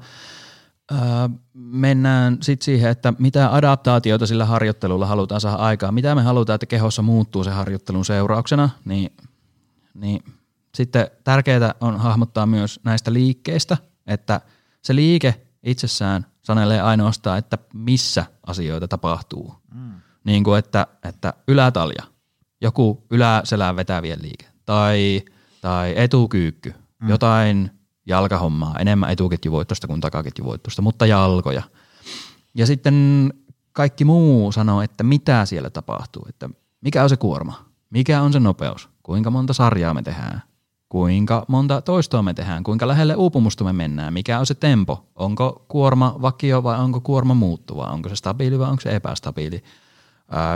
ää, 0.92 1.30
mennään 1.54 2.38
sitten 2.42 2.66
siihen, 2.66 2.92
että 2.92 3.14
mitä 3.20 3.56
adaptaatioita 3.56 4.28
sillä 4.28 4.46
harjoittelulla 4.46 5.06
halutaan 5.06 5.42
saada 5.42 5.58
aikaan, 5.58 5.94
mitä 5.94 6.16
me 6.16 6.22
halutaan, 6.22 6.56
että 6.56 6.66
kehossa 6.66 7.02
muuttuu 7.02 7.44
se 7.44 7.50
harjoittelun 7.50 8.06
seurauksena, 8.06 8.70
niin, 8.86 9.14
niin 9.94 10.24
sitten 10.76 11.08
tärkeää 11.24 11.76
on 11.82 12.00
hahmottaa 12.00 12.46
myös 12.46 12.80
näistä 12.84 13.14
liikkeistä, 13.14 13.78
että 14.08 14.42
se 14.82 14.96
liike 14.96 15.42
itsessään 15.64 16.26
sanelee 16.44 16.82
ainoastaan, 16.82 17.38
että 17.38 17.58
missä 17.74 18.26
asioita 18.48 18.88
tapahtuu. 18.88 19.56
Mm 19.74 20.02
niin 20.28 20.44
kuin 20.44 20.60
että, 20.60 20.88
että 21.04 21.34
ylätalja, 21.48 22.04
joku 22.62 23.06
yläselään 23.12 23.76
vetävien 23.76 24.22
liike 24.22 24.46
tai, 24.66 25.22
tai 25.62 25.94
etukyykky, 25.96 26.74
mm. 27.02 27.10
jotain 27.10 27.72
jalkahommaa, 28.08 28.76
enemmän 28.80 29.10
etuketjuvoittosta 29.10 29.88
kuin 29.88 30.02
takaketjuvoittosta, 30.02 30.82
mutta 30.82 31.06
jalkoja. 31.06 31.64
Ja 32.56 32.66
sitten 32.66 33.34
kaikki 33.72 34.06
muu 34.06 34.52
sanoo, 34.52 34.82
että 34.82 35.04
mitä 35.04 35.46
siellä 35.46 35.70
tapahtuu, 35.70 36.26
että 36.30 36.50
mikä 36.82 37.04
on 37.04 37.10
se 37.10 37.18
kuorma, 37.18 37.66
mikä 37.90 38.22
on 38.22 38.34
se 38.34 38.40
nopeus, 38.40 38.90
kuinka 39.04 39.32
monta 39.32 39.54
sarjaa 39.54 39.94
me 39.94 40.04
tehdään, 40.04 40.44
kuinka 40.90 41.46
monta 41.48 41.82
toistoa 41.82 42.22
me 42.22 42.34
tehdään, 42.34 42.64
kuinka 42.64 42.88
lähelle 42.88 43.16
uupumusta 43.16 43.64
me 43.64 43.74
mennään, 43.74 44.14
mikä 44.14 44.40
on 44.40 44.46
se 44.46 44.56
tempo, 44.56 45.06
onko 45.16 45.66
kuorma 45.68 46.16
vakio 46.22 46.64
vai 46.64 46.80
onko 46.80 47.02
kuorma 47.02 47.34
muuttuva, 47.34 47.86
onko 47.86 48.10
se 48.10 48.16
stabiili 48.16 48.60
vai 48.60 48.70
onko 48.70 48.82
se 48.82 48.96
epästabiili– 48.96 49.64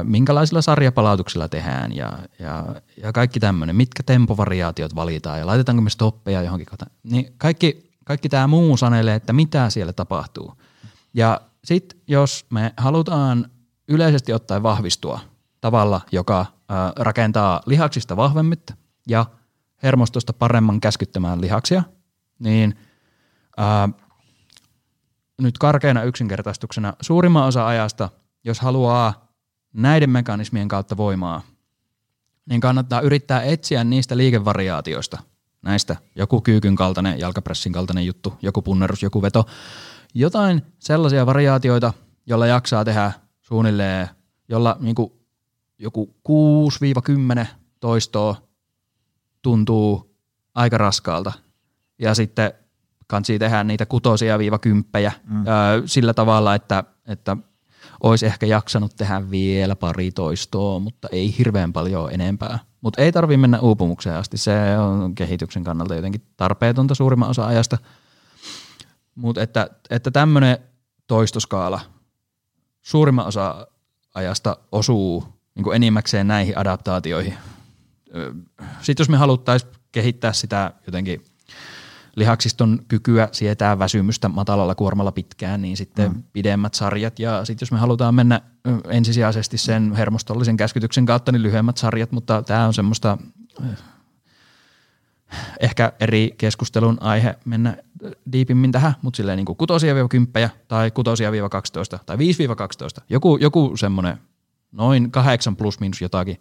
minkälaisilla 0.03 0.61
sarjapalautuksilla 0.61 1.47
tehdään 1.47 1.95
ja, 1.95 2.13
ja, 2.39 2.65
ja 3.03 3.13
kaikki 3.13 3.39
tämmöinen, 3.39 3.75
mitkä 3.75 4.03
tempovariaatiot 4.03 4.95
valitaan 4.95 5.39
ja 5.39 5.47
laitetaanko 5.47 5.81
me 5.81 5.89
stoppeja 5.89 6.41
johonkin 6.41 6.67
kohtaan. 6.67 6.91
Niin 7.03 7.33
kaikki, 7.37 7.91
kaikki 8.05 8.29
tämä 8.29 8.47
muu 8.47 8.77
sanelee, 8.77 9.15
että 9.15 9.33
mitä 9.33 9.69
siellä 9.69 9.93
tapahtuu. 9.93 10.53
Ja 11.13 11.41
sitten 11.63 11.99
jos 12.07 12.45
me 12.49 12.73
halutaan 12.77 13.51
yleisesti 13.87 14.33
ottaen 14.33 14.63
vahvistua 14.63 15.19
tavalla, 15.61 16.01
joka 16.11 16.45
ää, 16.69 16.93
rakentaa 16.95 17.61
lihaksista 17.65 18.17
vahvemmit 18.17 18.71
ja 19.07 19.25
hermostosta 19.83 20.33
paremman 20.33 20.79
käskyttämään 20.79 21.41
lihaksia, 21.41 21.83
niin 22.39 22.77
ää, 23.57 23.89
nyt 25.41 25.57
karkeana 25.57 26.03
yksinkertaistuksena 26.03 26.93
suurimman 27.01 27.47
osa 27.47 27.67
ajasta, 27.67 28.09
jos 28.43 28.59
haluaa 28.59 29.30
näiden 29.73 30.09
mekanismien 30.09 30.67
kautta 30.67 30.97
voimaa, 30.97 31.41
niin 32.45 32.61
kannattaa 32.61 33.01
yrittää 33.01 33.41
etsiä 33.41 33.83
niistä 33.83 34.17
liikevariaatioista, 34.17 35.17
näistä 35.61 35.95
joku 36.15 36.41
kyykyn 36.41 36.75
kaltainen, 36.75 37.19
jalkapressin 37.19 37.73
kaltainen 37.73 38.05
juttu, 38.05 38.33
joku 38.41 38.61
punnerus, 38.61 39.03
joku 39.03 39.21
veto, 39.21 39.45
jotain 40.13 40.61
sellaisia 40.79 41.25
variaatioita, 41.25 41.93
jolla 42.25 42.47
jaksaa 42.47 42.85
tehdä 42.85 43.11
suunnilleen, 43.41 44.07
jolla 44.49 44.77
niin 44.79 44.95
kuin 44.95 45.11
joku 45.79 46.15
6-10 47.43 47.45
toistoa 47.79 48.35
tuntuu 49.41 50.15
aika 50.55 50.77
raskaalta. 50.77 51.31
Ja 51.99 52.15
sitten 52.15 52.53
kansi 53.07 53.39
tehdä 53.39 53.63
niitä 53.63 53.85
kutosia 53.85 54.39
viiva 54.39 54.59
kymppejä 54.59 55.11
mm. 55.23 55.43
sillä 55.85 56.13
tavalla, 56.13 56.55
että, 56.55 56.83
että 57.07 57.37
olisi 58.03 58.25
ehkä 58.25 58.45
jaksanut 58.45 58.95
tehdä 58.95 59.31
vielä 59.31 59.75
pari 59.75 60.11
toistoa, 60.11 60.79
mutta 60.79 61.07
ei 61.11 61.37
hirveän 61.37 61.73
paljon 61.73 62.13
enempää. 62.13 62.59
Mutta 62.81 63.01
ei 63.01 63.11
tarvi 63.11 63.37
mennä 63.37 63.59
uupumukseen 63.59 64.15
asti, 64.15 64.37
se 64.37 64.77
on 64.77 65.15
kehityksen 65.15 65.63
kannalta 65.63 65.95
jotenkin 65.95 66.21
tarpeetonta 66.37 66.95
suurimman 66.95 67.29
osa 67.29 67.47
ajasta. 67.47 67.77
Mutta 69.15 69.41
että, 69.41 69.69
että 69.89 70.11
tämmöinen 70.11 70.57
toistoskaala 71.07 71.79
suurimman 72.81 73.27
osa 73.27 73.67
ajasta 74.13 74.57
osuu 74.71 75.25
niin 75.55 75.75
enimmäkseen 75.75 76.27
näihin 76.27 76.57
adaptaatioihin. 76.57 77.33
Sitten 78.81 79.01
jos 79.03 79.09
me 79.09 79.17
haluttaisiin 79.17 79.71
kehittää 79.91 80.33
sitä 80.33 80.73
jotenkin 80.85 81.25
lihaksiston 82.15 82.79
kykyä 82.87 83.29
sietää 83.31 83.79
väsymystä 83.79 84.29
matalalla 84.29 84.75
kuormalla 84.75 85.11
pitkään, 85.11 85.61
niin 85.61 85.77
sitten 85.77 86.11
mm. 86.11 86.23
pidemmät 86.33 86.73
sarjat. 86.73 87.19
Ja 87.19 87.45
sitten 87.45 87.65
jos 87.65 87.71
me 87.71 87.77
halutaan 87.77 88.15
mennä 88.15 88.41
ensisijaisesti 88.89 89.57
sen 89.57 89.93
hermostollisen 89.93 90.57
käskytyksen 90.57 91.05
kautta, 91.05 91.31
niin 91.31 91.43
lyhyemmät 91.43 91.77
sarjat, 91.77 92.11
mutta 92.11 92.41
tämä 92.41 92.67
on 92.67 92.73
semmoista 92.73 93.17
ehkä 95.59 95.93
eri 95.99 96.35
keskustelun 96.37 96.97
aihe 97.01 97.35
mennä 97.45 97.77
diipimmin 98.31 98.71
tähän, 98.71 98.93
mutta 99.01 99.17
silleen 99.17 99.37
niin 99.37 99.45
kuin 99.45 99.57
kutosia 99.57 99.93
10 100.09 100.49
tai 100.67 100.91
kutosia 100.91 101.31
12 101.49 101.99
tai 102.05 102.17
5-12, 102.17 102.19
joku, 103.09 103.37
joku 103.37 103.77
semmoinen 103.77 104.17
noin 104.71 105.11
kahdeksan 105.11 105.55
plus 105.55 105.79
minus 105.79 106.01
jotakin 106.01 106.39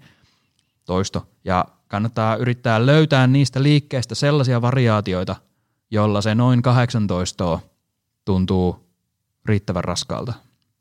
toisto. 0.85 1.27
Ja 1.45 1.65
kannattaa 1.89 2.37
yrittää 2.37 2.87
löytää 2.87 3.27
niistä 3.27 3.63
liikkeistä 3.63 4.15
sellaisia 4.15 4.63
variaatioita, 4.63 5.37
jolla 5.91 6.23
se 6.23 6.35
noin 6.35 6.63
18 6.63 7.59
tuntuu 8.25 8.87
riittävän 9.45 9.85
raskaalta. 9.85 10.33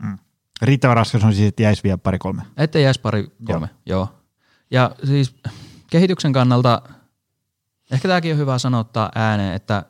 Mm. 0.04 0.18
Riittävän 0.62 0.96
raskas 0.96 1.24
on 1.24 1.34
siis, 1.34 1.48
että 1.48 1.64
jäisi 1.64 1.84
vielä 1.84 1.98
pari 1.98 2.18
kolme. 2.18 2.42
Että 2.58 2.80
jäisi 2.80 3.02
pari 3.02 3.32
kolme, 3.46 3.70
joo. 3.86 4.00
joo. 4.00 4.16
Ja 4.72 4.92
siis 5.04 5.36
kehityksen 5.90 6.34
kannalta, 6.34 6.82
ehkä 7.92 8.08
tämäkin 8.08 8.32
on 8.32 8.38
hyvä 8.38 8.58
sanottaa 8.58 9.12
ääneen, 9.16 9.54
että, 9.56 9.84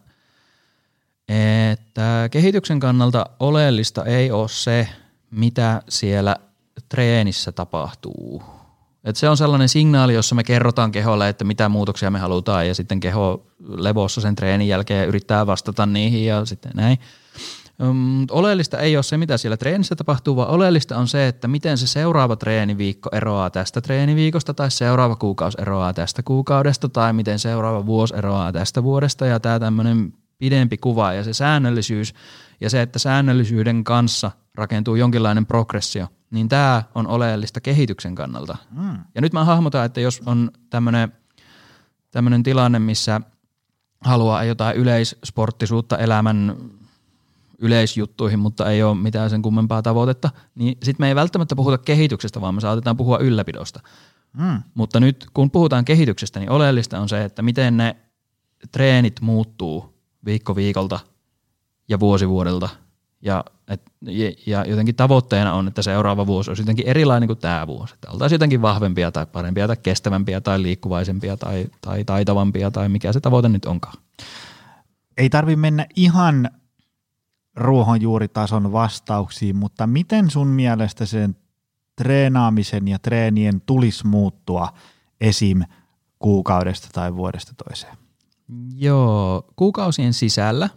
että 1.27 2.29
kehityksen 2.32 2.79
kannalta 2.79 3.25
oleellista 3.39 4.05
ei 4.05 4.32
ole 4.32 4.49
se, 4.49 4.89
mitä 5.32 5.82
siellä 5.89 6.36
treenissä 6.89 7.51
tapahtuu 7.51 8.59
et 9.03 9.15
se 9.15 9.29
on 9.29 9.38
sellainen 9.38 9.69
signaali, 9.69 10.13
jossa 10.13 10.35
me 10.35 10.43
kerrotaan 10.43 10.91
keholle, 10.91 11.29
että 11.29 11.45
mitä 11.45 11.69
muutoksia 11.69 12.12
me 12.12 12.19
halutaan 12.19 12.67
ja 12.67 12.75
sitten 12.75 12.99
keho 12.99 13.47
levossa 13.67 14.21
sen 14.21 14.35
treenin 14.35 14.67
jälkeen 14.67 15.07
yrittää 15.07 15.47
vastata 15.47 15.85
niihin 15.85 16.25
ja 16.25 16.45
sitten 16.45 16.71
näin. 16.75 16.97
Oleellista 18.31 18.79
ei 18.79 18.97
ole 18.97 19.03
se, 19.03 19.17
mitä 19.17 19.38
siellä 19.38 19.57
treenissä 19.57 19.95
tapahtuu, 19.95 20.35
vaan 20.35 20.49
oleellista 20.49 20.97
on 20.97 21.07
se, 21.07 21.27
että 21.27 21.47
miten 21.47 21.77
se 21.77 21.88
seuraava 21.88 22.35
treeniviikko 22.35 23.09
eroaa 23.13 23.49
tästä 23.49 23.81
treeniviikosta 23.81 24.53
tai 24.53 24.71
seuraava 24.71 25.15
kuukausi 25.15 25.57
eroaa 25.62 25.93
tästä 25.93 26.23
kuukaudesta 26.23 26.89
tai 26.89 27.13
miten 27.13 27.39
seuraava 27.39 27.85
vuosi 27.85 28.15
eroaa 28.17 28.51
tästä 28.51 28.83
vuodesta 28.83 29.25
ja 29.25 29.39
tämä 29.39 29.59
tämmöinen 29.59 30.13
pidempi 30.38 30.77
kuva 30.77 31.13
ja 31.13 31.23
se 31.23 31.33
säännöllisyys 31.33 32.13
ja 32.62 32.69
se, 32.69 32.81
että 32.81 32.99
säännöllisyyden 32.99 33.83
kanssa 33.83 34.31
rakentuu 34.60 34.95
jonkinlainen 34.95 35.45
progressio, 35.45 36.08
niin 36.32 36.50
tämä 36.50 36.84
on 36.95 37.08
oleellista 37.08 37.62
kehityksen 37.62 38.15
kannalta. 38.15 38.58
Mm. 38.72 38.98
Ja 39.15 39.22
nyt 39.22 39.34
mä 39.34 39.45
hahmotan, 39.45 39.86
että 39.86 40.02
jos 40.02 40.22
on 40.26 40.52
tämmöinen 42.12 42.43
tilanne, 42.43 42.80
missä 42.80 43.22
haluaa 44.02 44.43
jotain 44.43 44.78
yleissporttisuutta 44.78 45.98
elämän 45.98 46.56
yleisjuttuihin, 47.58 48.39
mutta 48.39 48.72
ei 48.72 48.84
ole 48.84 48.98
mitään 48.98 49.30
sen 49.30 49.41
kummempaa 49.41 49.82
tavoitetta, 49.82 50.30
niin 50.56 50.78
sitten 50.84 51.04
me 51.04 51.08
ei 51.08 51.15
välttämättä 51.15 51.56
puhuta 51.56 51.78
kehityksestä, 51.78 52.41
vaan 52.41 52.56
me 52.56 52.62
saatetaan 52.62 52.98
puhua 52.98 53.17
ylläpidosta. 53.17 53.80
Mm. 54.34 54.63
Mutta 54.74 55.00
nyt 55.00 55.28
kun 55.34 55.52
puhutaan 55.52 55.86
kehityksestä, 55.86 56.39
niin 56.39 56.50
oleellista 56.50 57.00
on 57.00 57.10
se, 57.10 57.24
että 57.24 57.41
miten 57.41 57.78
ne 57.78 57.95
treenit 58.72 59.22
muuttuu 59.22 60.00
viikko 60.26 60.56
viikolta 60.56 61.00
ja 61.89 62.00
vuosi 62.00 62.30
vuodelta. 62.30 62.69
Ja, 63.21 63.43
et, 63.67 63.82
ja 64.45 64.65
jotenkin 64.65 64.95
tavoitteena 64.95 65.53
on, 65.53 65.67
että 65.67 65.82
seuraava 65.82 66.27
vuosi 66.27 66.49
olisi 66.49 66.62
jotenkin 66.62 66.88
erilainen 66.88 67.27
kuin 67.27 67.39
tämä 67.39 67.67
vuosi. 67.67 67.93
Että 67.93 68.12
oltaisiin 68.12 68.36
jotenkin 68.36 68.62
vahvempia 68.62 69.12
tai 69.12 69.25
parempia 69.25 69.67
tai 69.67 69.77
kestävämpiä 69.77 70.41
tai 70.41 70.62
liikkuvaisempia 70.62 71.38
tai, 71.38 71.67
tai 71.82 72.03
taitavampia 72.03 72.71
tai 72.71 72.89
mikä 72.89 73.13
se 73.13 73.19
tavoite 73.19 73.49
nyt 73.49 73.65
onkaan. 73.65 73.97
Ei 75.17 75.29
tarvi 75.29 75.55
mennä 75.55 75.86
ihan 75.95 76.49
ruohonjuuritason 77.55 78.71
vastauksiin, 78.71 79.55
mutta 79.55 79.88
miten 79.88 80.29
sun 80.29 80.47
mielestä 80.47 81.05
sen 81.05 81.36
treenaamisen 81.95 82.88
ja 82.88 82.99
treenien 82.99 83.62
tulisi 83.62 84.08
muuttua 84.08 84.73
esim. 85.21 85.62
kuukaudesta 86.19 86.88
tai 86.93 87.15
vuodesta 87.15 87.53
toiseen? 87.67 87.97
Joo, 88.75 89.45
kuukausien 89.55 90.13
sisällä 90.13 90.69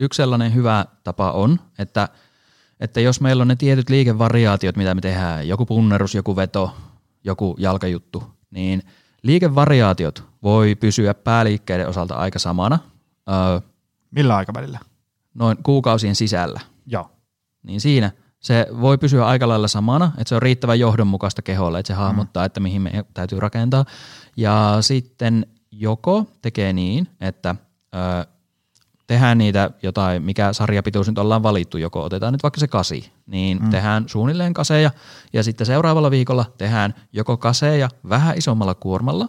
yksi 0.00 0.16
sellainen 0.16 0.54
hyvä 0.54 0.84
tapa 1.04 1.30
on, 1.30 1.60
että, 1.78 2.08
että 2.80 3.00
jos 3.00 3.20
meillä 3.20 3.40
on 3.40 3.48
ne 3.48 3.56
tietyt 3.56 3.90
liikevariaatiot, 3.90 4.76
mitä 4.76 4.94
me 4.94 5.00
tehdään, 5.00 5.48
joku 5.48 5.66
punnerus, 5.66 6.14
joku 6.14 6.36
veto, 6.36 6.76
joku 7.24 7.56
jalkajuttu, 7.58 8.22
niin 8.50 8.82
liikevariaatiot 9.22 10.24
voi 10.42 10.74
pysyä 10.74 11.14
pääliikkeiden 11.14 11.88
osalta 11.88 12.14
aika 12.14 12.38
samana. 12.38 12.78
Öö, 13.28 13.60
Millä 14.10 14.36
aikavälillä? 14.36 14.78
noin 15.34 15.58
kuukausien 15.62 16.14
sisällä. 16.14 16.60
Joo. 16.86 17.10
Niin 17.62 17.80
siinä 17.80 18.10
se 18.40 18.66
voi 18.80 18.98
pysyä 18.98 19.26
aika 19.26 19.48
lailla 19.48 19.68
samana, 19.68 20.12
että 20.18 20.28
se 20.28 20.34
on 20.34 20.42
riittävän 20.42 20.80
johdonmukaista 20.80 21.42
keholle, 21.42 21.78
että 21.78 21.92
se 21.92 21.94
hahmottaa, 21.94 22.42
mm. 22.42 22.46
että 22.46 22.60
mihin 22.60 22.82
me 22.82 23.04
täytyy 23.14 23.40
rakentaa. 23.40 23.84
Ja 24.36 24.76
sitten 24.80 25.46
joko 25.70 26.26
tekee 26.42 26.72
niin, 26.72 27.08
että 27.20 27.54
ö, 27.94 28.26
tehdään 29.06 29.38
niitä 29.38 29.70
jotain, 29.82 30.22
mikä 30.22 30.52
sarjapituus 30.52 31.08
nyt 31.08 31.18
ollaan 31.18 31.42
valittu, 31.42 31.78
joko 31.78 32.02
otetaan 32.02 32.32
nyt 32.32 32.42
vaikka 32.42 32.60
se 32.60 32.68
kasi, 32.68 33.12
niin 33.26 33.62
mm. 33.62 33.70
tehdään 33.70 34.08
suunnilleen 34.08 34.54
kaseja 34.54 34.90
ja 35.32 35.42
sitten 35.42 35.66
seuraavalla 35.66 36.10
viikolla 36.10 36.44
tehdään 36.58 36.94
joko 37.12 37.36
kaseja 37.36 37.88
vähän 38.08 38.38
isommalla 38.38 38.74
kuormalla 38.74 39.28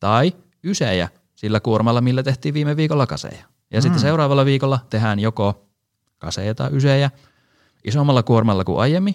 tai 0.00 0.32
ysejä 0.64 1.08
sillä 1.34 1.60
kuormalla, 1.60 2.00
millä 2.00 2.22
tehtiin 2.22 2.54
viime 2.54 2.76
viikolla 2.76 3.06
kaseja. 3.06 3.44
Ja 3.70 3.78
mm. 3.78 3.82
sitten 3.82 4.00
seuraavalla 4.00 4.44
viikolla 4.44 4.78
tehdään 4.90 5.18
joko 5.18 5.66
kaseja 6.18 6.54
tai 6.54 6.70
ysejä 6.72 7.10
isommalla 7.84 8.22
kuormalla 8.22 8.64
kuin 8.64 8.78
aiemmin, 8.78 9.14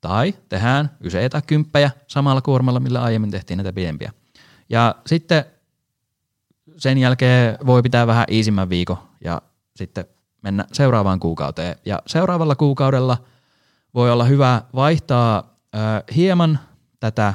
tai 0.00 0.34
tehdään 0.48 0.90
ysejä 1.04 1.28
tai 1.28 1.42
kymppejä 1.46 1.90
samalla 2.06 2.40
kuormalla, 2.40 2.80
millä 2.80 3.02
aiemmin 3.02 3.30
tehtiin 3.30 3.56
näitä 3.56 3.72
pidempiä. 3.72 4.12
Ja 4.68 4.94
sitten 5.06 5.44
sen 6.76 6.98
jälkeen 6.98 7.58
voi 7.66 7.82
pitää 7.82 8.06
vähän 8.06 8.24
iisimmän 8.30 8.68
viikon 8.68 8.98
ja 9.24 9.42
sitten 9.76 10.04
mennä 10.42 10.64
seuraavaan 10.72 11.20
kuukauteen. 11.20 11.76
Ja 11.84 12.02
seuraavalla 12.06 12.54
kuukaudella 12.54 13.18
voi 13.94 14.10
olla 14.12 14.24
hyvä 14.24 14.62
vaihtaa 14.74 15.56
ö, 15.74 15.78
hieman 16.14 16.58
tätä 17.00 17.34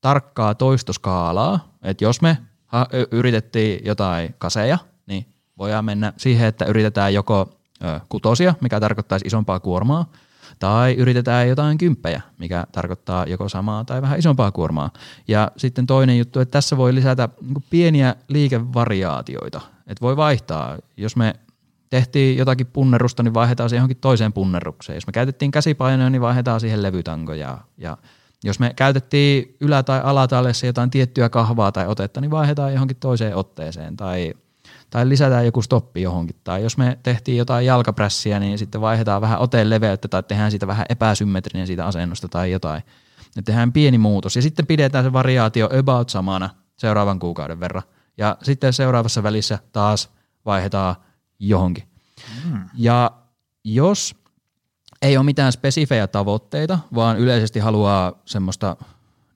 tarkkaa 0.00 0.54
toistoskaalaa, 0.54 1.68
että 1.82 2.04
jos 2.04 2.22
me 2.22 2.38
ha- 2.66 2.86
yritettiin 3.10 3.84
jotain 3.84 4.34
kaseja, 4.38 4.78
niin 5.06 5.26
voidaan 5.58 5.84
mennä 5.84 6.12
siihen, 6.16 6.48
että 6.48 6.64
yritetään 6.64 7.14
joko 7.14 7.58
ö, 7.84 8.00
kutosia, 8.08 8.54
mikä 8.60 8.80
tarkoittaisi 8.80 9.26
isompaa 9.26 9.60
kuormaa, 9.60 10.06
tai 10.58 10.94
yritetään 10.94 11.48
jotain 11.48 11.78
kymppejä, 11.78 12.22
mikä 12.38 12.66
tarkoittaa 12.72 13.26
joko 13.26 13.48
samaa 13.48 13.84
tai 13.84 14.02
vähän 14.02 14.18
isompaa 14.18 14.52
kuormaa. 14.52 14.90
Ja 15.28 15.50
sitten 15.56 15.86
toinen 15.86 16.18
juttu, 16.18 16.40
että 16.40 16.52
tässä 16.52 16.76
voi 16.76 16.94
lisätä 16.94 17.28
niin 17.42 17.64
pieniä 17.70 18.16
liikevariaatioita, 18.28 19.60
että 19.86 20.00
voi 20.00 20.16
vaihtaa. 20.16 20.78
Jos 20.96 21.16
me 21.16 21.34
tehtiin 21.90 22.38
jotakin 22.38 22.66
punnerusta, 22.66 23.22
niin 23.22 23.34
vaihdetaan 23.34 23.70
se 23.70 23.76
johonkin 23.76 23.96
toiseen 24.00 24.32
punnerukseen. 24.32 24.96
Jos 24.96 25.06
me 25.06 25.12
käytettiin 25.12 25.50
käsipainoja, 25.50 26.10
niin 26.10 26.22
vaihdetaan 26.22 26.60
siihen 26.60 26.82
levytankoja. 26.82 27.58
Ja 27.78 27.98
jos 28.44 28.60
me 28.60 28.72
käytettiin 28.76 29.56
ylä- 29.60 29.82
tai 29.82 30.00
alatallessa 30.04 30.66
jotain 30.66 30.90
tiettyä 30.90 31.28
kahvaa 31.28 31.72
tai 31.72 31.86
otetta, 31.86 32.20
niin 32.20 32.30
vaihdetaan 32.30 32.72
johonkin 32.72 32.96
toiseen 32.96 33.36
otteeseen. 33.36 33.96
Tai 33.96 34.34
tai 34.90 35.08
lisätään 35.08 35.46
joku 35.46 35.62
stoppi 35.62 36.02
johonkin. 36.02 36.36
Tai 36.44 36.62
jos 36.62 36.76
me 36.78 36.98
tehtiin 37.02 37.38
jotain 37.38 37.66
jalkaprässiä, 37.66 38.40
niin 38.40 38.58
sitten 38.58 38.80
vaihdetaan 38.80 39.20
vähän 39.20 39.38
oteen 39.38 39.70
leveyttä 39.70 40.08
tai 40.08 40.22
tehdään 40.22 40.50
siitä 40.50 40.66
vähän 40.66 40.86
epäsymmetrinen 40.88 41.66
siitä 41.66 41.86
asennosta 41.86 42.28
tai 42.28 42.50
jotain. 42.50 42.82
Ja 43.36 43.42
tehdään 43.42 43.72
pieni 43.72 43.98
muutos 43.98 44.36
ja 44.36 44.42
sitten 44.42 44.66
pidetään 44.66 45.04
se 45.04 45.12
variaatio 45.12 45.68
about 45.78 46.08
samana 46.08 46.50
seuraavan 46.76 47.18
kuukauden 47.18 47.60
verran. 47.60 47.82
Ja 48.18 48.36
sitten 48.42 48.72
seuraavassa 48.72 49.22
välissä 49.22 49.58
taas 49.72 50.10
vaihdetaan 50.44 50.96
johonkin. 51.38 51.84
Mm. 52.50 52.60
Ja 52.74 53.10
jos 53.64 54.14
ei 55.02 55.16
ole 55.16 55.24
mitään 55.24 55.52
spesifejä 55.52 56.06
tavoitteita, 56.06 56.78
vaan 56.94 57.18
yleisesti 57.18 57.58
haluaa 57.58 58.12
semmoista 58.24 58.76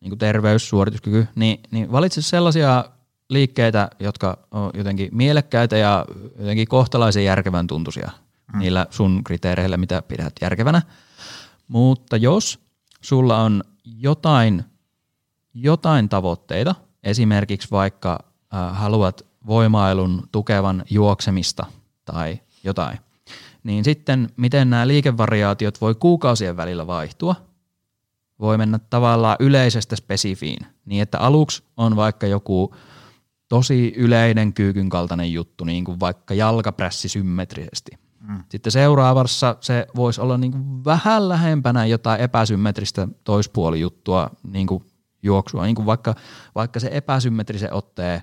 niin 0.01 0.19
terveys, 0.19 0.69
suorituskyky, 0.69 1.27
niin, 1.35 1.61
niin 1.71 1.93
valitse 1.93 2.23
sellaisia 2.23 2.85
liikkeitä, 3.31 3.91
jotka 3.99 4.39
on 4.51 4.71
jotenkin 4.75 5.09
mielekkäitä 5.13 5.77
ja 5.77 6.07
jotenkin 6.39 6.69
kohtalaisen 6.69 7.25
järkevän 7.25 7.67
tuntuisia 7.67 8.11
mm. 8.53 8.59
niillä 8.59 8.87
sun 8.91 9.25
kriteereillä, 9.25 9.77
mitä 9.77 10.03
pidät 10.03 10.33
järkevänä. 10.41 10.83
Mutta 11.69 12.17
jos 12.17 12.59
sulla 13.01 13.43
on 13.43 13.65
jotain, 13.85 14.65
jotain 15.55 16.09
tavoitteita, 16.09 16.75
esimerkiksi 17.03 17.69
vaikka 17.71 18.25
äh, 18.55 18.79
haluat 18.79 19.27
voimailun 19.47 20.29
tukevan 20.33 20.85
juoksemista 20.91 21.67
tai 22.05 22.41
jotain, 22.65 22.99
niin 23.63 23.85
sitten 23.85 24.29
miten 24.37 24.71
nämä 24.71 24.89
liikevariaatiot 24.89 25.81
voi 25.81 25.95
kuukausien 25.95 26.57
välillä 26.57 26.87
vaihtua, 26.87 27.35
voi 28.41 28.59
mennä 28.59 28.79
tavallaan 28.91 29.37
yleisestä 29.41 29.97
spesifiin, 29.97 30.67
niin 30.85 31.03
että 31.03 31.19
aluksi 31.19 31.63
on 31.77 31.97
vaikka 31.97 32.27
joku 32.27 32.75
tosi 33.51 33.93
yleinen 33.97 34.53
kyykyn 34.53 34.89
kaltainen 34.89 35.33
juttu, 35.33 35.65
niin 35.65 35.85
kuin 35.85 36.01
vaikka 36.01 36.35
jalkaprässi 36.35 37.09
symmetrisesti. 37.09 37.91
Mm. 38.21 38.43
Sitten 38.49 38.73
seuraavassa 38.73 39.57
se 39.61 39.87
voisi 39.97 40.21
olla 40.21 40.39
niin 40.39 40.53
kuin 40.53 40.85
vähän 40.85 41.29
lähempänä 41.29 41.87
jotain 41.87 42.21
epäsymmetristä 42.21 43.09
toispuolijuttua, 43.25 44.31
niin 44.53 44.67
kuin 44.67 44.85
juoksua, 45.23 45.65
niin 45.65 45.75
kuin 45.75 45.87
vaikka, 45.87 46.15
vaikka 46.55 46.81
se 46.81 46.89
epäsymmetrisen 46.93 47.73
otteen 47.73 48.23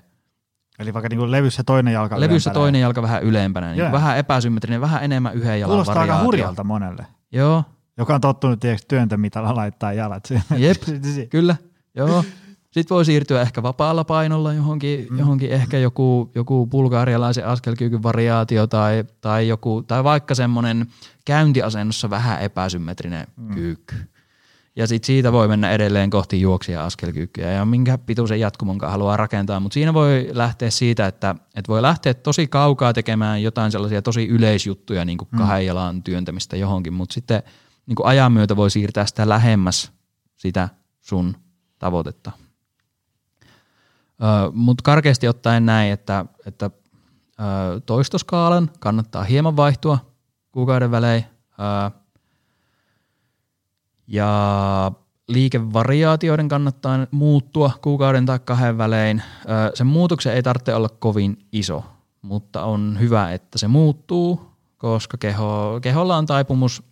Eli 0.78 0.94
vaikka 0.94 1.08
niin 1.08 1.30
levyssä 1.30 1.64
toinen 1.64 1.94
jalka 1.94 2.20
Levyssä 2.20 2.50
ylempänä. 2.50 2.62
toinen 2.62 2.80
jalka 2.80 3.02
vähän 3.02 3.22
ylempänä, 3.22 3.72
niin 3.72 3.92
vähän 3.92 4.18
epäsymmetrinen, 4.18 4.80
vähän 4.80 5.04
enemmän 5.04 5.34
yhden 5.34 5.60
jalan 5.60 5.72
Kuulostaa 5.72 5.94
variaatio. 5.94 6.14
aika 6.14 6.24
hurjalta 6.24 6.64
monelle. 6.64 7.06
Joo. 7.32 7.64
Joka 7.98 8.14
on 8.14 8.20
tottunut 8.20 8.60
tietysti 8.60 8.88
työntömitalla 8.88 9.56
laittaa 9.56 9.92
jalat. 9.92 10.28
Jep, 10.56 10.82
kyllä. 11.30 11.56
Joo. 11.94 12.24
Sitten 12.70 12.94
voi 12.94 13.04
siirtyä 13.04 13.42
ehkä 13.42 13.62
vapaalla 13.62 14.04
painolla 14.04 14.52
johonkin, 14.52 15.06
mm. 15.10 15.18
johonkin 15.18 15.50
ehkä 15.50 15.78
joku, 15.78 16.30
joku 16.34 16.66
bulgarialaisen 16.66 17.46
askelkyykyn 17.46 18.02
variaatio 18.02 18.66
tai, 18.66 19.04
tai, 19.20 19.48
joku, 19.48 19.82
tai 19.82 20.04
vaikka 20.04 20.34
semmoinen 20.34 20.86
käyntiasennossa 21.24 22.10
vähän 22.10 22.42
epäsymmetrinen 22.42 23.26
mm. 23.36 23.54
kyykky. 23.54 23.94
Ja 24.76 24.86
sitten 24.86 25.06
siitä 25.06 25.32
voi 25.32 25.48
mennä 25.48 25.70
edelleen 25.70 26.10
kohti 26.10 26.40
juoksia 26.40 26.84
askelkyykkyjä 26.84 27.50
ja 27.50 27.64
minkä 27.64 27.98
pituisen 27.98 28.40
jatkumonkaan 28.40 28.92
haluaa 28.92 29.16
rakentaa. 29.16 29.60
Mutta 29.60 29.74
siinä 29.74 29.94
voi 29.94 30.28
lähteä 30.32 30.70
siitä, 30.70 31.06
että, 31.06 31.34
että 31.56 31.68
voi 31.68 31.82
lähteä 31.82 32.14
tosi 32.14 32.46
kaukaa 32.46 32.92
tekemään 32.92 33.42
jotain 33.42 33.72
sellaisia 33.72 34.02
tosi 34.02 34.28
yleisjuttuja, 34.28 35.04
niin 35.04 35.18
kuin 35.18 35.28
mm. 35.32 35.38
kahden 35.38 35.66
jalan 35.66 36.02
työntämistä 36.02 36.56
johonkin, 36.56 36.92
mutta 36.92 37.14
sitten 37.14 37.42
niin 37.86 37.96
kuin 37.96 38.06
ajan 38.06 38.32
myötä 38.32 38.56
voi 38.56 38.70
siirtää 38.70 39.06
sitä 39.06 39.28
lähemmäs 39.28 39.92
sitä 40.36 40.68
sun 41.00 41.36
tavoitetta. 41.78 42.47
Mutta 44.52 44.82
karkeasti 44.82 45.28
ottaen 45.28 45.66
näin, 45.66 45.92
että, 45.92 46.24
että 46.46 46.70
toistoskaalan 47.86 48.70
kannattaa 48.80 49.24
hieman 49.24 49.56
vaihtua 49.56 49.98
kuukauden 50.52 50.90
välein. 50.90 51.24
Ja 54.06 54.92
liikevariaatioiden 55.28 56.48
kannattaa 56.48 57.06
muuttua 57.10 57.70
kuukauden 57.82 58.26
tai 58.26 58.38
kahden 58.38 58.78
välein. 58.78 59.22
Sen 59.74 59.86
muutoksen 59.86 60.34
ei 60.34 60.42
tarvitse 60.42 60.74
olla 60.74 60.88
kovin 60.88 61.46
iso, 61.52 61.84
mutta 62.22 62.64
on 62.64 62.96
hyvä, 63.00 63.32
että 63.32 63.58
se 63.58 63.68
muuttuu, 63.68 64.40
koska 64.78 65.16
keho, 65.16 65.78
keholla 65.82 66.16
on 66.16 66.26
taipumus 66.26 66.82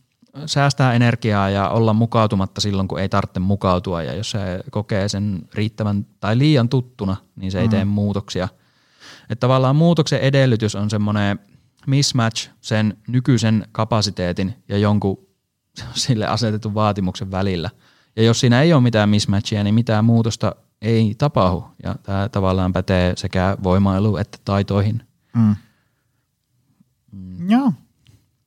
säästää 0.46 0.94
energiaa 0.94 1.50
ja 1.50 1.68
olla 1.68 1.92
mukautumatta 1.92 2.60
silloin, 2.60 2.88
kun 2.88 3.00
ei 3.00 3.08
tarvitse 3.08 3.40
mukautua. 3.40 4.02
Ja 4.02 4.14
jos 4.14 4.30
se 4.30 4.38
kokee 4.70 5.08
sen 5.08 5.42
riittävän 5.54 6.06
tai 6.20 6.38
liian 6.38 6.68
tuttuna, 6.68 7.16
niin 7.36 7.52
se 7.52 7.60
ei 7.60 7.68
tee 7.68 7.84
mm. 7.84 7.90
muutoksia. 7.90 8.48
Että 9.30 9.40
tavallaan 9.40 9.76
muutoksen 9.76 10.20
edellytys 10.20 10.74
on 10.74 10.90
semmoinen 10.90 11.38
mismatch 11.86 12.50
sen 12.60 12.96
nykyisen 13.08 13.68
kapasiteetin 13.72 14.54
ja 14.68 14.78
jonkun 14.78 15.26
sille 15.94 16.26
asetetun 16.26 16.74
vaatimuksen 16.74 17.30
välillä. 17.30 17.70
Ja 18.16 18.22
jos 18.22 18.40
siinä 18.40 18.62
ei 18.62 18.72
ole 18.72 18.82
mitään 18.82 19.08
mismatchia, 19.08 19.64
niin 19.64 19.74
mitään 19.74 20.04
muutosta 20.04 20.56
ei 20.82 21.14
tapahdu. 21.18 21.64
Ja 21.82 21.94
tämä 22.02 22.28
tavallaan 22.28 22.72
pätee 22.72 23.12
sekä 23.16 23.56
voimailu 23.62 24.16
että 24.16 24.38
taitoihin. 24.44 25.02
Mm. 25.34 25.56
Mm. 27.12 27.50
Joo, 27.50 27.72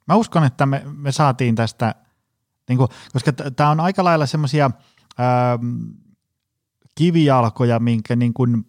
Mä 0.09 0.15
uskon, 0.15 0.43
että 0.43 0.65
me, 0.65 0.83
me 0.97 1.11
saatiin 1.11 1.55
tästä, 1.55 1.95
niin 2.69 2.77
kuin, 2.77 2.89
koska 3.13 3.33
tämä 3.33 3.69
on 3.69 3.79
aika 3.79 4.03
lailla 4.03 4.25
semmoisia 4.25 4.71
kivijalkoja, 6.95 7.79
minkä 7.79 8.15
niin 8.15 8.33
kuin 8.33 8.65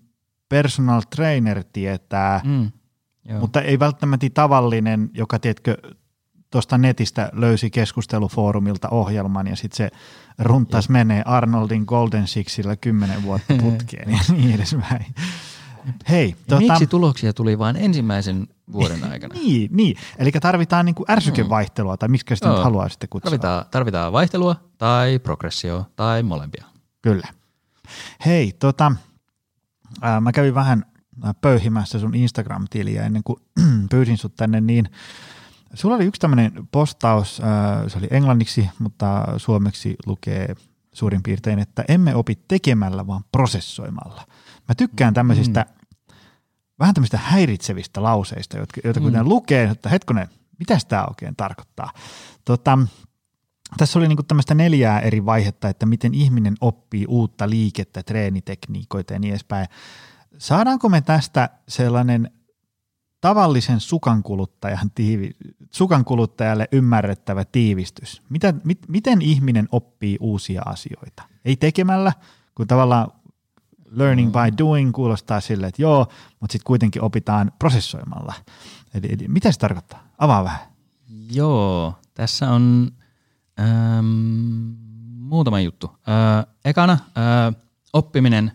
personal 0.48 1.02
trainer 1.16 1.64
tietää, 1.72 2.40
mm, 2.44 2.70
mutta 3.40 3.62
ei 3.62 3.78
välttämättä 3.78 4.26
tavallinen, 4.34 5.10
joka 5.14 5.38
tiedätkö, 5.38 5.76
tuosta 6.50 6.78
netistä 6.78 7.30
löysi 7.32 7.70
keskustelufoorumilta 7.70 8.88
ohjelman 8.88 9.46
ja 9.46 9.56
sitten 9.56 9.76
se 9.76 9.90
runtas 10.38 10.88
menee 10.88 11.22
Arnoldin 11.24 11.84
Golden 11.86 12.26
Sixillä 12.26 12.76
kymmenen 12.76 13.22
vuotta 13.22 13.54
putkeen 13.62 14.10
ja 14.10 14.18
niin 14.28 14.54
edespäin. 14.54 15.14
Hei, 16.08 16.36
tuota, 16.48 16.64
miksi 16.64 16.86
tuloksia 16.86 17.32
tuli 17.32 17.58
vain 17.58 17.76
ensimmäisen 17.76 18.48
vuoden 18.72 19.04
aikana? 19.12 19.34
niin, 19.34 19.70
niin, 19.72 19.96
eli 20.18 20.32
tarvitaan 20.32 20.86
niin 20.86 20.94
kuin 20.94 21.10
ärsykevaihtelua, 21.10 21.96
tai 21.96 22.08
miksi 22.08 22.36
sitä 22.36 22.48
nyt 22.48 22.62
haluaa 22.62 22.88
sitten 22.88 23.08
kutsua? 23.08 23.30
Tarvitaan, 23.30 23.64
tarvitaan 23.70 24.12
vaihtelua 24.12 24.56
tai 24.78 25.18
progressio 25.18 25.86
tai 25.96 26.22
molempia. 26.22 26.64
Kyllä. 27.02 27.28
Hei, 28.26 28.52
tota, 28.52 28.92
ää, 30.02 30.20
mä 30.20 30.32
kävin 30.32 30.54
vähän 30.54 30.84
pöyhimässä 31.40 31.98
sun 31.98 32.14
Instagram-tiliä 32.14 33.06
ennen 33.06 33.22
kuin 33.24 33.40
pyysin 33.90 34.18
sut 34.18 34.36
tänne, 34.36 34.60
niin 34.60 34.88
sulla 35.74 35.94
oli 35.94 36.04
yksi 36.04 36.20
tämmöinen 36.20 36.52
postaus, 36.72 37.40
ää, 37.40 37.88
se 37.88 37.98
oli 37.98 38.08
englanniksi, 38.10 38.68
mutta 38.78 39.26
suomeksi 39.36 39.96
lukee 40.06 40.54
suurin 40.92 41.22
piirtein, 41.22 41.58
että 41.58 41.84
emme 41.88 42.14
opi 42.14 42.38
tekemällä, 42.48 43.06
vaan 43.06 43.24
prosessoimalla. 43.32 44.26
Mä 44.70 44.74
tykkään 44.74 45.14
tämmöisistä 45.14 45.66
mm 45.68 45.80
vähän 46.80 46.94
tämmöistä 46.94 47.18
häiritsevistä 47.18 48.02
lauseista, 48.02 48.58
jotka, 48.58 48.80
joita 48.84 49.00
kun 49.00 49.12
mm. 49.12 49.28
lukee, 49.28 49.64
että 49.64 49.88
hetkonen, 49.88 50.28
mitä 50.58 50.78
tämä 50.88 51.04
oikein 51.04 51.36
tarkoittaa. 51.36 51.90
Tota, 52.44 52.78
tässä 53.76 53.98
oli 53.98 54.08
niinku 54.08 54.22
tämmöistä 54.22 54.54
neljää 54.54 55.00
eri 55.00 55.26
vaihetta, 55.26 55.68
että 55.68 55.86
miten 55.86 56.14
ihminen 56.14 56.54
oppii 56.60 57.06
uutta 57.06 57.50
liikettä, 57.50 58.02
treenitekniikoita 58.02 59.12
ja 59.12 59.18
niin 59.18 59.30
edespäin. 59.30 59.66
Saadaanko 60.38 60.88
me 60.88 61.00
tästä 61.00 61.50
sellainen 61.68 62.30
tavallisen 63.20 63.80
sukankuluttajan 63.80 64.90
tiivi, 64.94 65.30
sukankuluttajalle 65.70 66.68
ymmärrettävä 66.72 67.44
tiivistys? 67.44 68.22
Mitä, 68.28 68.54
mit, 68.64 68.78
miten 68.88 69.22
ihminen 69.22 69.68
oppii 69.72 70.16
uusia 70.20 70.62
asioita? 70.66 71.22
Ei 71.44 71.56
tekemällä, 71.56 72.12
kun 72.54 72.66
tavallaan 72.66 73.12
learning 73.90 74.32
by 74.32 74.58
doing 74.58 74.92
kuulostaa 74.92 75.40
sille, 75.40 75.66
että 75.66 75.82
joo, 75.82 76.06
mutta 76.40 76.52
sitten 76.52 76.66
kuitenkin 76.66 77.02
opitaan 77.02 77.52
prosessoimalla. 77.58 78.34
Eli, 78.94 79.08
eli 79.12 79.28
mitä 79.28 79.52
se 79.52 79.58
tarkoittaa? 79.58 80.04
Avaa 80.18 80.44
vähän. 80.44 80.60
Joo, 81.32 81.94
tässä 82.14 82.50
on 82.50 82.90
ähm, 83.60 84.06
muutama 85.18 85.60
juttu. 85.60 85.90
Äh, 86.08 86.46
ekana 86.64 86.92
äh, 86.92 87.62
oppiminen 87.92 88.52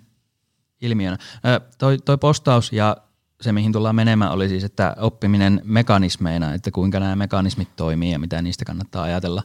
ilmiönä. 0.82 1.18
Äh, 1.46 1.70
toi, 1.78 1.98
toi 1.98 2.18
postaus 2.18 2.74
ja 2.74 2.98
se, 3.42 3.52
mihin 3.52 3.72
tullaan 3.72 3.96
menemään, 3.96 4.32
oli 4.32 4.50
siis, 4.50 4.64
että 4.64 4.96
oppiminen 5.00 5.62
mekanismeina, 5.64 6.54
että 6.54 6.72
kuinka 6.72 7.00
nämä 7.00 7.16
mekanismit 7.16 7.76
toimii 7.76 8.12
ja 8.12 8.20
mitä 8.20 8.42
niistä 8.42 8.66
kannattaa 8.66 9.04
ajatella. 9.04 9.44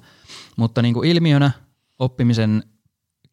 Mutta 0.56 0.82
niin 0.82 0.94
kuin 0.94 1.08
ilmiönä 1.08 1.50
oppimisen 1.98 2.62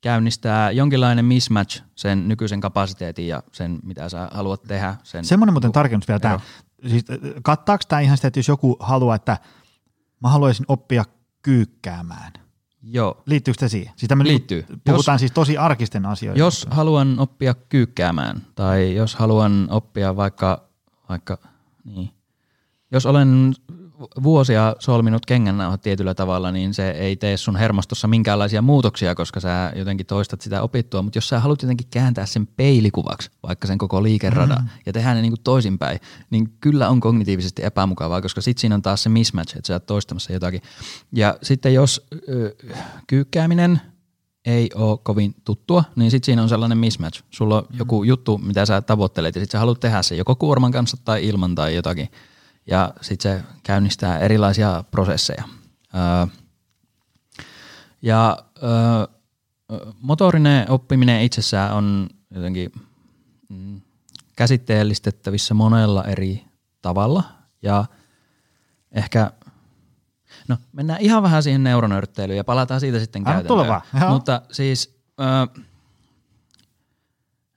käynnistää 0.01 0.71
jonkinlainen 0.71 1.25
mismatch 1.25 1.83
sen 1.95 2.27
nykyisen 2.27 2.61
kapasiteetin 2.61 3.27
ja 3.27 3.43
sen, 3.51 3.79
mitä 3.83 4.09
sä 4.09 4.29
haluat 4.31 4.63
tehdä. 4.63 4.95
Sen 5.03 5.25
Semmoinen 5.25 5.53
muuten 5.53 5.71
tarkennus 5.71 6.07
vielä 6.07 6.19
tämä. 6.19 6.39
Siis, 6.87 7.05
kattaako 7.43 7.83
tämä 7.87 7.99
ihan 7.99 8.17
sitä, 8.17 8.27
että 8.27 8.39
jos 8.39 8.47
joku 8.47 8.77
haluaa, 8.79 9.15
että 9.15 9.37
mä 10.21 10.29
haluaisin 10.29 10.65
oppia 10.67 11.05
kyykkäämään? 11.41 12.33
Joo. 12.83 13.23
Liittyykö 13.25 13.59
se 13.59 13.69
siihen? 13.69 13.93
Siis 13.95 14.11
Liittyy. 14.23 14.65
Puhutaan 14.85 15.15
jos, 15.15 15.19
siis 15.19 15.31
tosi 15.31 15.57
arkisten 15.57 16.05
asioista. 16.05 16.39
Jos 16.39 16.67
haluan 16.69 17.19
oppia 17.19 17.53
kyykkäämään 17.53 18.41
tai 18.55 18.95
jos 18.95 19.15
haluan 19.15 19.67
oppia 19.71 20.15
vaikka, 20.15 20.69
vaikka 21.09 21.37
niin, 21.85 22.09
jos 22.91 23.05
olen 23.05 23.53
vuosia 24.23 24.75
solminut 24.79 25.25
kengännauhat 25.25 25.81
tietyllä 25.81 26.13
tavalla, 26.13 26.51
niin 26.51 26.73
se 26.73 26.91
ei 26.91 27.15
tee 27.15 27.37
sun 27.37 27.55
hermostossa 27.55 28.07
minkäänlaisia 28.07 28.61
muutoksia, 28.61 29.15
koska 29.15 29.39
sä 29.39 29.71
jotenkin 29.75 30.05
toistat 30.05 30.41
sitä 30.41 30.61
opittua. 30.61 31.01
Mutta 31.01 31.17
jos 31.17 31.29
sä 31.29 31.39
haluat 31.39 31.61
jotenkin 31.61 31.87
kääntää 31.91 32.25
sen 32.25 32.47
peilikuvaksi, 32.47 33.31
vaikka 33.47 33.67
sen 33.67 33.77
koko 33.77 34.03
liikeradan, 34.03 34.61
mm. 34.61 34.69
ja 34.85 34.93
tehdä 34.93 35.13
ne 35.13 35.21
niin 35.21 35.31
kuin 35.31 35.43
toisinpäin, 35.43 35.99
niin 36.29 36.53
kyllä 36.61 36.89
on 36.89 36.99
kognitiivisesti 36.99 37.65
epämukavaa, 37.65 38.21
koska 38.21 38.41
sitten 38.41 38.61
siinä 38.61 38.75
on 38.75 38.81
taas 38.81 39.03
se 39.03 39.09
mismatch, 39.09 39.57
että 39.57 39.67
sä 39.67 39.73
oot 39.73 39.85
toistamassa 39.85 40.33
jotakin. 40.33 40.61
Ja 41.11 41.37
sitten 41.41 41.73
jos 41.73 42.07
ö, 42.29 42.55
kyykkääminen 43.07 43.81
ei 44.45 44.69
ole 44.75 44.97
kovin 45.03 45.35
tuttua, 45.45 45.83
niin 45.95 46.11
sitten 46.11 46.25
siinä 46.25 46.41
on 46.43 46.49
sellainen 46.49 46.77
mismatch. 46.77 47.23
Sulla 47.29 47.57
on 47.57 47.67
joku 47.79 48.03
juttu, 48.03 48.37
mitä 48.37 48.65
sä 48.65 48.81
tavoittelet, 48.81 49.35
ja 49.35 49.41
sitten 49.41 49.51
sä 49.51 49.59
haluat 49.59 49.79
tehdä 49.79 50.01
se 50.01 50.15
joko 50.15 50.35
kuorman 50.35 50.71
kanssa 50.71 50.97
tai 51.05 51.27
ilman 51.27 51.55
tai 51.55 51.75
jotakin– 51.75 52.09
ja 52.67 52.93
sitten 53.01 53.39
se 53.39 53.43
käynnistää 53.63 54.19
erilaisia 54.19 54.83
prosesseja. 54.91 55.43
Öö, 55.95 56.27
ja 58.01 58.37
öö, 58.63 59.07
motorinen 60.01 60.71
oppiminen 60.71 61.21
itsessään 61.21 61.73
on 61.73 62.09
jotenkin 62.31 62.71
mm, 63.49 63.81
käsitteellistettävissä 64.35 65.53
monella 65.53 66.03
eri 66.03 66.45
tavalla 66.81 67.23
ja 67.61 67.85
ehkä 68.91 69.31
No 70.47 70.57
mennään 70.73 71.01
ihan 71.01 71.23
vähän 71.23 71.43
siihen 71.43 71.63
neuronörtteilyyn 71.63 72.37
ja 72.37 72.43
palataan 72.43 72.79
siitä 72.79 72.99
sitten 72.99 73.23
käytäntöön. 73.23 73.81
Mutta 74.09 74.41
siis 74.51 74.99
öö, 75.19 75.63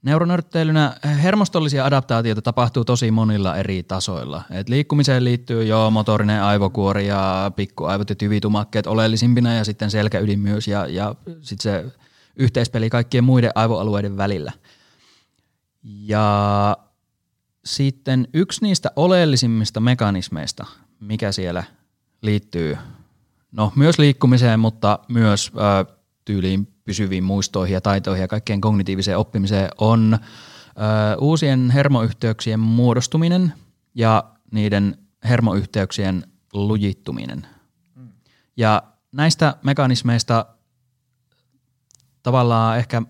Neuronörtteilynä 0.03 0.97
hermostollisia 1.23 1.85
adaptaatioita 1.85 2.43
tapahtuu 2.43 2.85
tosi 2.85 3.11
monilla 3.11 3.57
eri 3.57 3.83
tasoilla. 3.83 4.43
Et 4.51 4.69
liikkumiseen 4.69 5.25
liittyy 5.25 5.65
jo 5.65 5.91
motorinen 5.91 6.43
aivokuori 6.43 7.07
ja 7.07 7.53
pikkuaivot 7.57 8.11
ja 8.11 8.17
tyvitumakkeet 8.17 8.87
oleellisimpina 8.87 9.55
ja 9.55 9.65
sitten 9.65 9.91
selkäydin 9.91 10.41
myös 10.41 10.69
ja, 10.69 10.87
ja 10.87 11.15
sitten 11.41 11.63
se 11.63 11.85
yhteispeli 12.37 12.91
kaikkien 12.91 13.25
muiden 13.25 13.51
aivoalueiden 13.55 14.17
välillä. 14.17 14.53
Ja 15.83 16.77
sitten 17.65 18.29
yksi 18.35 18.63
niistä 18.63 18.91
oleellisimmista 18.97 19.81
mekanismeista, 19.81 20.67
mikä 21.01 21.33
siellä 21.33 21.65
liittyy, 22.23 22.79
no 23.53 23.73
myös 23.77 23.99
liikkumiseen, 23.99 24.61
mutta 24.61 24.99
myös 25.09 25.53
ö, 25.55 25.93
tyyliin 26.25 26.69
pysyviin 26.91 27.25
muistoihin 27.25 27.75
ja 27.75 27.81
taitoihin 27.81 28.21
ja 28.21 28.29
kaikkeen 28.29 28.61
kognitiiviseen 28.61 29.19
oppimiseen 29.19 29.69
on 29.79 30.19
ö, 30.23 31.17
uusien 31.21 31.71
hermoyhteyksien 31.71 32.61
muodostuminen 32.61 33.53
ja 33.95 34.25
niiden 34.53 34.99
hermoyhteyksien 35.25 36.25
lujittuminen. 36.53 37.47
Ja 38.57 38.83
näistä 39.13 39.57
mekanismeista 39.63 40.47
tavallaan 42.23 42.79
ehkä, 42.79 43.03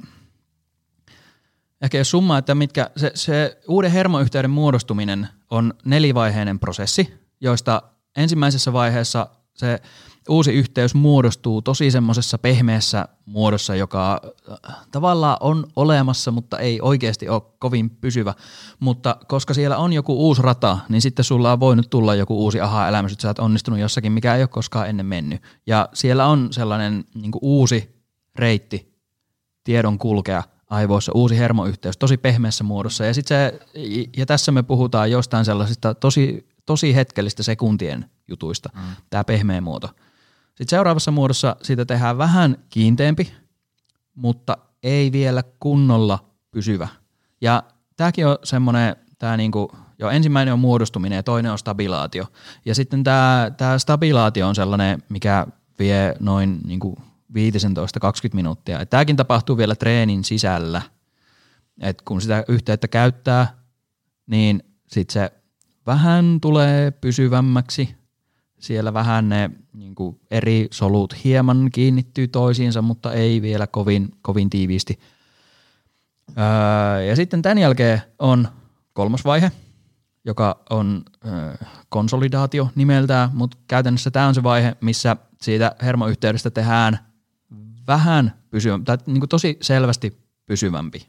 ehkä 1.82 1.98
jos 1.98 2.10
summa, 2.10 2.38
että 2.38 2.54
mitkä, 2.54 2.90
se, 2.96 3.12
se 3.14 3.58
uuden 3.68 3.92
hermoyhteyden 3.92 4.50
muodostuminen 4.50 5.28
on 5.50 5.74
nelivaiheinen 5.84 6.58
prosessi, 6.58 7.14
joista 7.40 7.82
ensimmäisessä 8.16 8.72
vaiheessa 8.72 9.26
se 9.54 9.82
uusi 10.30 10.52
yhteys 10.52 10.94
muodostuu 10.94 11.62
tosi 11.62 11.90
semmoisessa 11.90 12.38
pehmeässä 12.38 13.08
muodossa, 13.26 13.74
joka 13.74 14.20
äh, 14.50 14.76
tavallaan 14.90 15.36
on 15.40 15.66
olemassa, 15.76 16.30
mutta 16.30 16.58
ei 16.58 16.80
oikeasti 16.80 17.28
ole 17.28 17.42
kovin 17.58 17.90
pysyvä. 17.90 18.34
Mutta 18.80 19.16
koska 19.28 19.54
siellä 19.54 19.76
on 19.76 19.92
joku 19.92 20.14
uusi 20.14 20.42
rata, 20.42 20.78
niin 20.88 21.02
sitten 21.02 21.24
sulla 21.24 21.52
on 21.52 21.60
voinut 21.60 21.90
tulla 21.90 22.14
joku 22.14 22.38
uusi 22.38 22.60
aha-elämys, 22.60 23.12
että 23.12 23.22
sä 23.22 23.28
oot 23.28 23.38
onnistunut 23.38 23.80
jossakin, 23.80 24.12
mikä 24.12 24.34
ei 24.34 24.42
ole 24.42 24.48
koskaan 24.48 24.88
ennen 24.88 25.06
mennyt. 25.06 25.42
Ja 25.66 25.88
siellä 25.94 26.26
on 26.26 26.48
sellainen 26.52 27.04
niin 27.14 27.32
uusi 27.42 28.04
reitti 28.36 28.94
tiedon 29.64 29.98
kulkea 29.98 30.42
aivoissa, 30.70 31.12
uusi 31.14 31.38
hermoyhteys, 31.38 31.96
tosi 31.96 32.16
pehmeässä 32.16 32.64
muodossa. 32.64 33.04
Ja, 33.04 33.14
sit 33.14 33.26
se, 33.26 33.60
ja 34.16 34.26
tässä 34.26 34.52
me 34.52 34.62
puhutaan 34.62 35.10
jostain 35.10 35.44
sellaisista 35.44 35.94
tosi, 35.94 36.48
tosi 36.66 36.94
hetkellistä 36.94 37.42
sekuntien 37.42 38.10
jutuista, 38.28 38.70
mm. 38.74 38.80
tämä 39.10 39.24
pehmeä 39.24 39.60
muoto– 39.60 39.88
sitten 40.60 40.76
seuraavassa 40.76 41.10
muodossa 41.10 41.56
siitä 41.62 41.84
tehdään 41.84 42.18
vähän 42.18 42.56
kiinteämpi, 42.68 43.32
mutta 44.14 44.58
ei 44.82 45.12
vielä 45.12 45.42
kunnolla 45.60 46.18
pysyvä. 46.50 46.88
Ja 47.40 47.62
tämäkin 47.96 48.26
on 48.26 48.38
semmoinen, 48.44 48.96
tämä 49.18 49.36
niinku, 49.36 49.72
jo 49.98 50.10
ensimmäinen 50.10 50.54
on 50.54 50.60
muodostuminen 50.60 51.16
ja 51.16 51.22
toinen 51.22 51.52
on 51.52 51.58
stabilaatio. 51.58 52.26
Ja 52.64 52.74
sitten 52.74 53.04
tämä, 53.04 53.50
tämä 53.56 53.78
stabilaatio 53.78 54.48
on 54.48 54.54
sellainen, 54.54 55.02
mikä 55.08 55.46
vie 55.78 56.14
noin 56.20 56.58
niinku 56.66 56.98
15-20 56.98 57.34
minuuttia. 58.32 58.80
Et 58.80 58.90
tämäkin 58.90 59.16
tapahtuu 59.16 59.56
vielä 59.56 59.76
treenin 59.76 60.24
sisällä. 60.24 60.82
Et 61.80 62.02
kun 62.02 62.20
sitä 62.20 62.44
yhteyttä 62.48 62.88
käyttää, 62.88 63.54
niin 64.26 64.62
sitten 64.86 65.12
se 65.12 65.32
vähän 65.86 66.38
tulee 66.40 66.90
pysyvämmäksi 66.90 67.99
siellä 68.60 68.94
vähän 68.94 69.28
ne 69.28 69.50
niin 69.72 69.94
kuin 69.94 70.20
eri 70.30 70.68
solut 70.70 71.24
hieman 71.24 71.68
kiinnittyy 71.72 72.28
toisiinsa, 72.28 72.82
mutta 72.82 73.12
ei 73.12 73.42
vielä 73.42 73.66
kovin, 73.66 74.08
kovin 74.22 74.50
tiiviisti. 74.50 74.98
Öö, 76.38 77.02
ja 77.02 77.16
sitten 77.16 77.42
tämän 77.42 77.58
jälkeen 77.58 78.02
on 78.18 78.48
kolmas 78.92 79.24
vaihe, 79.24 79.52
joka 80.24 80.62
on 80.70 81.02
öö, 81.26 81.54
konsolidaatio 81.88 82.68
nimeltään, 82.74 83.30
mutta 83.32 83.56
käytännössä 83.68 84.10
tämä 84.10 84.26
on 84.26 84.34
se 84.34 84.42
vaihe, 84.42 84.76
missä 84.80 85.16
siitä 85.42 85.76
hermoyhteydestä 85.82 86.50
tehdään 86.50 86.98
vähän 87.86 88.32
pysyvämpi, 88.50 88.84
tai 88.84 88.98
niin 89.06 89.20
kuin 89.20 89.28
tosi 89.28 89.56
selvästi 89.60 90.18
pysyvämpi. 90.46 91.06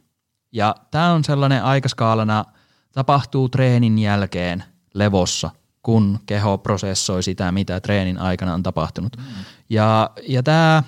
Ja 0.51 0.75
tämä 0.91 1.11
on 1.11 1.23
sellainen 1.23 1.63
aikaskaalana, 1.63 2.45
tapahtuu 2.91 3.49
treenin 3.49 3.99
jälkeen 3.99 4.63
levossa– 4.93 5.49
kun 5.83 6.19
keho 6.25 6.57
prosessoi 6.57 7.23
sitä, 7.23 7.51
mitä 7.51 7.79
treenin 7.79 8.17
aikana 8.17 8.53
on 8.53 8.63
tapahtunut. 8.63 9.17
Mm. 9.17 9.23
Ja, 9.69 10.09
ja 10.27 10.43
tämä 10.43 10.83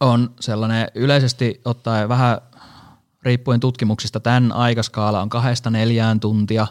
on 0.00 0.34
sellainen 0.40 0.88
yleisesti 0.94 1.60
ottaen 1.64 2.08
vähän 2.08 2.38
riippuen 3.22 3.60
tutkimuksista, 3.60 4.20
tämän 4.20 4.52
aikaskaala 4.52 5.22
on 5.22 5.28
kahdesta 5.28 5.70
neljään 5.70 6.20
tuntia 6.20 6.66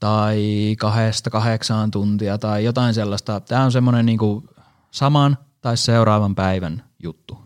tai 0.00 0.76
kahdesta 0.78 1.30
kahdeksaan 1.30 1.90
tuntia 1.90 2.38
tai 2.38 2.64
jotain 2.64 2.94
sellaista. 2.94 3.40
Tämä 3.40 3.64
on 3.64 3.72
semmoinen 3.72 4.06
niin 4.06 4.18
saman 4.90 5.38
tai 5.60 5.76
seuraavan 5.76 6.34
päivän 6.34 6.84
juttu. 7.02 7.38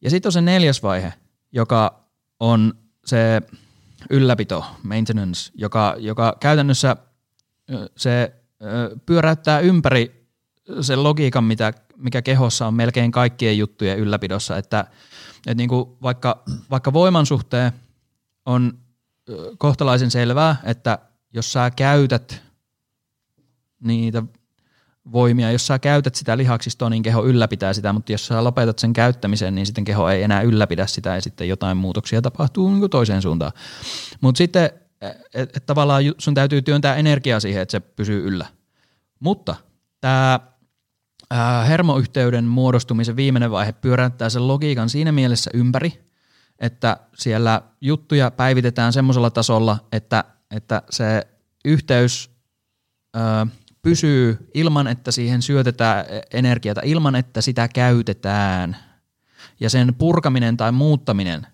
Ja 0.00 0.10
sitten 0.10 0.28
on 0.28 0.32
se 0.32 0.40
neljäs 0.40 0.82
vaihe, 0.82 1.12
joka 1.52 2.04
on 2.40 2.74
se 3.04 3.42
ylläpito, 4.10 4.64
maintenance, 4.82 5.52
joka, 5.54 5.94
joka 5.98 6.36
käytännössä 6.40 6.96
se 7.96 8.32
pyöräyttää 9.06 9.60
ympäri 9.60 10.28
sen 10.80 11.02
logiikan, 11.02 11.44
mitä, 11.44 11.72
mikä 11.96 12.22
kehossa 12.22 12.66
on 12.66 12.74
melkein 12.74 13.10
kaikkien 13.10 13.58
juttujen 13.58 13.98
ylläpidossa, 13.98 14.56
että, 14.56 14.80
että 15.36 15.54
niin 15.54 15.68
kuin 15.68 15.88
vaikka, 16.02 16.42
vaikka 16.70 16.92
voiman 16.92 17.26
suhteen 17.26 17.72
on 18.46 18.78
kohtalaisen 19.58 20.10
selvää, 20.10 20.56
että 20.64 20.98
jos 21.32 21.52
sä 21.52 21.70
käytät 21.70 22.42
niitä 23.80 24.22
voimia, 25.12 25.52
jos 25.52 25.66
sä 25.66 25.78
käytät 25.78 26.14
sitä 26.14 26.36
lihaksistoa, 26.36 26.90
niin 26.90 27.02
keho 27.02 27.24
ylläpitää 27.24 27.72
sitä, 27.72 27.92
mutta 27.92 28.12
jos 28.12 28.26
sä 28.26 28.44
lopetat 28.44 28.78
sen 28.78 28.92
käyttämisen, 28.92 29.54
niin 29.54 29.66
sitten 29.66 29.84
keho 29.84 30.08
ei 30.08 30.22
enää 30.22 30.42
ylläpidä 30.42 30.86
sitä 30.86 31.14
ja 31.14 31.20
sitten 31.20 31.48
jotain 31.48 31.76
muutoksia 31.76 32.22
tapahtuu 32.22 32.70
niin 32.70 32.90
toiseen 32.90 33.22
suuntaan. 33.22 33.52
Mutta 34.20 34.38
sitten 34.38 34.70
että 35.34 35.58
et 35.58 35.66
tavallaan 35.66 36.02
sun 36.18 36.34
täytyy 36.34 36.62
työntää 36.62 36.96
energiaa 36.96 37.40
siihen, 37.40 37.62
että 37.62 37.72
se 37.72 37.80
pysyy 37.80 38.26
yllä. 38.26 38.46
Mutta 39.20 39.56
tämä 40.00 40.40
hermoyhteyden 41.68 42.44
muodostumisen 42.44 43.16
viimeinen 43.16 43.50
vaihe 43.50 43.72
pyöräyttää 43.72 44.30
sen 44.30 44.48
logiikan 44.48 44.90
siinä 44.90 45.12
mielessä 45.12 45.50
ympäri, 45.54 46.04
että 46.58 46.96
siellä 47.14 47.62
juttuja 47.80 48.30
päivitetään 48.30 48.92
semmoisella 48.92 49.30
tasolla, 49.30 49.78
että, 49.92 50.24
että 50.50 50.82
se 50.90 51.26
yhteys 51.64 52.30
ö, 53.16 53.46
pysyy 53.82 54.50
ilman, 54.54 54.86
että 54.86 55.10
siihen 55.10 55.42
syötetään 55.42 56.04
energiaa, 56.32 56.74
ilman, 56.84 57.16
että 57.16 57.40
sitä 57.40 57.68
käytetään. 57.68 58.76
Ja 59.60 59.70
sen 59.70 59.94
purkaminen 59.94 60.56
tai 60.56 60.72
muuttaminen 60.72 61.46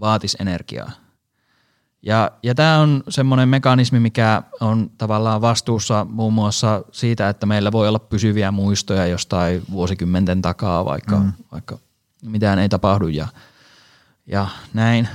vaatisi 0.00 0.36
energiaa. 0.40 0.90
Ja, 2.02 2.30
ja 2.42 2.54
tämä 2.54 2.78
on 2.78 3.02
semmoinen 3.08 3.48
mekanismi, 3.48 4.00
mikä 4.00 4.42
on 4.60 4.90
tavallaan 4.98 5.40
vastuussa 5.40 6.06
muun 6.10 6.32
muassa 6.32 6.84
siitä, 6.92 7.28
että 7.28 7.46
meillä 7.46 7.72
voi 7.72 7.88
olla 7.88 7.98
pysyviä 7.98 8.50
muistoja 8.50 9.06
jostain 9.06 9.62
vuosikymmenten 9.70 10.42
takaa, 10.42 10.84
vaikka, 10.84 11.16
mm. 11.16 11.32
vaikka 11.52 11.78
mitään 12.26 12.58
ei 12.58 12.68
tapahdu 12.68 13.08
ja, 13.08 13.28
ja 14.26 14.46
näin. 14.74 15.08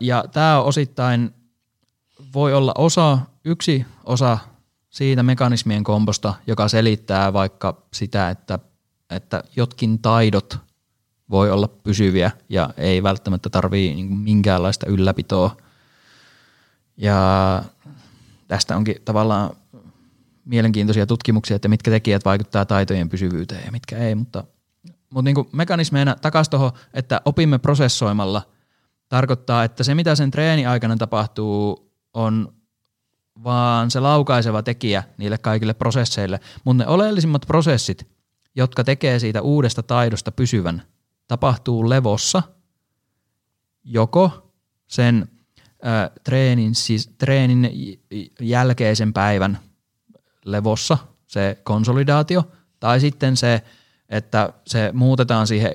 Ja 0.00 0.24
tämä 0.32 0.60
osittain 0.60 1.34
voi 2.34 2.54
olla 2.54 2.72
osa, 2.78 3.18
yksi 3.44 3.86
osa 4.04 4.38
siitä 4.90 5.22
mekanismien 5.22 5.84
komposta, 5.84 6.34
joka 6.46 6.68
selittää 6.68 7.32
vaikka 7.32 7.82
sitä, 7.92 8.30
että, 8.30 8.58
että 9.10 9.44
jotkin 9.56 9.98
taidot 9.98 10.58
voi 11.30 11.50
olla 11.50 11.68
pysyviä 11.68 12.30
ja 12.48 12.70
ei 12.76 13.02
välttämättä 13.02 13.50
tarvii 13.50 13.94
niin 13.94 14.16
minkäänlaista 14.18 14.86
ylläpitoa– 14.86 15.56
ja 16.96 17.62
tästä 18.48 18.76
onkin 18.76 18.96
tavallaan 19.04 19.56
mielenkiintoisia 20.44 21.06
tutkimuksia, 21.06 21.56
että 21.56 21.68
mitkä 21.68 21.90
tekijät 21.90 22.24
vaikuttaa 22.24 22.64
taitojen 22.64 23.08
pysyvyyteen 23.08 23.64
ja 23.64 23.72
mitkä 23.72 23.98
ei, 23.98 24.14
mutta, 24.14 24.44
mutta 25.10 25.22
niin 25.22 25.34
kuin 25.34 25.48
mekanismeina 25.52 26.16
takaisin 26.22 26.50
tuohon, 26.50 26.70
että 26.94 27.20
opimme 27.24 27.58
prosessoimalla, 27.58 28.42
tarkoittaa, 29.08 29.64
että 29.64 29.84
se 29.84 29.94
mitä 29.94 30.14
sen 30.14 30.30
treeni 30.30 30.66
aikana 30.66 30.96
tapahtuu 30.96 31.92
on 32.14 32.52
vaan 33.44 33.90
se 33.90 34.00
laukaiseva 34.00 34.62
tekijä 34.62 35.02
niille 35.18 35.38
kaikille 35.38 35.74
prosesseille, 35.74 36.40
mutta 36.64 36.84
ne 36.84 36.90
oleellisimmat 36.90 37.42
prosessit, 37.46 38.06
jotka 38.54 38.84
tekee 38.84 39.18
siitä 39.18 39.42
uudesta 39.42 39.82
taidosta 39.82 40.32
pysyvän, 40.32 40.82
tapahtuu 41.28 41.90
levossa 41.90 42.42
joko 43.84 44.52
sen 44.86 45.28
treenin, 46.24 46.74
siis 46.74 47.10
treenin 47.18 47.70
jälkeisen 48.40 49.12
päivän 49.12 49.58
levossa, 50.44 50.98
se 51.26 51.58
konsolidaatio, 51.64 52.44
tai 52.80 53.00
sitten 53.00 53.36
se, 53.36 53.62
että 54.08 54.52
se 54.66 54.90
muutetaan 54.92 55.46
siihen 55.46 55.74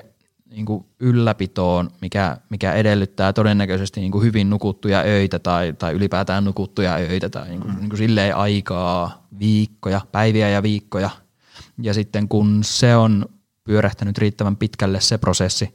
niin 0.50 0.66
kuin 0.66 0.86
ylläpitoon, 1.00 1.90
mikä, 2.00 2.36
mikä 2.48 2.72
edellyttää 2.72 3.32
todennäköisesti 3.32 4.00
niin 4.00 4.12
kuin 4.12 4.24
hyvin 4.24 4.50
nukuttuja 4.50 5.00
öitä 5.00 5.38
tai, 5.38 5.72
tai 5.72 5.92
ylipäätään 5.92 6.44
nukuttuja 6.44 6.94
öitä 6.94 7.28
tai 7.28 7.48
niin 7.48 7.60
kuin, 7.60 7.74
mm. 7.74 7.80
niin 7.80 7.88
kuin 7.88 7.98
silleen 7.98 8.36
aikaa, 8.36 9.26
viikkoja, 9.38 10.00
päiviä 10.12 10.48
ja 10.48 10.62
viikkoja. 10.62 11.10
Ja 11.82 11.94
sitten 11.94 12.28
kun 12.28 12.60
se 12.64 12.96
on 12.96 13.26
pyörähtänyt 13.64 14.18
riittävän 14.18 14.56
pitkälle 14.56 15.00
se 15.00 15.18
prosessi, 15.18 15.74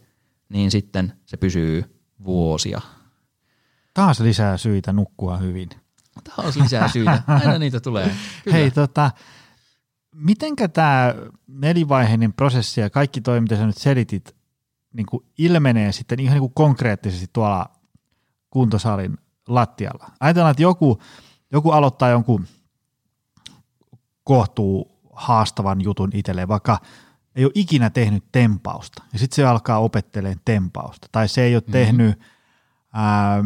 niin 0.49 0.71
sitten 0.71 1.13
se 1.25 1.37
pysyy 1.37 1.83
vuosia 2.25 2.81
Taas 3.95 4.19
lisää 4.19 4.57
syitä 4.57 4.93
nukkua 4.93 5.37
hyvin. 5.37 5.69
Taas 6.35 6.55
lisää 6.55 6.87
syitä. 6.87 7.23
Aina 7.27 7.57
niitä 7.57 7.79
tulee. 7.79 8.05
Kyllä. 8.43 8.57
Hei, 8.57 8.71
tota, 8.71 9.11
mitenkä 10.15 10.67
tämä 10.67 11.15
nelivaiheinen 11.47 12.33
prosessi 12.33 12.81
ja 12.81 12.89
kaikki 12.89 13.21
toi, 13.21 13.41
mitä 13.41 13.55
sä 13.55 13.65
nyt 13.65 13.77
selitit, 13.77 14.35
niin 14.93 15.05
kuin 15.05 15.25
ilmenee 15.37 15.91
sitten 15.91 16.19
ihan 16.19 16.33
niin 16.33 16.39
kuin 16.41 16.53
konkreettisesti 16.53 17.27
tuolla 17.33 17.69
kuntosalin 18.49 19.17
lattialla? 19.47 20.11
Ajatellaan, 20.19 20.51
että 20.51 20.63
joku, 20.63 21.01
joku 21.51 21.71
aloittaa 21.71 22.09
jonkun 22.09 22.47
kohtuu 24.23 24.99
haastavan 25.13 25.81
jutun 25.81 26.09
itselleen, 26.13 26.47
vaikka 26.47 26.79
ei 27.35 27.45
ole 27.45 27.51
ikinä 27.55 27.89
tehnyt 27.89 28.23
tempausta, 28.31 29.03
ja 29.13 29.19
sitten 29.19 29.35
se 29.35 29.45
alkaa 29.45 29.79
opettelemaan 29.79 30.41
tempausta, 30.45 31.07
tai 31.11 31.27
se 31.27 31.41
ei 31.41 31.55
ole 31.55 31.61
mm-hmm. 31.61 31.71
tehnyt 31.71 32.19
ää, 32.93 33.43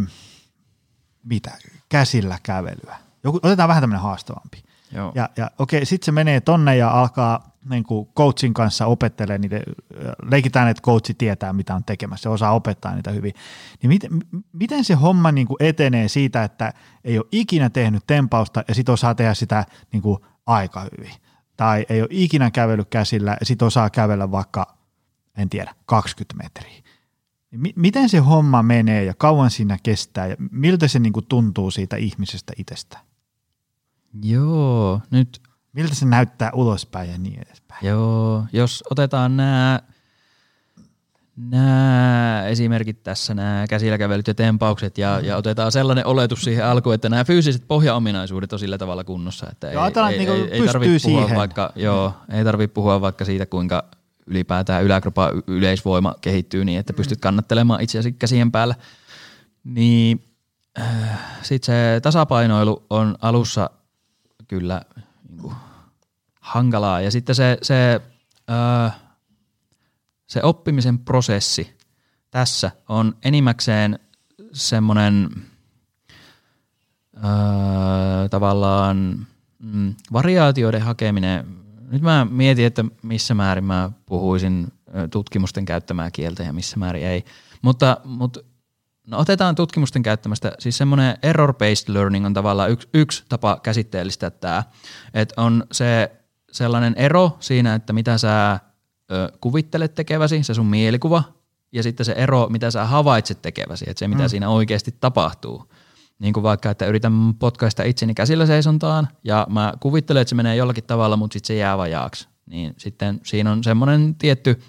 mitä, 1.23 1.51
käsillä 1.89 2.37
kävelyä. 2.43 2.97
Joku, 3.23 3.39
otetaan 3.43 3.69
vähän 3.69 3.83
tämmöinen 3.83 4.03
haastavampi. 4.03 4.63
Joo. 4.91 5.11
Ja, 5.15 5.29
ja 5.37 5.51
okei, 5.59 5.85
sitten 5.85 6.05
se 6.05 6.11
menee 6.11 6.41
tonne 6.41 6.77
ja 6.77 6.89
alkaa 7.01 7.49
niin 7.69 7.83
kuin 7.83 8.09
coachin 8.15 8.53
kanssa 8.53 8.85
opettelee 8.85 9.37
niitä, 9.37 9.59
leikitään, 10.23 10.67
että 10.67 10.81
coachi 10.81 11.13
tietää, 11.13 11.53
mitä 11.53 11.75
on 11.75 11.83
tekemässä, 11.83 12.23
se 12.23 12.29
osaa 12.29 12.51
opettaa 12.51 12.95
niitä 12.95 13.11
hyvin. 13.11 13.33
Niin 13.81 13.87
miten, 13.89 14.11
miten 14.53 14.83
se 14.83 14.93
homma 14.93 15.31
niin 15.31 15.47
kuin 15.47 15.57
etenee 15.59 16.07
siitä, 16.07 16.43
että 16.43 16.73
ei 17.03 17.17
ole 17.17 17.27
ikinä 17.31 17.69
tehnyt 17.69 18.03
tempausta 18.07 18.63
ja 18.67 18.75
sitten 18.75 18.93
osaa 18.93 19.15
tehdä 19.15 19.33
sitä 19.33 19.65
niin 19.91 20.01
kuin 20.01 20.19
aika 20.45 20.85
hyvin? 20.97 21.13
Tai 21.57 21.85
ei 21.89 22.01
ole 22.01 22.09
ikinä 22.11 22.51
kävellyt 22.51 22.89
käsillä 22.89 23.37
ja 23.39 23.45
sitten 23.45 23.65
osaa 23.65 23.89
kävellä 23.89 24.31
vaikka, 24.31 24.77
en 25.37 25.49
tiedä, 25.49 25.75
20 25.85 26.43
metriä. 26.43 26.83
Niin 27.51 27.73
miten 27.75 28.09
se 28.09 28.17
homma 28.17 28.63
menee 28.63 29.03
ja 29.03 29.13
kauan 29.13 29.51
siinä 29.51 29.77
kestää 29.83 30.27
ja 30.27 30.35
miltä 30.51 30.87
se 30.87 30.99
niin 30.99 31.13
kuin 31.13 31.25
tuntuu 31.29 31.71
siitä 31.71 31.95
ihmisestä 31.95 32.53
itsestä? 32.57 32.97
Joo, 34.23 35.01
nyt 35.11 35.41
Miltä 35.73 35.95
se 35.95 36.05
näyttää 36.05 36.51
ulospäin 36.53 37.11
ja 37.11 37.17
niin 37.17 37.39
edespäin? 37.47 37.87
Joo, 37.87 38.45
jos 38.53 38.83
otetaan 38.91 39.37
nämä 39.37 39.79
nämä 41.35 42.43
esimerkit 42.47 43.03
tässä, 43.03 43.33
nämä 43.33 43.65
käsillä 43.69 43.97
kävelyt 43.97 44.27
ja 44.27 44.33
tempaukset 44.33 44.97
ja, 44.97 45.19
ja 45.19 45.37
otetaan 45.37 45.71
sellainen 45.71 46.05
oletus 46.05 46.41
siihen 46.41 46.65
alkuun, 46.65 46.95
että 46.95 47.09
nämä 47.09 47.23
fyysiset 47.23 47.63
pohjaominaisuudet 47.67 48.53
on 48.53 48.59
sillä 48.59 48.77
tavalla 48.77 49.03
kunnossa, 49.03 49.47
että 49.51 49.71
joo, 49.71 49.85
ei, 49.85 49.91
ei, 50.11 50.17
niin 50.17 50.29
ei, 50.29 50.51
ei 50.51 50.65
tarvitse 50.67 51.07
puhua 51.07 51.29
vaikka, 51.35 51.71
joo, 51.75 52.13
ei 52.31 52.43
tarvitse 52.43 52.73
puhua 52.73 53.01
vaikka 53.01 53.25
siitä, 53.25 53.45
kuinka 53.45 53.83
ylipäätään 54.29 54.83
yläkropan 54.83 55.43
yleisvoima 55.47 56.15
kehittyy 56.21 56.65
niin, 56.65 56.79
että 56.79 56.93
pystyt 56.93 57.19
kannattelemaan 57.19 57.81
itseäsi 57.81 58.11
käsien 58.11 58.51
päällä. 58.51 58.75
Niin 59.63 60.23
äh, 60.79 61.19
sitten 61.41 61.65
se 61.65 61.99
tasapainoilu 62.03 62.85
on 62.89 63.17
alussa 63.21 63.69
kyllä 64.47 64.81
niin 65.29 65.41
kuin, 65.41 65.55
hankalaa. 66.39 67.01
Ja 67.01 67.11
sitten 67.11 67.35
se, 67.35 67.57
se, 67.61 68.01
öö, 68.49 68.89
se 70.27 70.43
oppimisen 70.43 70.99
prosessi 70.99 71.77
tässä 72.31 72.71
on 72.89 73.15
enimmäkseen 73.23 73.99
semmoinen 74.53 75.29
öö, 77.17 78.29
tavallaan 78.29 79.27
mm, 79.59 79.95
variaatioiden 80.13 80.81
hakeminen. 80.81 81.58
Nyt 81.91 82.01
mä 82.01 82.27
mietin, 82.29 82.65
että 82.65 82.85
missä 83.03 83.33
määrin 83.33 83.63
mä 83.63 83.91
puhuisin 84.05 84.67
tutkimusten 85.11 85.65
käyttämää 85.65 86.11
kieltä 86.11 86.43
ja 86.43 86.53
missä 86.53 86.77
määrin 86.77 87.03
ei. 87.03 87.25
Mutta, 87.61 87.97
mutta 88.03 88.39
No 89.09 89.19
otetaan 89.19 89.55
tutkimusten 89.55 90.03
käyttämästä, 90.03 90.51
siis 90.59 90.77
semmoinen 90.77 91.17
error-based 91.23 91.93
learning 91.93 92.25
on 92.25 92.33
tavallaan 92.33 92.71
yksi, 92.71 92.89
yksi 92.93 93.23
tapa 93.29 93.59
käsitteellistää 93.63 94.29
tämä, 94.29 94.63
että 95.13 95.41
on 95.41 95.63
se 95.71 96.11
sellainen 96.51 96.93
ero 96.97 97.37
siinä, 97.39 97.75
että 97.75 97.93
mitä 97.93 98.17
sä 98.17 98.59
ö, 99.11 99.31
kuvittelet 99.41 99.95
tekeväsi, 99.95 100.43
se 100.43 100.53
sun 100.53 100.65
mielikuva, 100.65 101.23
ja 101.71 101.83
sitten 101.83 102.05
se 102.05 102.11
ero, 102.11 102.49
mitä 102.49 102.71
sä 102.71 102.85
havaitset 102.85 103.41
tekeväsi, 103.41 103.85
että 103.87 103.99
se 103.99 104.07
mitä 104.07 104.23
mm. 104.23 104.29
siinä 104.29 104.49
oikeasti 104.49 104.95
tapahtuu. 104.99 105.71
Niin 106.19 106.33
kuin 106.33 106.43
vaikka, 106.43 106.69
että 106.69 106.85
yritän 106.85 107.33
potkaista 107.39 107.83
itseni 107.83 108.13
käsillä 108.13 108.45
seisontaan, 108.45 109.07
ja 109.23 109.47
mä 109.49 109.73
kuvittelen, 109.79 110.21
että 110.21 110.29
se 110.29 110.35
menee 110.35 110.55
jollakin 110.55 110.83
tavalla, 110.83 111.17
mutta 111.17 111.33
sitten 111.33 111.47
se 111.47 111.55
jää 111.55 111.77
vajaaksi. 111.77 112.27
Niin 112.45 112.73
sitten 112.77 113.19
siinä 113.23 113.51
on 113.51 113.63
semmoinen 113.63 114.15
tietty, 114.15 114.61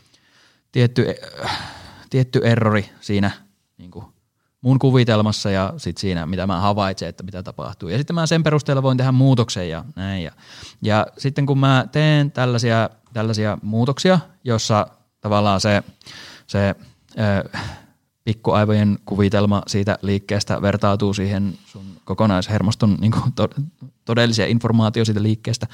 tietty, 0.73 1.07
äh, 1.45 1.59
tietty 2.11 2.41
errori 2.45 2.91
siinä 3.01 3.31
niin 3.79 3.91
kuin 3.91 4.05
mun 4.61 4.79
kuvitelmassa 4.79 5.51
ja 5.51 5.75
sit 5.77 5.99
siinä, 5.99 6.27
mitä 6.27 6.47
mä 6.47 6.61
havaitsen, 6.61 7.09
että 7.09 7.23
mitä 7.23 7.43
tapahtuu. 7.43 7.89
Ja 7.89 7.99
sitten 7.99 8.15
mä 8.15 8.27
sen 8.27 8.43
perusteella 8.43 8.83
voin 8.83 8.97
tehdä 8.97 9.13
muutoksen 9.13 9.71
ja 9.71 9.85
näin. 9.97 10.23
Ja, 10.23 10.33
ja 10.83 11.07
sitten 11.19 11.47
kun 11.47 11.59
mä 11.59 11.87
teen 11.93 12.33
tällaisia, 12.33 12.91
tällaisia 13.13 13.59
muutoksia, 13.63 14.19
jossa 14.45 14.87
tavallaan 15.21 15.61
se, 15.61 15.83
se 16.47 16.75
äh, 17.19 17.63
pikkuaivojen 18.25 18.99
kuvitelma 19.05 19.63
siitä 19.67 19.99
liikkeestä 20.03 20.63
vertautuu 20.63 21.15
siihen 21.15 21.59
sun 21.67 21.85
kokonaishermoston 22.05 22.97
niin 23.01 23.13
kuin 23.13 23.33
to, 23.33 23.49
todellisia 24.05 24.47
informaatio 24.47 25.05
siitä 25.05 25.23
liikkeestä, 25.23 25.67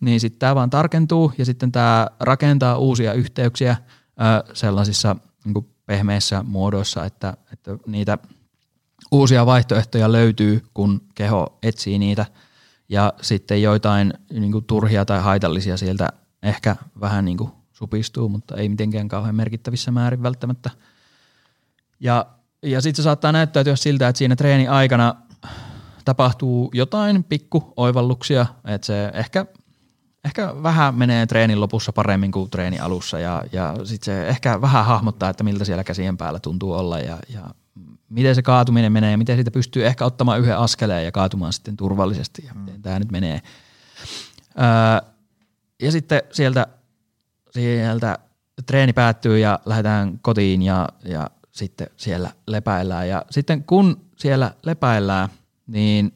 niin 0.00 0.20
sitten 0.20 0.38
tämä 0.38 0.54
vaan 0.54 0.70
tarkentuu 0.70 1.32
ja 1.38 1.44
sitten 1.44 1.72
tämä 1.72 2.06
rakentaa 2.20 2.78
uusia 2.78 3.12
yhteyksiä 3.12 3.70
äh, 3.70 4.54
sellaisissa 4.54 5.16
niin 5.44 5.54
kuin 5.54 5.66
pehmeissä 5.86 6.42
muodoissa, 6.42 7.04
että, 7.04 7.36
että 7.52 7.76
niitä 7.86 8.18
uusia 9.10 9.46
vaihtoehtoja 9.46 10.12
löytyy, 10.12 10.62
kun 10.74 11.00
keho 11.14 11.58
etsii 11.62 11.98
niitä 11.98 12.26
ja 12.88 13.12
sitten 13.22 13.62
joitain 13.62 14.14
niin 14.30 14.52
kuin 14.52 14.64
turhia 14.64 15.04
tai 15.04 15.20
haitallisia 15.20 15.76
sieltä 15.76 16.08
ehkä 16.42 16.76
vähän 17.00 17.24
niin 17.24 17.36
kuin 17.36 17.50
supistuu, 17.72 18.28
mutta 18.28 18.56
ei 18.56 18.68
mitenkään 18.68 19.08
kauhean 19.08 19.34
merkittävissä 19.34 19.90
määrin 19.90 20.22
välttämättä. 20.22 20.70
Ja, 22.02 22.26
ja 22.62 22.80
sitten 22.80 22.96
se 22.96 23.02
saattaa 23.02 23.32
näyttäytyä 23.32 23.76
siltä, 23.76 24.08
että 24.08 24.18
siinä 24.18 24.36
treeni 24.36 24.68
aikana 24.68 25.14
tapahtuu 26.04 26.70
jotain 26.74 27.24
pikku 27.24 27.72
oivalluksia, 27.76 28.46
että 28.64 28.86
se 28.86 29.10
ehkä 29.14 29.46
ehkä 30.24 30.54
vähän 30.62 30.94
menee 30.94 31.26
treenin 31.26 31.60
lopussa 31.60 31.92
paremmin 31.92 32.32
kuin 32.32 32.50
treeni 32.50 32.78
alussa 32.78 33.18
ja, 33.18 33.42
ja 33.52 33.74
sitten 33.84 34.04
se 34.04 34.28
ehkä 34.28 34.60
vähän 34.60 34.84
hahmottaa, 34.84 35.30
että 35.30 35.44
miltä 35.44 35.64
siellä 35.64 35.84
käsien 35.84 36.16
päällä 36.16 36.40
tuntuu 36.40 36.72
olla 36.72 36.98
ja, 36.98 37.18
ja 37.28 37.42
miten 38.08 38.34
se 38.34 38.42
kaatuminen 38.42 38.92
menee 38.92 39.10
ja 39.10 39.18
miten 39.18 39.36
siitä 39.36 39.50
pystyy 39.50 39.86
ehkä 39.86 40.04
ottamaan 40.04 40.40
yhden 40.40 40.58
askeleen 40.58 41.04
ja 41.04 41.12
kaatumaan 41.12 41.52
sitten 41.52 41.76
turvallisesti 41.76 42.44
ja 42.46 42.54
miten 42.54 42.82
tämä 42.82 42.98
nyt 42.98 43.12
menee. 43.12 43.40
Öö, 44.58 45.10
ja 45.82 45.92
sitten 45.92 46.22
sieltä, 46.32 46.66
sieltä 47.50 48.18
treeni 48.66 48.92
päättyy 48.92 49.38
ja 49.38 49.58
lähdetään 49.66 50.18
kotiin 50.22 50.62
ja, 50.62 50.88
ja 51.04 51.30
sitten 51.52 51.86
siellä 51.96 52.30
lepäillään. 52.46 53.08
Ja 53.08 53.24
sitten 53.30 53.64
kun 53.64 54.00
siellä 54.16 54.54
lepäillään, 54.62 55.28
niin 55.66 56.12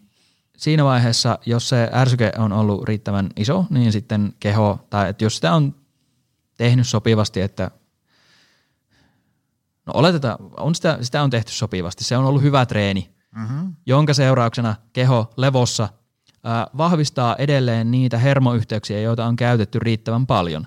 siinä 0.57 0.85
vaiheessa, 0.85 1.39
jos 1.47 1.69
se 1.69 1.91
ärsyke 1.93 2.33
on 2.39 2.53
ollut 2.53 2.85
riittävän 2.85 3.29
iso, 3.37 3.65
niin 3.71 3.93
sitten 3.93 4.35
keho, 4.41 4.87
tai 4.91 5.09
että 5.09 5.25
jos 5.25 5.37
sitä 5.37 5.55
on 5.55 5.75
tehnyt 6.57 6.89
sopivasti, 6.89 7.41
että 7.41 7.71
no 9.87 9.93
oletetaan, 9.95 10.37
on 10.57 10.75
sitä, 10.75 10.99
sitä 11.01 11.23
on 11.23 11.31
tehty 11.31 11.53
sopivasti, 11.53 12.05
se 12.05 12.17
on 12.17 12.25
ollut 12.25 12.43
hyvä 12.43 12.67
treeni, 12.67 13.11
mm-hmm. 13.37 13.75
jonka 13.87 14.15
seurauksena 14.15 14.75
keho 14.93 15.33
levossa 15.37 15.89
ää, 16.45 16.67
vahvistaa 16.77 17.37
edelleen 17.37 17.91
niitä 17.91 18.19
hermoyhteyksiä, 18.19 19.01
joita 19.01 19.27
on 19.27 19.37
käytetty 19.37 19.79
riittävän 19.79 20.27
paljon, 20.27 20.67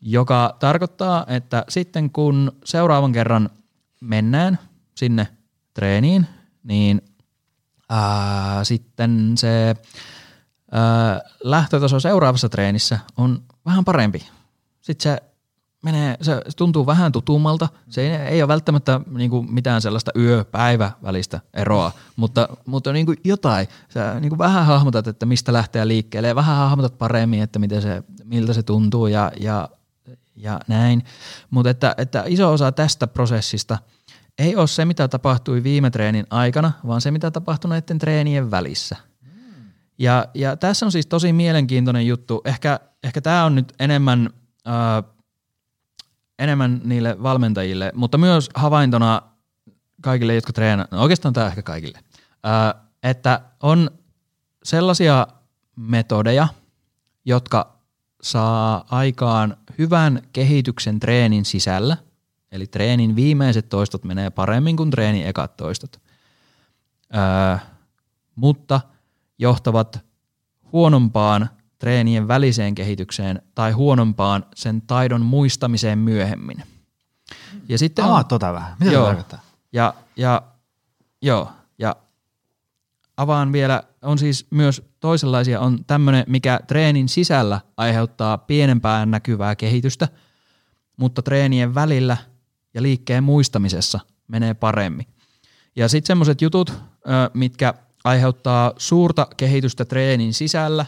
joka 0.00 0.56
tarkoittaa, 0.60 1.24
että 1.28 1.64
sitten 1.68 2.10
kun 2.10 2.52
seuraavan 2.64 3.12
kerran 3.12 3.50
mennään 4.06 4.58
sinne 4.94 5.28
treeniin, 5.74 6.26
niin 6.62 7.02
ää, 7.88 8.64
sitten 8.64 9.32
se 9.36 9.76
ää, 10.72 11.20
lähtötaso 11.44 12.00
seuraavassa 12.00 12.48
treenissä 12.48 12.98
on 13.16 13.42
vähän 13.66 13.84
parempi. 13.84 14.28
Sitten 14.80 15.02
se 15.02 15.22
menee, 15.82 16.16
se 16.20 16.40
tuntuu 16.56 16.86
vähän 16.86 17.12
tutummalta. 17.12 17.68
Se 17.88 18.00
ei, 18.00 18.28
ei 18.28 18.42
ole 18.42 18.48
välttämättä 18.48 19.00
niin 19.10 19.30
kuin 19.30 19.54
mitään 19.54 19.82
sellaista 19.82 20.10
yö-päivä 20.16 20.92
välistä 21.02 21.40
eroa, 21.54 21.92
mutta, 22.16 22.48
mutta 22.66 22.92
niin 22.92 23.06
kuin 23.06 23.18
jotain. 23.24 23.68
Sä 23.88 24.20
niin 24.20 24.28
kuin 24.28 24.38
vähän 24.38 24.66
hahmotat, 24.66 25.06
että 25.06 25.26
mistä 25.26 25.52
lähtee 25.52 25.88
liikkeelle 25.88 26.28
ja 26.28 26.34
vähän 26.34 26.56
hahmotat 26.56 26.98
paremmin, 26.98 27.42
että 27.42 27.58
miten 27.58 27.82
se, 27.82 28.02
miltä 28.24 28.52
se 28.52 28.62
tuntuu 28.62 29.06
ja, 29.06 29.32
ja, 29.40 29.68
ja 30.36 30.60
näin. 30.68 31.04
Mutta 31.50 31.70
että, 31.70 31.94
että 31.98 32.24
iso 32.26 32.52
osa 32.52 32.72
tästä 32.72 33.06
prosessista– 33.06 33.78
ei 34.38 34.56
ole 34.56 34.66
se, 34.66 34.84
mitä 34.84 35.08
tapahtui 35.08 35.62
viime 35.62 35.90
treenin 35.90 36.26
aikana, 36.30 36.72
vaan 36.86 37.00
se, 37.00 37.10
mitä 37.10 37.30
tapahtui 37.30 37.68
näiden 37.68 37.98
treenien 37.98 38.50
välissä. 38.50 38.96
Ja, 39.98 40.26
ja 40.34 40.56
tässä 40.56 40.86
on 40.86 40.92
siis 40.92 41.06
tosi 41.06 41.32
mielenkiintoinen 41.32 42.06
juttu. 42.06 42.40
Ehkä, 42.44 42.80
ehkä 43.04 43.20
tämä 43.20 43.44
on 43.44 43.54
nyt 43.54 43.72
enemmän, 43.78 44.30
äh, 44.68 45.12
enemmän 46.38 46.80
niille 46.84 47.22
valmentajille, 47.22 47.92
mutta 47.94 48.18
myös 48.18 48.50
havaintona 48.54 49.22
kaikille, 50.02 50.34
jotka 50.34 50.52
treenaavat, 50.52 50.90
no 50.90 51.02
oikeastaan 51.02 51.34
tämä 51.34 51.46
ehkä 51.46 51.62
kaikille, 51.62 51.98
äh, 52.46 52.82
että 53.02 53.40
on 53.62 53.90
sellaisia 54.64 55.26
metodeja, 55.76 56.48
jotka 57.24 57.76
saa 58.22 58.84
aikaan 58.90 59.56
hyvän 59.78 60.22
kehityksen 60.32 61.00
treenin 61.00 61.44
sisällä, 61.44 61.96
Eli 62.52 62.66
treenin 62.66 63.16
viimeiset 63.16 63.68
toistot 63.68 64.04
menee 64.04 64.30
paremmin 64.30 64.76
kuin 64.76 64.90
treenin 64.90 65.26
ekat 65.26 65.56
toistot. 65.56 66.00
Öö, 67.14 67.56
mutta 68.36 68.80
johtavat 69.38 70.04
huonompaan 70.72 71.50
treenien 71.78 72.28
väliseen 72.28 72.74
kehitykseen 72.74 73.42
tai 73.54 73.72
huonompaan 73.72 74.46
sen 74.54 74.82
taidon 74.82 75.22
muistamiseen 75.22 75.98
myöhemmin. 75.98 76.62
Ja 77.68 77.78
sitten 77.78 78.04
Avaa 78.04 78.18
on, 78.18 78.26
tota 78.26 78.52
vähän. 78.52 78.76
Mitä 78.80 78.92
joo, 78.92 79.06
tarkoittaa? 79.06 79.40
Ja, 79.72 79.94
ja, 80.16 80.42
joo, 81.22 81.52
ja 81.78 81.96
avaan 83.16 83.52
vielä, 83.52 83.82
on 84.02 84.18
siis 84.18 84.46
myös 84.50 84.82
toisenlaisia, 85.00 85.60
on 85.60 85.84
tämmöinen, 85.84 86.24
mikä 86.26 86.60
treenin 86.66 87.08
sisällä 87.08 87.60
aiheuttaa 87.76 88.38
pienempää 88.38 89.06
näkyvää 89.06 89.56
kehitystä, 89.56 90.08
mutta 90.96 91.22
treenien 91.22 91.74
välillä 91.74 92.16
ja 92.76 92.82
liikkeen 92.82 93.24
muistamisessa 93.24 94.00
menee 94.28 94.54
paremmin. 94.54 95.06
Ja 95.76 95.88
sitten 95.88 96.06
semmoiset 96.06 96.42
jutut, 96.42 96.72
mitkä 97.34 97.74
aiheuttaa 98.04 98.72
suurta 98.76 99.26
kehitystä 99.36 99.84
treenin 99.84 100.34
sisällä, 100.34 100.86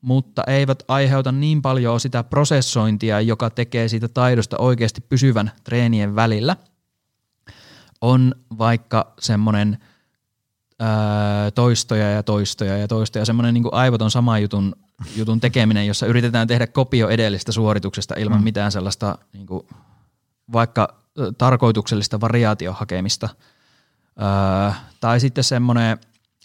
mutta 0.00 0.42
eivät 0.46 0.82
aiheuta 0.88 1.32
niin 1.32 1.62
paljon 1.62 2.00
sitä 2.00 2.24
prosessointia, 2.24 3.20
joka 3.20 3.50
tekee 3.50 3.88
siitä 3.88 4.08
taidosta 4.08 4.58
oikeasti 4.58 5.00
pysyvän 5.00 5.50
treenien 5.64 6.16
välillä, 6.16 6.56
on 8.00 8.34
vaikka 8.58 9.14
semmoinen– 9.18 9.78
toistoja 11.54 12.10
ja 12.10 12.22
toistoja 12.22 12.78
ja 12.78 12.88
toistoja. 12.88 13.24
Semmoinen 13.24 13.54
niin 13.54 13.64
aivoton 13.72 14.10
sama 14.10 14.38
jutun, 14.38 14.76
jutun 15.16 15.40
tekeminen, 15.40 15.86
jossa 15.86 16.06
yritetään 16.06 16.48
tehdä 16.48 16.66
kopio 16.66 17.08
edellistä 17.08 17.52
suorituksesta 17.52 18.14
ilman 18.18 18.38
mm. 18.38 18.44
mitään 18.44 18.72
sellaista 18.72 19.18
niin 19.32 19.46
kuin, 19.46 19.66
vaikka 20.52 21.00
tarkoituksellista 21.38 22.20
variaatiohakemista. 22.20 23.28
Öö, 24.20 24.72
tai 25.00 25.20
sitten 25.20 25.44
semmoinen, 25.44 25.98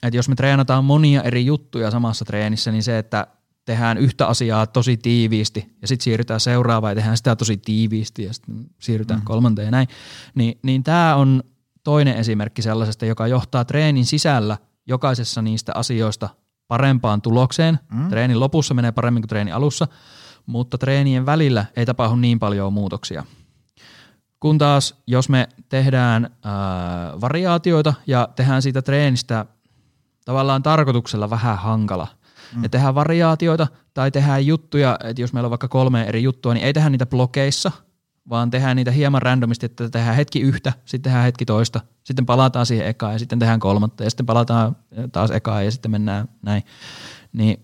että 0.03 0.17
jos 0.17 0.29
me 0.29 0.35
treenataan 0.35 0.85
monia 0.85 1.23
eri 1.23 1.45
juttuja 1.45 1.91
samassa 1.91 2.25
treenissä, 2.25 2.71
niin 2.71 2.83
se, 2.83 2.97
että 2.97 3.27
tehdään 3.65 3.97
yhtä 3.97 4.27
asiaa 4.27 4.67
tosi 4.67 4.97
tiiviisti 4.97 5.75
ja 5.81 5.87
sitten 5.87 6.03
siirrytään 6.03 6.39
seuraavaan 6.39 6.91
ja 6.91 6.95
tehdään 6.95 7.17
sitä 7.17 7.35
tosi 7.35 7.57
tiiviisti 7.57 8.23
ja 8.23 8.33
sitten 8.33 8.65
siirrytään 8.79 9.19
mm. 9.19 9.25
kolmanteen 9.25 9.65
ja 9.65 9.71
näin, 9.71 9.87
niin, 10.35 10.59
niin 10.63 10.83
tämä 10.83 11.15
on 11.15 11.43
toinen 11.83 12.15
esimerkki 12.15 12.61
sellaisesta, 12.61 13.05
joka 13.05 13.27
johtaa 13.27 13.65
treenin 13.65 14.05
sisällä 14.05 14.57
jokaisessa 14.87 15.41
niistä 15.41 15.71
asioista 15.75 16.29
parempaan 16.67 17.21
tulokseen. 17.21 17.79
Mm. 17.91 18.09
Treenin 18.09 18.39
lopussa 18.39 18.73
menee 18.73 18.91
paremmin 18.91 19.21
kuin 19.21 19.29
treenin 19.29 19.53
alussa, 19.53 19.87
mutta 20.45 20.77
treenien 20.77 21.25
välillä 21.25 21.65
ei 21.75 21.85
tapahdu 21.85 22.15
niin 22.15 22.39
paljon 22.39 22.73
muutoksia. 22.73 23.23
Kun 24.45 24.57
taas, 24.57 24.95
jos 25.07 25.29
me 25.29 25.47
tehdään 25.69 26.29
ää, 26.43 27.21
variaatioita 27.21 27.93
ja 28.07 28.29
tehdään 28.35 28.61
siitä 28.61 28.81
treenistä 28.81 29.45
tavallaan 30.25 30.63
tarkoituksella 30.63 31.29
vähän 31.29 31.57
hankala, 31.57 32.07
mm. 32.55 32.63
ja 32.63 32.69
tehdään 32.69 32.95
variaatioita 32.95 33.67
tai 33.93 34.11
tehdään 34.11 34.45
juttuja, 34.45 34.99
että 35.03 35.21
jos 35.21 35.33
meillä 35.33 35.47
on 35.47 35.51
vaikka 35.51 35.67
kolme 35.67 36.03
eri 36.03 36.23
juttua, 36.23 36.53
niin 36.53 36.65
ei 36.65 36.73
tehdä 36.73 36.89
niitä 36.89 37.05
blokeissa– 37.05 37.71
vaan 38.29 38.51
tehdään 38.51 38.75
niitä 38.75 38.91
hieman 38.91 39.21
randomisti, 39.21 39.65
että 39.65 39.89
tehdään 39.89 40.15
hetki 40.15 40.41
yhtä, 40.41 40.73
sitten 40.85 41.01
tehdään 41.01 41.25
hetki 41.25 41.45
toista, 41.45 41.81
sitten 42.03 42.25
palataan 42.25 42.65
siihen 42.65 42.87
ekaan 42.87 43.13
ja 43.13 43.19
sitten 43.19 43.39
tehdään 43.39 43.59
kolmatta 43.59 44.03
ja 44.03 44.09
sitten 44.09 44.25
palataan 44.25 44.75
taas 45.11 45.31
ekaan 45.31 45.65
ja 45.65 45.71
sitten 45.71 45.91
mennään 45.91 46.27
näin. 46.41 46.63
Niin, 47.33 47.59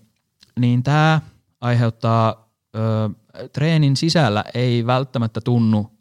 niin 0.60 0.82
tämä 0.82 1.20
aiheuttaa 1.60 2.48
ö, 2.76 3.10
treenin 3.52 3.96
sisällä 3.96 4.44
ei 4.54 4.86
välttämättä 4.86 5.40
tunnu 5.40 5.91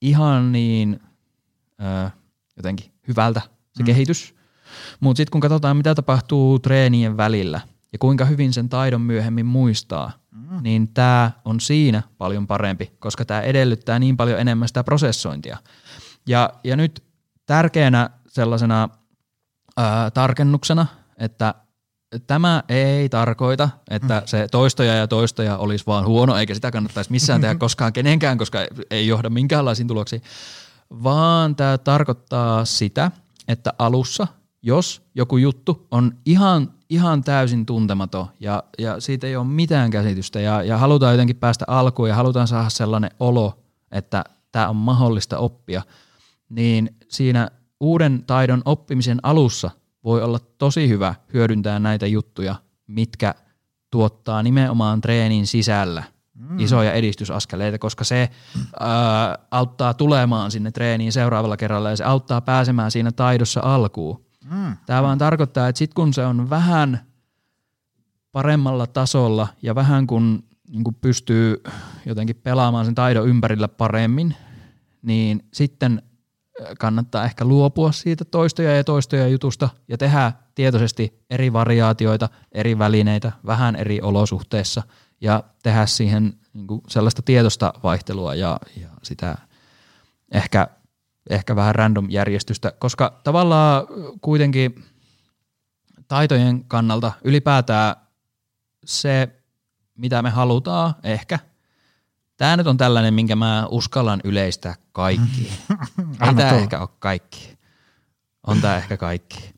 ihan 0.00 0.52
niin 0.52 1.00
ö, 1.80 2.10
jotenkin 2.56 2.92
hyvältä 3.08 3.40
se 3.72 3.82
mm. 3.82 3.86
kehitys, 3.86 4.34
mutta 5.00 5.16
sitten 5.16 5.30
kun 5.32 5.40
katsotaan 5.40 5.76
mitä 5.76 5.94
tapahtuu 5.94 6.58
treenien 6.58 7.16
välillä 7.16 7.60
ja 7.92 7.98
kuinka 7.98 8.24
hyvin 8.24 8.52
sen 8.52 8.68
taidon 8.68 9.00
myöhemmin 9.00 9.46
muistaa– 9.46 10.12
mm. 10.50 10.62
niin 10.62 10.88
tämä 10.88 11.30
on 11.44 11.60
siinä 11.60 12.02
paljon 12.18 12.46
parempi, 12.46 12.92
koska 12.98 13.24
tämä 13.24 13.40
edellyttää 13.40 13.98
niin 13.98 14.16
paljon 14.16 14.40
enemmän 14.40 14.68
sitä 14.68 14.84
prosessointia. 14.84 15.58
Ja, 16.26 16.50
ja 16.64 16.76
nyt 16.76 17.04
tärkeänä 17.46 18.10
sellaisena 18.28 18.88
ää, 19.76 20.10
tarkennuksena, 20.10 20.86
että 21.16 21.54
tämä 22.26 22.62
ei 22.68 23.08
tarkoita, 23.08 23.68
että 23.90 24.20
mm. 24.20 24.26
se 24.26 24.48
toistoja 24.50 24.94
ja 24.94 25.08
toistoja 25.08 25.56
olisi 25.56 25.86
vaan 25.86 26.06
huono, 26.06 26.36
eikä 26.36 26.54
sitä 26.54 26.70
kannattaisi 26.70 27.10
missään 27.10 27.40
tehdä 27.40 27.54
koskaan 27.54 27.92
kenenkään, 27.92 28.38
koska 28.38 28.58
ei 28.90 29.06
johda 29.06 29.30
minkäänlaisiin 29.30 29.88
tuloksiin, 29.88 30.22
vaan 30.90 31.56
tämä 31.56 31.78
tarkoittaa 31.78 32.64
sitä, 32.64 33.10
että 33.48 33.72
alussa, 33.78 34.26
jos 34.62 35.02
joku 35.14 35.36
juttu 35.36 35.86
on 35.90 36.14
ihan 36.24 36.72
ihan 36.90 37.24
täysin 37.24 37.66
tuntematon 37.66 38.26
ja, 38.40 38.62
ja 38.78 39.00
siitä 39.00 39.26
ei 39.26 39.36
ole 39.36 39.46
mitään 39.46 39.90
käsitystä 39.90 40.40
ja, 40.40 40.62
ja 40.62 40.78
halutaan 40.78 41.12
jotenkin 41.12 41.36
päästä 41.36 41.64
alkuun 41.68 42.08
ja 42.08 42.14
halutaan 42.14 42.48
saada 42.48 42.70
sellainen 42.70 43.10
olo, 43.20 43.58
että 43.92 44.24
tämä 44.52 44.68
on 44.68 44.76
mahdollista 44.76 45.38
oppia, 45.38 45.82
niin 46.48 46.96
siinä 47.08 47.50
uuden 47.80 48.24
taidon 48.26 48.62
oppimisen 48.64 49.18
alussa 49.22 49.70
voi 50.08 50.22
olla 50.22 50.38
tosi 50.58 50.88
hyvä 50.88 51.14
hyödyntää 51.34 51.78
näitä 51.78 52.06
juttuja, 52.06 52.54
mitkä 52.86 53.34
tuottaa 53.90 54.42
nimenomaan 54.42 55.00
treenin 55.00 55.46
sisällä 55.46 56.02
mm. 56.34 56.58
isoja 56.58 56.92
edistysaskeleita, 56.92 57.78
koska 57.78 58.04
se 58.04 58.30
ää, 58.80 59.38
auttaa 59.50 59.94
tulemaan 59.94 60.50
sinne 60.50 60.70
treeniin 60.70 61.12
seuraavalla 61.12 61.56
kerralla 61.56 61.90
ja 61.90 61.96
se 61.96 62.04
auttaa 62.04 62.40
pääsemään 62.40 62.90
siinä 62.90 63.12
taidossa 63.12 63.60
alkuun. 63.64 64.24
Mm. 64.50 64.76
Tämä 64.86 65.02
vaan 65.02 65.18
tarkoittaa, 65.18 65.68
että 65.68 65.78
sitten 65.78 65.94
kun 65.94 66.14
se 66.14 66.26
on 66.26 66.50
vähän 66.50 67.00
paremmalla 68.32 68.86
tasolla 68.86 69.48
ja 69.62 69.74
vähän 69.74 70.06
kun 70.06 70.42
niin 70.68 70.84
kun 70.84 70.94
pystyy 70.94 71.62
jotenkin 72.06 72.36
pelaamaan 72.36 72.84
sen 72.84 72.94
taidon 72.94 73.28
ympärillä 73.28 73.68
paremmin, 73.68 74.34
niin 75.02 75.48
sitten 75.52 76.02
kannattaa 76.78 77.24
ehkä 77.24 77.44
luopua 77.44 77.92
siitä 77.92 78.24
toistoja 78.24 78.76
ja 78.76 78.84
toistoja 78.84 79.28
jutusta 79.28 79.68
ja 79.88 79.98
tehdä 79.98 80.32
tietoisesti 80.54 81.24
eri 81.30 81.52
variaatioita, 81.52 82.28
eri 82.52 82.78
välineitä, 82.78 83.32
vähän 83.46 83.76
eri 83.76 84.00
olosuhteissa 84.02 84.82
ja 85.20 85.44
tehdä 85.62 85.86
siihen 85.86 86.34
niin 86.52 86.80
sellaista 86.88 87.22
tietoista 87.22 87.72
vaihtelua 87.82 88.34
ja, 88.34 88.58
ja 88.80 88.88
sitä 89.02 89.38
ehkä 90.32 90.68
ehkä 91.30 91.56
vähän 91.56 91.74
random 91.74 92.06
järjestystä, 92.10 92.72
koska 92.78 93.20
tavallaan 93.24 93.86
kuitenkin 94.20 94.84
taitojen 96.08 96.64
kannalta 96.64 97.12
ylipäätään 97.24 97.96
se, 98.84 99.28
mitä 99.94 100.22
me 100.22 100.30
halutaan 100.30 100.94
ehkä, 101.02 101.38
tämä 102.38 102.56
nyt 102.56 102.66
on 102.66 102.76
tällainen, 102.76 103.14
minkä 103.14 103.36
mä 103.36 103.66
uskallan 103.70 104.20
yleistää 104.24 104.74
kaikki. 104.92 105.52
Ei 106.26 106.34
tämä 106.34 106.50
ehkä 106.50 106.80
ole 106.80 106.88
kaikki. 106.98 107.58
On 108.46 108.60
tämä 108.60 108.76
ehkä 108.76 108.96
kaikki. 108.96 109.54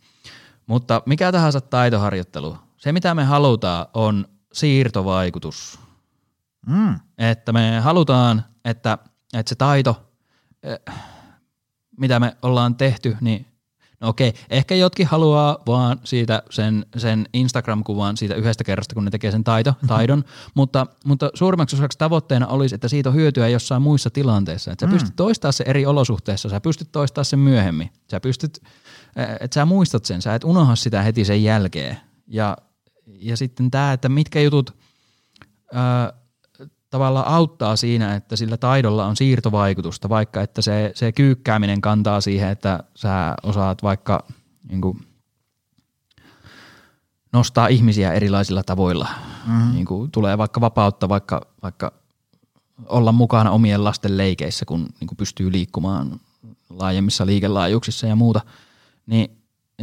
Mutta 0.66 1.02
mikä 1.06 1.32
tahansa 1.32 1.60
taitoharjoittelu, 1.60 2.58
se 2.76 2.92
mitä 2.92 3.14
me 3.14 3.24
halutaan 3.24 3.86
on 3.94 4.28
siirtovaikutus. 4.52 5.78
Mm. 6.66 7.00
Että 7.18 7.52
me 7.52 7.80
halutaan, 7.80 8.44
että, 8.64 8.98
että 9.34 9.48
se 9.48 9.54
taito, 9.54 10.12
mitä 11.96 12.20
me 12.20 12.36
ollaan 12.42 12.74
tehty, 12.76 13.16
niin 13.20 13.46
no 14.00 14.08
okei, 14.08 14.32
ehkä 14.50 14.74
jotkin 14.74 15.06
haluaa 15.06 15.58
vaan 15.66 16.00
siitä 16.04 16.42
sen, 16.50 16.86
sen 16.96 17.28
Instagram-kuvan 17.34 18.16
siitä 18.16 18.34
yhdestä 18.34 18.64
kerrasta, 18.64 18.94
kun 18.94 19.04
ne 19.04 19.10
tekee 19.10 19.30
sen 19.30 19.44
taito, 19.44 19.74
taidon, 19.86 20.24
mutta, 20.54 20.86
mutta 21.04 21.30
suurimmaksi 21.34 21.76
osaksi 21.76 21.98
tavoitteena 21.98 22.46
olisi, 22.46 22.74
että 22.74 22.88
siitä 22.88 23.08
on 23.08 23.14
hyötyä 23.14 23.48
jossain 23.48 23.82
muissa 23.82 24.10
tilanteissa. 24.10 24.72
Että 24.72 24.86
sä 24.86 24.86
mm. 24.86 24.92
pystyt 24.92 25.16
toistamaan 25.16 25.52
se 25.52 25.64
eri 25.66 25.86
olosuhteissa, 25.86 26.48
sä 26.48 26.60
pystyt 26.60 26.92
toistamaan 26.92 27.24
sen 27.24 27.38
myöhemmin, 27.38 27.90
sä 28.10 28.20
pystyt, 28.20 28.62
että 29.40 29.54
sä 29.54 29.64
muistat 29.64 30.04
sen, 30.04 30.22
sä 30.22 30.34
et 30.34 30.44
unohda 30.44 30.76
sitä 30.76 31.02
heti 31.02 31.24
sen 31.24 31.44
jälkeen. 31.44 31.96
Ja, 32.26 32.56
ja 33.06 33.36
sitten 33.36 33.70
tämä, 33.70 33.92
että 33.92 34.08
mitkä 34.08 34.40
jutut, 34.40 34.74
tavallaan 36.90 37.26
auttaa 37.26 37.76
siinä, 37.76 38.14
että 38.14 38.36
sillä 38.36 38.56
taidolla 38.56 39.06
on 39.06 39.16
siirtovaikutusta, 39.16 40.08
vaikka 40.08 40.42
että 40.42 40.62
se, 40.62 40.92
se 40.94 41.12
kyykkääminen 41.12 41.80
kantaa 41.80 42.20
siihen, 42.20 42.50
että 42.50 42.84
sä 42.94 43.34
osaat 43.42 43.82
vaikka 43.82 44.24
niin 44.68 44.80
kuin, 44.80 45.06
nostaa 47.32 47.66
ihmisiä 47.66 48.12
erilaisilla 48.12 48.62
tavoilla. 48.62 49.08
Mm-hmm. 49.46 49.72
Niin 49.72 49.86
kuin, 49.86 50.10
tulee 50.10 50.38
vaikka 50.38 50.60
vapautta, 50.60 51.08
vaikka, 51.08 51.40
vaikka 51.62 51.92
olla 52.86 53.12
mukana 53.12 53.50
omien 53.50 53.84
lasten 53.84 54.16
leikeissä, 54.16 54.64
kun 54.64 54.88
niin 55.00 55.08
kuin 55.08 55.16
pystyy 55.16 55.52
liikkumaan 55.52 56.20
laajemmissa 56.70 57.26
liikelaajuuksissa 57.26 58.06
ja 58.06 58.16
muuta. 58.16 58.40
Niin, 59.06 59.30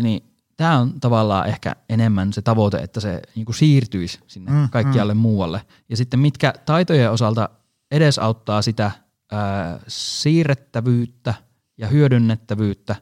niin 0.01 0.23
tämä 0.57 0.79
on 0.79 0.99
tavallaan 0.99 1.47
ehkä 1.47 1.75
enemmän 1.89 2.33
se 2.33 2.41
tavoite, 2.41 2.77
että 2.77 2.99
se 2.99 3.21
niinku 3.35 3.53
siirtyisi 3.53 4.19
sinne 4.27 4.51
mm, 4.51 4.69
kaikkialle 4.69 5.13
mm. 5.13 5.19
muualle. 5.19 5.61
Ja 5.89 5.97
sitten 5.97 6.19
mitkä 6.19 6.53
taitojen 6.65 7.11
osalta 7.11 7.49
edesauttaa 7.91 8.61
sitä 8.61 8.91
ää, 9.31 9.79
siirrettävyyttä 9.87 11.33
ja 11.77 11.87
hyödynnettävyyttä 11.87 12.95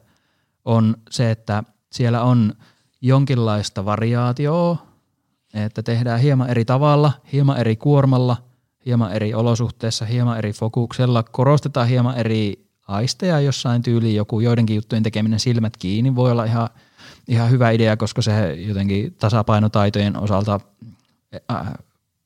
on 0.64 0.96
se, 1.10 1.30
että 1.30 1.62
siellä 1.92 2.22
on 2.22 2.52
jonkinlaista 3.00 3.84
variaatioa, 3.84 4.86
että 5.54 5.82
tehdään 5.82 6.20
hieman 6.20 6.50
eri 6.50 6.64
tavalla, 6.64 7.12
hieman 7.32 7.58
eri 7.58 7.76
kuormalla, 7.76 8.36
hieman 8.86 9.12
eri 9.12 9.34
olosuhteissa, 9.34 10.04
hieman 10.04 10.38
eri 10.38 10.52
fokuksella, 10.52 11.22
korostetaan 11.22 11.88
hieman 11.88 12.16
eri 12.16 12.66
aisteja 12.88 13.40
jossain 13.40 13.82
tyyliin, 13.82 14.16
joku 14.16 14.40
joidenkin 14.40 14.76
juttujen 14.76 15.02
tekeminen 15.02 15.40
silmät 15.40 15.76
kiinni 15.76 16.14
voi 16.14 16.30
olla 16.30 16.44
ihan– 16.44 16.68
ihan 17.28 17.50
hyvä 17.50 17.70
idea, 17.70 17.96
koska 17.96 18.22
se 18.22 18.54
jotenkin 18.54 19.14
tasapainotaitojen 19.14 20.16
osalta 20.16 20.60
äh, 21.50 21.72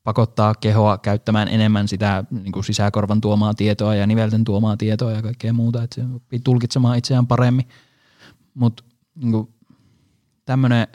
pakottaa 0.04 0.54
kehoa 0.54 0.98
käyttämään 0.98 1.48
enemmän 1.48 1.88
sitä 1.88 2.24
niin 2.30 2.52
kuin 2.52 2.64
sisäkorvan 2.64 3.20
tuomaa 3.20 3.54
tietoa 3.54 3.94
ja 3.94 4.06
nivelten 4.06 4.44
tuomaa 4.44 4.76
tietoa 4.76 5.12
ja 5.12 5.22
kaikkea 5.22 5.52
muuta, 5.52 5.82
että 5.82 5.94
se 5.94 6.06
oppii 6.14 6.40
tulkitsemaan 6.44 6.98
itseään 6.98 7.26
paremmin. 7.26 7.68
Mutta 8.54 8.84
niin 9.14 9.48
tämmöinen, 10.44 10.86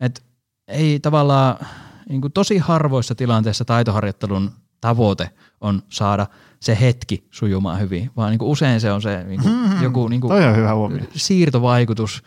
että 0.00 0.22
ei 0.68 1.00
tavallaan 1.00 1.66
niin 2.08 2.20
kuin 2.20 2.32
tosi 2.32 2.58
harvoissa 2.58 3.14
tilanteissa 3.14 3.64
taitoharjoittelun 3.64 4.50
tavoite 4.80 5.30
on 5.60 5.82
saada 5.88 6.26
se 6.60 6.78
hetki 6.80 7.28
sujumaan 7.30 7.80
hyvin, 7.80 8.10
vaan 8.16 8.30
niin 8.30 8.38
kuin 8.38 8.48
usein 8.48 8.80
se 8.80 8.92
on 8.92 9.02
se 9.02 9.24
niin 9.24 9.40
kuin 9.42 9.54
mm-hmm. 9.54 9.82
joku 9.82 10.08
niin 10.08 10.20
kuin 10.20 10.32
on 10.32 10.56
hyvä 10.56 10.74
siirtovaikutus. 11.14 12.22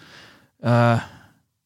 Öö, 0.66 0.98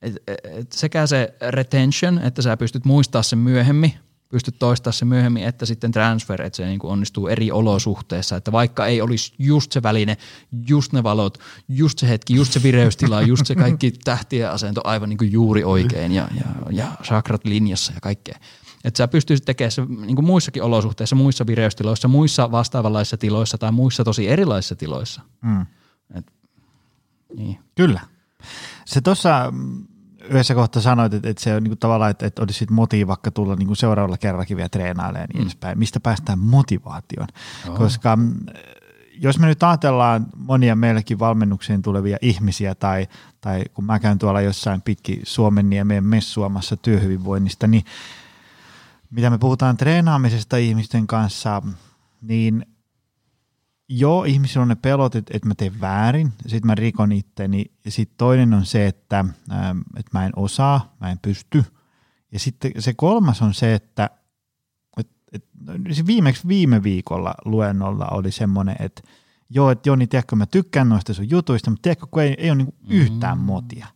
et, 0.02 0.16
et 0.44 0.72
sekä 0.72 1.08
se 1.08 1.34
retention, 1.50 2.20
että 2.20 2.42
sä 2.42 2.58
pystyt 2.58 2.86
muistaa 2.86 3.24
sen 3.24 3.40
myöhemmin, 3.40 3.94
pystyt 4.30 4.56
toistamaan 4.60 4.94
se 4.94 5.06
myöhemmin, 5.06 5.44
että 5.44 5.66
sitten 5.66 5.92
transfer, 5.92 6.42
että 6.42 6.58
se 6.58 6.66
niin 6.66 6.80
kuin 6.80 6.92
onnistuu 6.92 7.28
eri 7.28 7.52
olosuhteissa, 7.52 8.36
että 8.36 8.52
vaikka 8.52 8.86
ei 8.86 9.02
olisi 9.02 9.34
just 9.40 9.72
se 9.72 9.84
väline, 9.84 10.18
just 10.68 10.94
ne 10.94 11.04
valot, 11.04 11.38
just 11.68 12.00
se 12.00 12.10
hetki, 12.10 12.36
just 12.36 12.54
se 12.54 12.64
vireystila, 12.64 13.22
just 13.32 13.46
se 13.46 13.56
kaikki 13.56 13.92
tähtien 13.92 14.52
asento 14.52 14.82
aivan 14.84 15.10
niin 15.10 15.18
kuin 15.18 15.32
juuri 15.32 15.64
oikein 15.64 16.12
ja, 16.12 16.28
ja, 16.36 16.46
ja 16.72 16.92
sakrat 17.04 17.46
linjassa 17.46 17.94
ja 17.94 18.02
kaikkea. 18.02 18.40
Että 18.84 18.98
sä 18.98 19.08
pystyisit 19.08 19.46
tekemään 19.46 19.72
se 19.72 19.86
niin 19.86 20.16
kuin 20.16 20.26
muissakin 20.26 20.64
olosuhteissa, 20.64 21.16
muissa 21.16 21.48
vireystiloissa, 21.48 22.08
muissa 22.08 22.52
vastaavanlaisissa 22.52 23.18
tiloissa 23.18 23.58
tai 23.58 23.72
muissa 23.72 24.04
tosi 24.04 24.28
erilaisissa 24.28 24.76
tiloissa. 24.76 25.22
Mm. 25.42 25.66
Et, 26.16 26.32
niin. 27.38 27.60
Kyllä. 27.76 28.02
Se 28.92 29.02
tuossa 29.02 29.54
yhdessä 30.30 30.56
kohtaa 30.56 30.82
sanoit, 30.82 31.14
että, 31.14 31.30
että 31.30 31.44
se 31.44 31.56
on 31.56 31.64
niin 31.64 31.72
kuin 31.72 31.80
tavallaan, 31.80 32.12
että, 32.12 32.26
että 32.26 32.42
olisi 32.42 32.66
motiivi 32.72 33.08
vaikka 33.08 33.32
tulla 33.32 33.56
niin 33.56 33.68
kuin 33.68 33.78
seuraavalla 33.78 34.18
kerrallakin 34.18 34.58
vielä 34.58 34.70
treenailemaan 34.70 35.30
niin 35.30 35.38
mm. 35.38 35.42
edespäin. 35.42 35.80
Mistä 35.80 36.00
päästään 36.00 36.40
motivaation? 36.40 37.28
Oh. 37.68 37.78
Koska 37.78 38.16
mm, 38.16 38.34
jos 39.20 39.40
me 39.40 39.48
nyt 39.48 39.64
ajatellaan 39.64 40.26
monia 40.38 40.76
meillekin 40.76 41.20
valmennukseen 41.20 41.82
tulevia 41.82 42.18
ihmisiä 42.22 42.76
tai, 42.76 43.08
tai 43.42 43.64
kun 43.74 43.86
mä 43.86 44.00
käyn 44.00 44.20
tuolla 44.20 44.42
jossain 44.42 44.82
pitkin 44.82 45.20
Suomen 45.24 45.74
ja 45.74 45.86
meidän 45.86 46.06
messuamassa 46.06 46.78
työhyvinvoinnista, 46.78 47.68
niin 47.68 47.86
mitä 49.12 49.30
me 49.30 49.38
puhutaan 49.38 49.78
treenaamisesta 49.78 50.58
ihmisten 50.58 51.08
kanssa, 51.08 51.62
niin 52.22 52.66
joo, 53.92 54.24
ihmisillä 54.24 54.62
on 54.62 54.68
ne 54.68 54.76
pelot, 54.76 55.16
että, 55.16 55.32
että 55.36 55.48
mä 55.48 55.56
teen 55.56 55.82
väärin, 55.82 56.34
sitten 56.48 56.68
mä 56.68 56.76
rikon 56.76 57.12
itteni. 57.12 57.66
Ja 57.86 57.92
sitten 57.92 58.18
toinen 58.18 58.54
on 58.54 58.66
se, 58.66 58.88
että, 58.88 59.26
ähm, 59.52 59.80
että 59.98 60.10
mä 60.14 60.26
en 60.26 60.32
osaa, 60.36 60.96
mä 61.02 61.12
en 61.12 61.20
pysty. 61.22 61.64
Ja 62.32 62.40
sitten 62.40 62.72
se 62.80 62.94
kolmas 62.94 63.42
on 63.42 63.54
se, 63.54 63.74
että, 63.74 64.10
että, 64.98 65.10
että 65.34 66.06
viimeksi 66.08 66.48
viime 66.48 66.84
viikolla 66.84 67.34
luennolla 67.46 68.08
oli 68.12 68.32
semmoinen, 68.32 68.76
että 68.80 69.02
joo, 69.50 69.72
että 69.72 69.90
Joni, 69.90 70.08
tiedätkö, 70.08 70.36
mä 70.36 70.46
tykkään 70.46 70.90
noista 70.90 71.14
sun 71.14 71.30
jutuista, 71.30 71.70
mutta 71.70 71.82
tiedätkö, 71.82 72.06
kun 72.12 72.24
ei, 72.24 72.36
ei 72.38 72.52
ole 72.52 72.58
niin 72.58 72.74
yhtään 72.90 73.38
mm. 73.38 73.44
motia. 73.44 73.88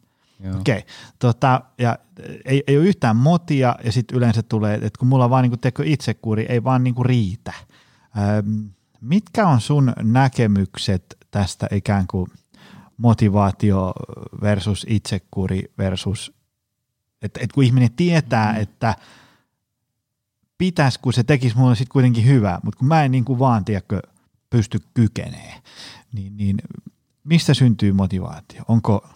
Okei, 0.59 0.77
okay. 0.77 0.89
tota, 1.19 1.61
ja 1.77 1.97
ei, 2.45 2.63
ei 2.67 2.77
ole 2.77 2.85
yhtään 2.85 3.15
motia 3.15 3.75
ja 3.83 3.91
sitten 3.91 4.17
yleensä 4.17 4.43
tulee, 4.43 4.75
että 4.75 4.99
kun 4.99 5.07
mulla 5.07 5.29
vaan 5.29 5.49
niin 5.49 5.59
teko 5.59 5.83
itsekuri 5.85 6.45
ei 6.49 6.63
vaan 6.63 6.83
niin 6.83 6.95
riitä. 7.05 7.53
Ähm, 8.17 8.74
Mitkä 9.05 9.47
on 9.47 9.61
sun 9.61 9.93
näkemykset 10.01 11.17
tästä 11.31 11.67
ikään 11.71 12.07
kuin 12.07 12.31
motivaatio 12.97 13.93
versus 14.41 14.85
itsekuri 14.89 15.63
versus, 15.77 16.33
että, 17.21 17.39
että 17.43 17.53
kun 17.53 17.63
ihminen 17.63 17.91
tietää, 17.95 18.53
mm. 18.53 18.61
että 18.61 18.95
pitäisi, 20.57 20.99
kun 20.99 21.13
se 21.13 21.23
tekisi 21.23 21.57
mulle 21.57 21.75
sitten 21.75 21.91
kuitenkin 21.91 22.25
hyvää, 22.25 22.59
mutta 22.63 22.77
kun 22.77 22.87
mä 22.87 23.03
en 23.03 23.11
niin 23.11 23.25
kuin 23.25 23.39
vaan, 23.39 23.65
tiedäkö, 23.65 24.01
pysty 24.49 24.79
kykenee, 24.93 25.53
niin, 26.13 26.37
niin 26.37 26.57
mistä 27.23 27.53
syntyy 27.53 27.93
motivaatio? 27.93 28.63
Onko 28.67 29.09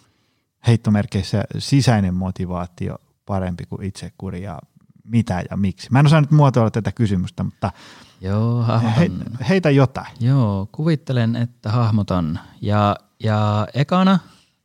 heittomerkeissä 0.66 1.44
sisäinen 1.58 2.14
motivaatio 2.14 2.98
parempi 3.26 3.66
kuin 3.66 3.82
itsekuri 3.82 4.42
ja 4.42 4.58
mitä 5.04 5.42
ja 5.50 5.56
miksi? 5.56 5.88
Mä 5.90 6.00
en 6.00 6.06
osaa 6.06 6.20
nyt 6.20 6.30
muotoilla 6.30 6.70
tätä 6.70 6.92
kysymystä, 6.92 7.42
mutta– 7.42 7.72
Joo, 8.20 8.62
hahmotan. 8.62 8.96
He, 9.40 9.48
heitä 9.48 9.70
jotain. 9.70 10.14
Joo, 10.20 10.68
kuvittelen, 10.72 11.36
että 11.36 11.70
hahmotan. 11.70 12.40
Ja, 12.60 12.96
ja 13.22 13.66
ekana 13.74 14.18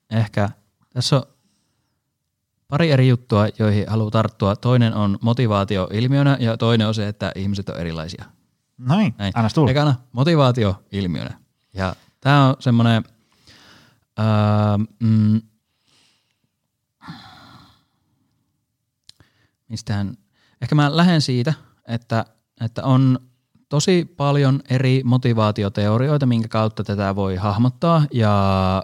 ehkä 0.09 0.49
tässä 0.93 1.15
on 1.15 1.23
pari 2.67 2.91
eri 2.91 3.07
juttua, 3.07 3.47
joihin 3.59 3.85
haluaa 3.87 4.11
tarttua. 4.11 4.55
Toinen 4.55 4.93
on 4.93 5.17
motivaatio 5.21 5.87
ilmiönä 5.93 6.37
ja 6.39 6.57
toinen 6.57 6.87
on 6.87 6.93
se, 6.93 7.07
että 7.07 7.31
ihmiset 7.35 7.69
on 7.69 7.77
erilaisia. 7.77 8.25
Noin, 8.77 9.15
Näin. 9.17 9.33
anna 9.35 9.49
tulla. 9.49 9.71
Ekana 9.71 9.95
motivaatio 10.11 10.83
ilmiönä. 10.91 11.39
Ja 11.73 11.95
tämä 12.21 12.49
on 12.49 12.55
semmoinen, 12.59 13.03
mm, 14.99 15.41
mistähän, 19.69 20.17
ehkä 20.65 20.75
mä 20.75 20.97
lähden 20.97 21.21
siitä, 21.21 21.53
että, 21.87 22.25
että 22.61 22.83
on 22.83 23.19
tosi 23.69 24.13
paljon 24.17 24.61
eri 24.69 25.01
motivaatioteorioita, 25.03 26.25
minkä 26.25 26.47
kautta 26.47 26.83
tätä 26.83 27.15
voi 27.15 27.35
hahmottaa. 27.35 28.05
Ja, 28.13 28.83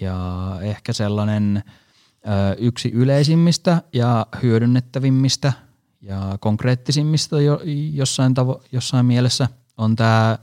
ja 0.00 0.16
ehkä 0.62 0.92
sellainen 0.92 1.62
ö, 1.66 2.56
yksi 2.58 2.90
yleisimmistä 2.92 3.82
ja 3.92 4.26
hyödynnettävimmistä 4.42 5.52
ja 6.00 6.36
konkreettisimmista 6.40 7.40
jo, 7.40 7.60
jossain, 7.92 8.34
tavo, 8.34 8.62
jossain 8.72 9.06
mielessä 9.06 9.48
on 9.76 9.96
tämä 9.96 10.38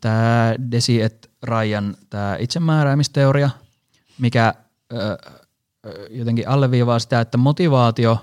tää 0.00 0.54
Desi 0.70 1.02
et 1.02 1.30
Ryan 1.42 1.96
tämä 2.10 2.36
itsemääräämisteoria, 2.40 3.50
mikä 4.18 4.54
ö, 4.92 5.18
jotenkin 6.10 6.48
alleviivaa 6.48 6.98
sitä, 6.98 7.20
että 7.20 7.38
motivaatio 7.38 8.18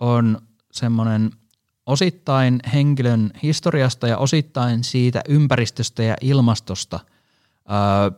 on 0.00 0.51
semmoinen– 0.72 1.30
osittain 1.86 2.60
henkilön 2.72 3.30
historiasta 3.42 4.08
ja 4.08 4.18
osittain 4.18 4.84
siitä 4.84 5.22
ympäristöstä 5.28 6.02
ja 6.02 6.16
ilmastosta 6.20 7.00
ää, 7.68 8.10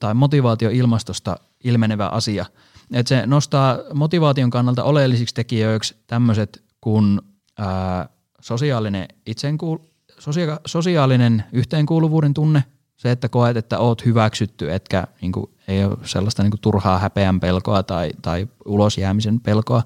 tai 0.00 0.14
motivaatioilmastosta 0.14 1.36
ilmenevä 1.64 2.06
asia. 2.06 2.46
Et 2.92 3.06
se 3.06 3.26
nostaa 3.26 3.78
motivaation 3.94 4.50
kannalta 4.50 4.84
oleellisiksi 4.84 5.34
tekijöiksi 5.34 5.96
tämmöiset 6.06 6.64
kuin 6.80 7.20
ää, 7.58 8.08
sosiaalinen, 8.40 9.08
itseenkuul- 9.30 9.86
sosia- 10.18 10.60
sosiaalinen 10.66 11.44
yhteenkuuluvuuden 11.52 12.34
tunne, 12.34 12.64
se, 12.96 13.10
että 13.10 13.28
koet, 13.28 13.56
että 13.56 13.78
oot 13.78 14.04
hyväksytty, 14.04 14.72
etkä 14.72 15.06
niin 15.20 15.32
kuin, 15.32 15.50
ei 15.68 15.84
ole 15.84 15.96
sellaista 16.04 16.42
niin 16.42 16.50
kuin, 16.50 16.60
turhaa 16.60 16.98
häpeän 16.98 17.40
pelkoa 17.40 17.82
tai, 17.82 18.10
tai 18.22 18.48
ulosjäämisen 18.64 19.40
pelkoa, 19.40 19.82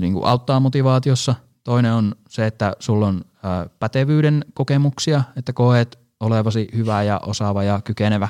niin 0.00 0.12
kuin, 0.12 0.24
auttaa 0.24 0.60
motivaatiossa– 0.60 1.34
Toinen 1.64 1.92
on 1.92 2.14
se, 2.28 2.46
että 2.46 2.72
sulla 2.78 3.06
on 3.06 3.24
pätevyyden 3.78 4.44
kokemuksia, 4.54 5.22
että 5.36 5.52
koet 5.52 5.98
olevasi 6.20 6.68
hyvä 6.76 7.02
ja 7.02 7.20
osaava 7.26 7.62
ja 7.62 7.80
kykenevä. 7.84 8.28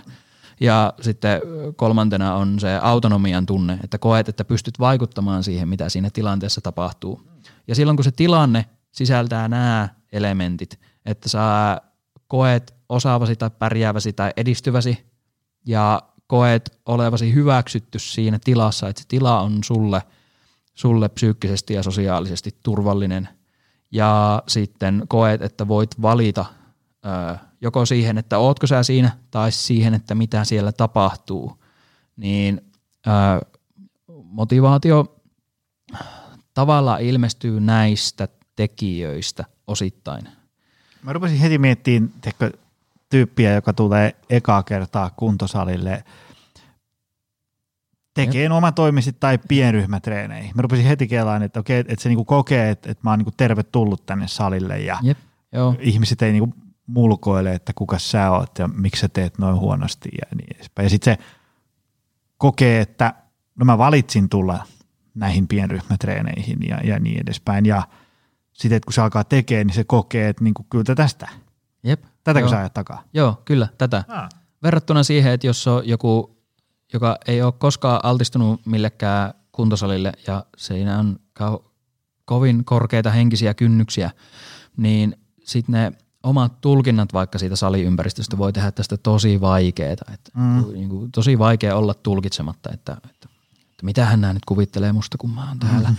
Ja 0.61 0.93
sitten 1.01 1.41
kolmantena 1.77 2.35
on 2.35 2.61
se 2.61 2.79
autonomian 2.83 3.47
tunne, 3.47 3.79
että 3.85 3.99
koet, 3.99 4.29
että 4.29 4.45
pystyt 4.45 4.81
vaikuttamaan 4.81 5.45
siihen, 5.45 5.69
mitä 5.69 5.89
siinä 5.89 6.11
tilanteessa 6.13 6.61
tapahtuu. 6.61 7.23
Ja 7.69 7.75
silloin 7.75 7.97
kun 7.97 8.05
se 8.05 8.11
tilanne 8.11 8.65
sisältää 8.93 9.49
nämä 9.49 9.89
elementit, 10.13 10.81
että 11.07 11.29
sä 11.29 11.41
koet 12.29 12.75
osaavasi 12.89 13.37
tai 13.37 13.51
pärjääväsi 13.59 14.13
tai 14.13 14.31
edistyväsi 14.37 15.07
ja 15.67 16.03
koet 16.27 16.79
olevasi 16.87 17.35
hyväksytty 17.35 17.99
siinä 17.99 18.39
tilassa, 18.45 18.89
että 18.89 19.03
se 19.03 19.09
tila 19.09 19.41
on 19.41 19.65
sulle– 19.65 20.03
sulle 20.75 21.09
psyykkisesti 21.09 21.75
ja 21.75 21.83
sosiaalisesti 21.83 22.51
turvallinen. 22.63 23.29
Ja 23.91 24.43
sitten 24.49 25.03
koet, 25.09 25.43
että 25.43 25.69
voit 25.69 26.03
valita 26.03 26.45
ö, 27.07 27.39
joko 27.61 27.87
siihen, 27.87 28.19
että 28.19 28.39
ootko 28.39 28.67
sä 28.67 28.83
siinä 28.83 29.11
tai 29.31 29.53
siihen, 29.53 29.95
että 29.95 30.15
mitä 30.15 30.45
siellä 30.45 30.73
tapahtuu, 30.73 31.63
niin 32.17 32.61
ö, 33.07 33.11
motivaatio 34.25 35.17
tavallaan 36.55 37.01
ilmestyy 37.01 37.61
näistä 37.61 38.29
tekijöistä 38.57 39.45
osittain. 39.67 40.29
Mä 41.03 41.13
rupesin 41.13 41.39
heti 41.39 41.59
miettimään 41.59 42.13
tyyppiä, 43.11 43.55
joka 43.55 43.73
tulee 43.73 44.17
ekaa 44.31 44.63
kertaa 44.63 45.11
kuntosalille– 45.11 46.05
tekee 48.15 48.51
oma 48.51 48.73
toimisi 48.73 49.13
tai 49.13 49.39
pienryhmätreeneihin. 49.49 50.53
Mä 50.55 50.63
rupesin 50.63 50.87
heti 50.87 51.09
kelaan, 51.09 51.43
että 51.43 51.61
okei, 51.61 51.79
että 51.79 52.03
se 52.03 52.09
niinku 52.09 52.25
kokee, 52.25 52.71
että, 52.71 52.91
että 52.91 53.01
mä 53.05 53.11
oon 53.11 53.19
niinku 53.19 53.35
tervetullut 53.37 54.07
tänne 54.07 54.29
salille 54.29 54.79
ja 54.79 54.99
Jep, 55.03 55.19
joo. 55.53 55.77
ihmiset 55.81 56.23
ei 56.23 56.33
niinku 56.33 56.55
mulkoile, 56.87 57.55
että 57.55 57.73
kuka 57.75 57.99
sä 57.99 58.31
oot 58.31 58.59
ja 58.59 58.69
miksi 58.69 59.01
sä 59.01 59.09
teet 59.09 59.39
noin 59.39 59.57
huonosti 59.57 60.09
ja 60.13 60.37
niin 60.37 60.57
edespäin. 60.57 60.87
Ja 60.87 60.91
sitten 60.91 61.15
se 61.15 61.25
kokee, 62.39 62.81
että 62.81 63.15
no 63.57 63.65
mä 63.65 63.79
valitsin 63.79 64.29
tulla 64.29 64.67
näihin 65.15 65.49
pienryhmätreeneihin 65.49 66.59
ja, 66.69 66.81
ja 66.85 66.99
niin 66.99 67.23
edespäin. 67.23 67.67
Ja 67.67 67.83
sitten 68.53 68.81
kun 68.85 68.93
se 68.93 69.01
alkaa 69.01 69.25
tekemään, 69.25 69.67
niin 69.67 69.75
se 69.75 69.85
kokee, 69.85 70.29
että 70.29 70.45
niin 70.45 70.55
kuin, 70.55 70.67
kyllä 70.71 70.95
tästä. 70.95 71.29
Jep. 71.83 72.05
Tätäkö 72.25 72.45
Joo. 72.45 72.51
sä 72.51 72.59
ajat 72.59 72.75
takaa? 72.75 73.03
Joo, 73.15 73.43
kyllä, 73.45 73.69
tätä. 73.79 74.05
Ah. 74.09 74.29
Verrattuna 74.63 75.03
siihen, 75.03 75.33
että 75.33 75.47
jos 75.47 75.67
on 75.67 75.89
joku, 75.89 76.42
joka 76.93 77.19
ei 77.27 77.43
ole 77.43 77.53
koskaan 77.53 78.01
altistunut 78.03 78.67
millekään 78.67 79.35
kuntosalille 79.53 80.13
ja 80.27 80.45
siinä 80.57 80.99
on 80.99 81.19
kau- 81.43 81.65
kovin 82.25 82.65
korkeita 82.65 83.11
henkisiä 83.11 83.55
kynnyksiä, 83.55 84.11
niin 84.77 85.17
sitten 85.45 85.73
ne 85.73 85.93
omat 86.23 86.61
tulkinnat 86.61 87.13
vaikka 87.13 87.39
siitä 87.39 87.57
saliympäristöstä 87.57 88.39
voi 88.39 88.53
tehdä 88.53 88.73
tästä 88.73 88.97
tosi 88.97 89.41
vaikeeta. 89.41 90.05
Että 90.15 90.31
mm. 90.35 90.65
niin 90.73 90.89
kuin, 90.89 91.13
tosi 91.13 91.39
vaikea 91.39 91.77
olla 91.77 91.95
tulkitsematta, 91.95 92.71
että, 92.73 92.93
että, 92.93 93.29
että 93.71 93.85
mitähän 93.85 94.21
nämä 94.21 94.33
nyt 94.33 94.45
kuvittelee 94.45 94.93
musta, 94.93 95.19
kun 95.19 95.31
mä 95.31 95.49
oon 95.49 95.59
täällä. 95.59 95.89
Mm. 95.89 95.97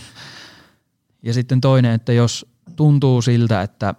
Ja 1.23 1.33
sitten 1.33 1.61
toinen, 1.61 1.91
että 1.91 2.13
jos 2.13 2.45
tuntuu 2.75 3.21
siltä, 3.21 3.61
että 3.61 3.95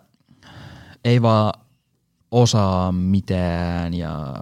ei 1.05 1.23
vaan 1.23 1.53
osaa 2.31 2.93
mitään 2.93 3.95
ja, 3.95 4.35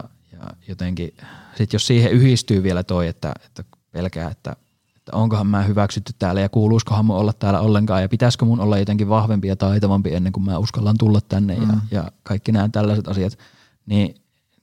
ja 0.42 0.56
jotenkin, 0.68 1.14
sit 1.54 1.72
jos 1.72 1.86
siihen 1.86 2.12
yhdistyy 2.12 2.62
vielä 2.62 2.82
toi, 2.82 3.08
että, 3.08 3.32
että 3.46 3.64
pelkää, 3.92 4.30
että, 4.30 4.56
että 4.96 5.16
onkohan 5.16 5.46
mä 5.46 5.62
hyväksytty 5.62 6.12
täällä 6.18 6.40
ja 6.40 6.48
kuuluisikohan 6.48 7.04
mun 7.04 7.16
olla 7.16 7.32
täällä 7.32 7.60
ollenkaan 7.60 8.02
ja 8.02 8.08
pitäisikö 8.08 8.44
mun 8.44 8.60
olla 8.60 8.78
jotenkin 8.78 9.08
vahvempi 9.08 9.48
ja 9.48 9.56
taitavampi 9.56 10.14
ennen 10.14 10.32
kuin 10.32 10.44
mä 10.44 10.58
uskallan 10.58 10.98
tulla 10.98 11.20
tänne 11.20 11.56
mm. 11.56 11.62
ja, 11.62 11.76
ja 11.90 12.12
kaikki 12.22 12.52
nämä 12.52 12.68
tällaiset 12.68 13.08
asiat, 13.08 13.38
niin, 13.86 14.14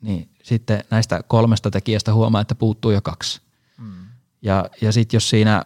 niin 0.01 0.29
sitten 0.43 0.83
näistä 0.91 1.23
kolmesta 1.27 1.71
tekijästä 1.71 2.13
huomaa, 2.13 2.41
että 2.41 2.55
puuttuu 2.55 2.91
jo 2.91 3.01
kaksi. 3.01 3.41
Mm. 3.77 3.91
Ja, 4.41 4.69
ja 4.81 4.91
sitten 4.91 5.15
jos 5.15 5.29
siinä 5.29 5.63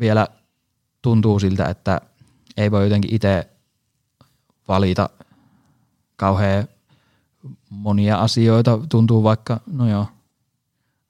vielä 0.00 0.28
tuntuu 1.02 1.40
siltä, 1.40 1.64
että 1.64 2.00
ei 2.56 2.70
voi 2.70 2.84
jotenkin 2.84 3.14
itse 3.14 3.48
valita 4.68 5.10
kauhean 6.16 6.68
monia 7.70 8.18
asioita, 8.18 8.78
tuntuu 8.88 9.22
vaikka, 9.22 9.60
no 9.72 9.88
joo, 9.88 10.06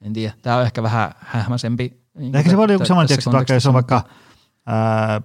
en 0.03 0.13
tiedä, 0.13 0.35
tämä 0.43 0.57
on 0.57 0.63
ehkä 0.63 0.83
vähän 0.83 1.13
hähmäsempi. 1.19 2.03
Niin 2.19 2.37
Ehkä 2.37 2.51
se 2.51 2.57
voi 2.57 2.65
olla 2.65 2.73
joku 2.73 2.83
tä- 2.85 2.89
sama, 2.89 3.03
tässä 3.03 3.09
tiedätkö, 3.17 3.33
vaikka 3.33 3.55
jos 3.55 3.67
on 3.67 3.75
vaikka 3.75 4.03
ää, 4.67 5.21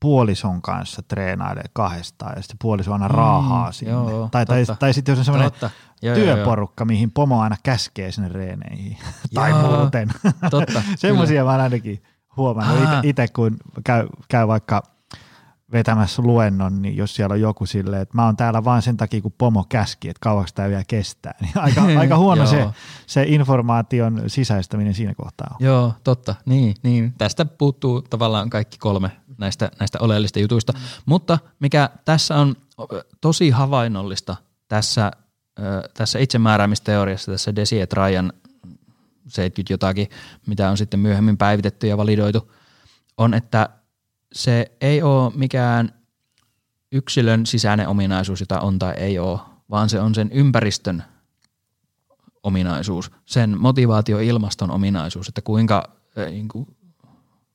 puolison 0.00 0.62
kanssa 0.62 1.02
treenailee 1.02 1.64
kahdestaan 1.72 2.32
ja 2.36 2.42
sitten 2.42 2.56
puoliso 2.62 2.92
aina 2.92 3.08
raahaa 3.08 3.66
Mm, 3.66 3.72
sinne. 3.72 3.92
joo, 3.92 4.28
tai, 4.32 4.46
tai, 4.46 4.64
totta. 4.66 4.80
tai 4.80 4.94
sitten 4.94 5.12
jos 5.12 5.18
on 5.18 5.24
semmoinen. 5.24 5.50
Joo, 5.62 5.70
joo, 6.02 6.16
joo. 6.16 6.34
työporukka, 6.36 6.84
mihin 6.84 7.10
pomo 7.10 7.40
aina 7.40 7.56
käskee 7.62 8.12
sinne 8.12 8.28
reeneihin. 8.28 8.96
tai 9.34 9.52
muuten. 9.52 10.08
Totta. 10.50 10.82
Semmoisia 10.96 11.44
mä 11.44 11.50
ainakin 11.50 12.02
huomannut 12.36 12.88
itse, 13.02 13.28
kun 13.28 13.56
käy, 13.84 14.06
käy 14.28 14.46
vaikka 14.48 14.82
vetämässä 15.72 16.22
luennon, 16.22 16.82
niin 16.82 16.96
jos 16.96 17.14
siellä 17.14 17.32
on 17.32 17.40
joku 17.40 17.66
silleen, 17.66 18.02
että 18.02 18.16
mä 18.16 18.24
oon 18.24 18.36
täällä 18.36 18.64
vain 18.64 18.82
sen 18.82 18.96
takia, 18.96 19.20
kun 19.20 19.34
pomo 19.38 19.64
käski, 19.68 20.08
että 20.08 20.20
kauaksi 20.20 20.54
tämä 20.54 20.68
vielä 20.68 20.84
kestää, 20.88 21.34
niin 21.40 21.52
aika, 21.56 21.82
aika 22.00 22.18
huono 22.18 22.46
se, 22.46 22.66
se 23.06 23.24
informaation 23.28 24.22
sisäistäminen 24.26 24.94
siinä 24.94 25.14
kohtaa 25.14 25.46
on. 25.50 25.66
Joo, 25.66 25.94
totta. 26.04 26.34
Niin, 26.44 26.74
niin. 26.82 27.14
Tästä 27.18 27.44
puuttuu 27.44 28.02
tavallaan 28.02 28.50
kaikki 28.50 28.78
kolme 28.78 29.10
näistä, 29.38 29.70
näistä 29.78 29.98
oleellista 30.00 30.38
jutuista. 30.38 30.72
Mm. 30.72 30.78
Mutta 31.06 31.38
mikä 31.60 31.90
tässä 32.04 32.36
on 32.36 32.56
tosi 33.20 33.50
havainnollista 33.50 34.36
tässä, 34.68 35.12
tässä 35.94 36.18
itsemääräämisteoriassa, 36.18 37.32
tässä 37.32 37.56
Desi 37.56 37.80
et 37.80 37.92
Ryan 37.92 38.32
70 39.28 39.72
jotakin, 39.72 40.08
mitä 40.46 40.70
on 40.70 40.76
sitten 40.76 41.00
myöhemmin 41.00 41.36
päivitetty 41.36 41.86
ja 41.86 41.96
validoitu, 41.96 42.52
on, 43.18 43.34
että 43.34 43.68
se 44.32 44.72
ei 44.80 45.02
ole 45.02 45.32
mikään 45.34 45.92
yksilön 46.92 47.46
sisäinen 47.46 47.88
ominaisuus, 47.88 48.40
jota 48.40 48.60
on 48.60 48.78
tai 48.78 48.94
ei 48.96 49.18
ole, 49.18 49.40
vaan 49.70 49.88
se 49.88 50.00
on 50.00 50.14
sen 50.14 50.30
ympäristön 50.32 51.02
ominaisuus, 52.42 53.10
sen 53.24 53.60
motivaatioilmaston 53.60 54.70
ominaisuus, 54.70 55.28
että 55.28 55.42
kuinka, 55.42 55.96
niin 56.30 56.48
kuin, 56.48 56.76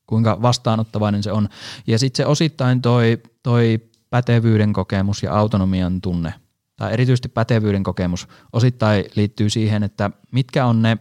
kuinka 0.07 0.41
vastaanottavainen 0.41 1.23
se 1.23 1.31
on. 1.31 1.49
Ja 1.87 1.99
sitten 1.99 2.17
se 2.17 2.25
osittain 2.25 2.81
toi, 2.81 3.17
toi 3.43 3.79
pätevyyden 4.09 4.73
kokemus 4.73 5.23
ja 5.23 5.33
autonomian 5.33 6.01
tunne, 6.01 6.33
tai 6.75 6.93
erityisesti 6.93 7.29
pätevyyden 7.29 7.83
kokemus, 7.83 8.27
osittain 8.53 9.05
liittyy 9.15 9.49
siihen, 9.49 9.83
että 9.83 10.11
mitkä 10.31 10.65
on 10.65 10.81
ne, 10.81 10.97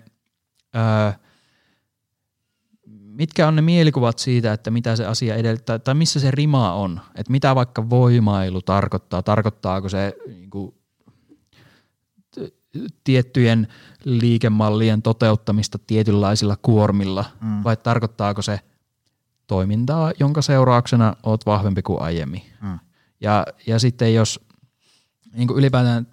öö, 0.77 1.13
mitkä 3.21 3.49
on 3.49 3.57
ne 3.57 3.63
mielikuvat 3.63 4.19
siitä, 4.19 4.53
että 4.53 4.71
mitä 4.71 4.97
se 4.97 5.07
asia 5.07 5.35
edellyttää, 5.35 5.79
tai 5.79 5.95
missä 5.95 6.21
se 6.21 6.31
rima 6.31 6.75
on, 6.75 7.01
että 7.15 7.33
mitä 7.33 7.55
vaikka 7.55 7.91
voimailu 7.91 8.63
tarkoittaa, 8.63 9.23
tarkoittaako 9.23 9.89
se 9.89 10.17
niin 10.27 10.51
kuin, 10.51 10.75
tiettyjen 13.05 13.69
liikemallien 14.05 15.03
toteuttamista 15.03 15.79
tietynlaisilla 15.87 16.57
kuormilla, 16.63 17.25
mm. 17.41 17.65
vai 17.65 17.77
tarkoittaako 17.77 18.43
se 18.43 18.61
toimintaa, 19.47 20.13
jonka 20.21 20.43
seurauksena 20.43 21.17
oot 21.23 21.47
vahvempi 21.47 21.83
kuin 21.83 22.03
aiemmin. 22.03 22.43
Mm. 22.63 22.79
Ja, 23.21 23.47
ja 23.67 23.79
sitten 23.79 24.15
jos 24.15 24.41
niin 25.33 25.49
kuin 25.49 25.59
ylipäätään, 25.59 26.07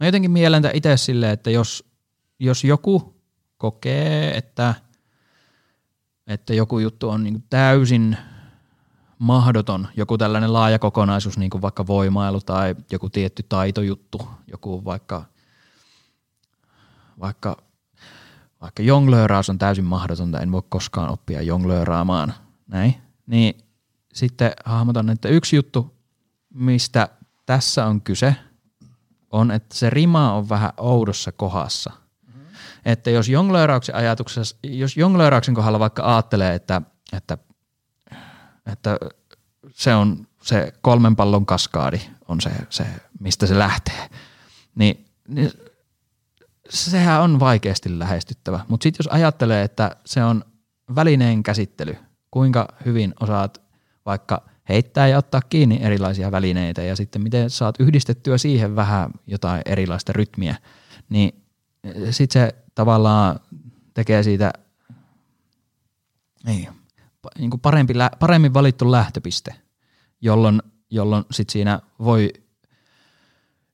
mä 0.00 0.06
jotenkin 0.06 0.30
mielen 0.30 0.62
itse 0.74 0.96
silleen, 0.96 1.32
että 1.32 1.50
jos, 1.50 1.84
jos 2.38 2.64
joku 2.64 3.22
kokee, 3.56 4.36
että, 4.36 4.74
että 6.26 6.54
joku 6.54 6.78
juttu 6.78 7.08
on 7.08 7.24
niin 7.24 7.44
täysin 7.50 8.16
mahdoton, 9.18 9.88
joku 9.96 10.18
tällainen 10.18 10.52
laaja 10.52 10.78
kokonaisuus, 10.78 11.38
niin 11.38 11.50
kuin 11.50 11.62
vaikka 11.62 11.86
voimailu 11.86 12.40
tai 12.40 12.76
joku 12.90 13.10
tietty 13.10 13.42
taitojuttu, 13.48 14.28
joku 14.46 14.84
vaikka, 14.84 15.24
vaikka, 17.20 17.56
vaikka 18.60 18.82
jonglööraus 18.82 19.50
on 19.50 19.58
täysin 19.58 19.84
mahdotonta, 19.84 20.40
en 20.40 20.52
voi 20.52 20.62
koskaan 20.68 21.10
oppia 21.10 21.42
jonglööraamaan, 21.42 22.34
näin, 22.66 22.94
niin 23.26 23.54
sitten 24.12 24.52
hahmotan, 24.64 25.10
että 25.10 25.28
yksi 25.28 25.56
juttu, 25.56 25.94
mistä 26.54 27.08
tässä 27.46 27.86
on 27.86 28.00
kyse, 28.00 28.36
on, 29.30 29.50
että 29.50 29.76
se 29.76 29.90
rima 29.90 30.32
on 30.32 30.48
vähän 30.48 30.72
oudossa 30.76 31.32
kohdassa. 31.32 32.01
Että 32.84 33.10
jos 33.10 33.28
jonglöörauksen 33.28 33.94
ajatuksessa, 33.94 34.56
jos 34.62 34.96
jonglöörauksen 34.96 35.54
kohdalla 35.54 35.78
vaikka 35.78 36.14
ajattelee, 36.14 36.54
että, 36.54 36.82
että, 37.12 37.38
että 38.72 38.98
se 39.70 39.94
on 39.94 40.26
se 40.42 40.72
kolmen 40.80 41.16
pallon 41.16 41.46
kaskaadi 41.46 42.00
on 42.28 42.40
se, 42.40 42.50
se 42.70 42.86
mistä 43.20 43.46
se 43.46 43.58
lähtee, 43.58 44.08
niin, 44.74 45.04
niin 45.28 45.50
sehän 46.70 47.22
on 47.22 47.40
vaikeasti 47.40 47.98
lähestyttävä. 47.98 48.60
Mutta 48.68 48.82
sitten 48.82 49.04
jos 49.04 49.12
ajattelee, 49.12 49.62
että 49.62 49.96
se 50.04 50.24
on 50.24 50.44
välineen 50.94 51.42
käsittely, 51.42 51.96
kuinka 52.30 52.68
hyvin 52.84 53.14
osaat 53.20 53.62
vaikka 54.06 54.42
heittää 54.68 55.08
ja 55.08 55.18
ottaa 55.18 55.40
kiinni 55.40 55.78
erilaisia 55.82 56.32
välineitä 56.32 56.82
ja 56.82 56.96
sitten 56.96 57.22
miten 57.22 57.50
saat 57.50 57.74
yhdistettyä 57.80 58.38
siihen 58.38 58.76
vähän 58.76 59.10
jotain 59.26 59.62
erilaista 59.66 60.12
rytmiä, 60.12 60.56
niin 61.08 61.41
sitten 62.10 62.42
se 62.42 62.54
tavallaan 62.74 63.40
tekee 63.94 64.22
siitä 64.22 64.52
niin, 66.46 66.68
niin 67.38 67.50
kuin 67.50 67.60
parempi, 67.60 67.94
paremmin 68.18 68.54
valittu 68.54 68.90
lähtöpiste, 68.90 69.54
jolloin, 70.20 70.62
jolloin 70.90 71.24
sit 71.30 71.50
siinä 71.50 71.80
voi 71.98 72.32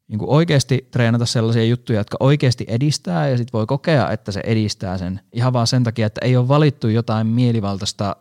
niin 0.09 0.18
kuin 0.18 0.30
oikeasti 0.30 0.88
treenata 0.90 1.26
sellaisia 1.26 1.64
juttuja, 1.64 2.00
jotka 2.00 2.16
oikeasti 2.20 2.64
edistää 2.68 3.28
ja 3.28 3.36
sitten 3.36 3.52
voi 3.52 3.66
kokea, 3.66 4.11
että 4.11 4.32
se 4.32 4.40
edistää 4.44 4.98
sen 4.98 5.20
ihan 5.32 5.52
vaan 5.52 5.66
sen 5.66 5.84
takia, 5.84 6.06
että 6.06 6.20
ei 6.24 6.36
ole 6.36 6.48
valittu 6.48 6.88
jotain 6.88 7.26
mielivaltaista 7.26 8.16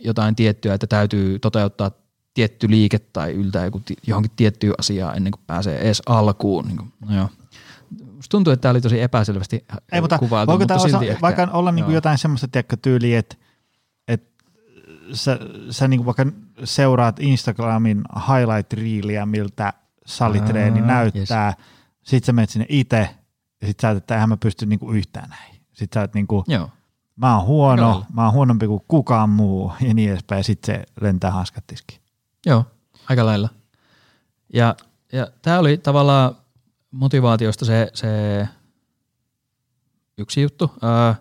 jotain 0.00 0.36
tiettyä, 0.36 0.74
että 0.74 0.86
täytyy 0.86 1.38
toteuttaa 1.38 1.90
tietty 2.34 2.70
liike 2.70 2.98
tai 2.98 3.32
yltää 3.32 3.70
johonkin 4.06 4.32
tiettyyn 4.36 4.74
asiaan 4.78 5.16
ennen 5.16 5.30
kuin 5.30 5.42
pääsee 5.46 5.78
edes 5.78 6.02
alkuun. 6.06 6.66
Niin 6.66 6.76
kuin, 6.76 6.92
no 7.00 7.16
joo. 7.16 7.28
Musta 8.24 8.30
tuntuu, 8.30 8.52
että 8.52 8.62
tämä 8.62 8.70
oli 8.70 8.80
tosi 8.80 9.00
epäselvästi 9.00 9.66
Ei, 9.92 10.00
mutta 10.00 10.18
kuvailtu, 10.18 10.50
voiko 10.50 10.62
mutta 10.62 10.78
silti 10.78 10.96
osa, 10.96 11.04
ehkä, 11.04 11.20
vaikka 11.20 11.48
olla 11.52 11.72
niin 11.72 11.84
kuin 11.84 11.92
joo. 11.92 11.96
jotain 11.96 12.18
semmoista 12.18 12.48
tiedätkö, 12.48 12.76
tyyliä, 12.82 13.18
että, 13.18 13.36
että 14.08 14.44
sä, 15.12 15.38
sä 15.70 15.88
niin 15.88 15.98
kuin 15.98 16.06
vaikka 16.06 16.26
seuraat 16.64 17.20
Instagramin 17.20 18.02
highlight-reeliä, 18.16 19.26
miltä 19.26 19.72
salitreeni 20.06 20.80
Aa, 20.80 20.86
näyttää, 20.86 21.46
yes. 21.46 21.56
sit 22.02 22.24
sä 22.24 22.32
menet 22.32 22.50
sinne 22.50 22.66
itse, 22.68 23.08
ja 23.60 23.66
sit 23.66 23.80
sä 23.80 23.88
ajattelet, 23.88 24.02
että 24.02 24.14
eihän 24.14 24.28
mä 24.28 24.36
pysty 24.36 24.66
niin 24.66 24.78
kuin 24.78 24.96
yhtään 24.96 25.30
näin. 25.30 25.54
Sit 25.72 25.92
sä 25.92 26.00
oot 26.00 26.14
niin 26.14 26.26
kuin, 26.26 26.44
Joo. 26.48 26.70
mä 27.16 27.36
oon 27.36 27.46
huono, 27.46 27.88
lailla. 27.88 28.06
mä 28.12 28.24
oon 28.24 28.32
huonompi 28.32 28.66
kuin 28.66 28.82
kukaan 28.88 29.30
muu, 29.30 29.72
ja 29.80 29.94
niin 29.94 30.10
edespäin, 30.10 30.38
ja 30.38 30.44
sit 30.44 30.64
se 30.64 30.84
lentää 31.00 31.30
hanskat 31.30 31.64
tiskiin. 31.66 32.00
Joo, 32.46 32.64
aika 33.08 33.26
lailla. 33.26 33.48
Ja, 34.52 34.76
ja 35.12 35.28
tämä 35.42 35.58
oli 35.58 35.78
tavallaan 35.78 36.36
motivaatiosta 36.94 37.64
se, 37.64 37.90
se 37.94 38.08
yksi 40.18 40.42
juttu. 40.42 40.70
Öö, 40.82 41.14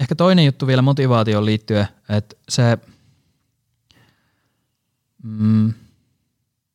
ehkä 0.00 0.14
toinen 0.14 0.44
juttu 0.44 0.66
vielä 0.66 0.82
motivaatioon 0.82 1.44
liittyen, 1.44 1.88
että 2.08 2.36
se, 2.48 2.78
mm, 5.22 5.74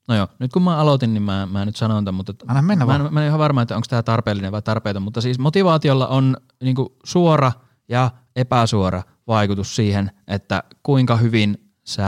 no 0.08 0.16
joo, 0.16 0.28
nyt 0.39 0.52
kun 0.52 0.62
mä 0.62 0.78
aloitin, 0.78 1.14
niin 1.14 1.24
mä, 1.24 1.47
mä 1.52 1.66
nyt 1.66 1.76
sanon 1.76 2.06
tämän, 2.06 2.16
mutta 2.16 2.34
Anna 2.47 2.62
mennä 2.62 2.86
mä, 2.86 2.88
vaan. 2.88 3.06
en, 3.06 3.14
mä 3.14 3.22
en 3.22 3.28
ihan 3.28 3.39
varma, 3.39 3.62
että 3.62 3.76
onko 3.76 3.86
tämä 3.89 4.04
tarpeellinen 4.04 4.52
vai 4.52 4.62
tarpeeton, 4.62 5.04
mutta 5.04 5.22
siis 5.22 5.39
motivaatiolla 5.39 6.08
on 6.08 6.38
niinku 6.64 6.95
suora 7.04 7.52
ja 7.89 8.12
epäsuora 8.36 9.04
vaikutus 9.28 9.76
siihen, 9.76 10.12
että 10.28 10.64
kuinka 10.84 11.16
hyvin 11.18 11.72
sä 11.84 12.08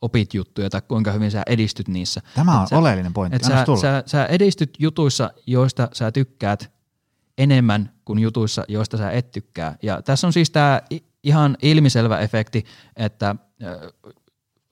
opit 0.00 0.34
juttuja 0.34 0.70
tai 0.70 0.82
kuinka 0.88 1.12
hyvin 1.12 1.30
sä 1.30 1.42
edistyt 1.46 1.88
niissä. 1.88 2.20
Tämä 2.34 2.56
on 2.56 2.62
Et 2.62 2.68
sä- 2.68 2.78
oleellinen 2.78 3.12
pointti. 3.12 3.36
Et 3.36 3.44
sä, 3.44 3.64
sä, 3.80 4.02
sä 4.06 4.26
edistyt 4.26 4.70
jutuissa, 4.78 5.30
joista 5.46 5.88
sä 5.92 6.12
tykkäät 6.12 6.70
enemmän 7.38 7.92
kuin 8.04 8.18
jutuissa, 8.18 8.64
joista 8.68 8.96
sä 8.96 9.10
et 9.10 9.30
tykkää. 9.30 9.76
Ja 9.82 10.02
tässä 10.02 10.26
on 10.26 10.32
siis 10.32 10.50
tämä 10.50 10.80
ihan 11.24 11.56
ilmiselvä 11.62 12.18
efekti, 12.20 12.64
että 12.96 13.34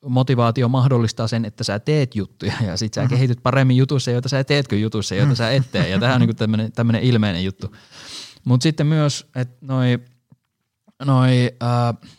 motivaatio 0.05 0.69
mahdollistaa 0.69 1.29
sen, 1.29 1.45
että 1.45 1.65
sä 1.65 1.79
teet 1.79 2.15
juttuja 2.17 2.53
ja 2.67 2.77
sit 2.77 2.95
sä 2.95 3.01
Mhm. 3.01 3.11
kehityt 3.11 3.43
paremmin 3.43 3.77
jutuissa, 3.77 4.11
joita 4.11 4.29
sä 4.29 4.45
teet 4.45 4.69
kuin 4.69 4.83
jutuissa, 4.83 5.15
joita 5.15 5.35
sä 5.35 5.51
et 5.51 5.71
tee. 5.73 5.89
Ja 5.89 5.99
tämä 6.01 6.15
on 6.15 6.21
niinku 6.21 6.35
tämmöinen 6.75 7.03
ilmeinen 7.03 7.45
juttu. 7.45 7.75
Mutta 8.45 8.63
sitten 8.63 8.87
myös, 8.87 9.27
että 9.37 9.57
noi, 9.67 9.99
noi, 11.05 11.51
äh, 11.63 12.11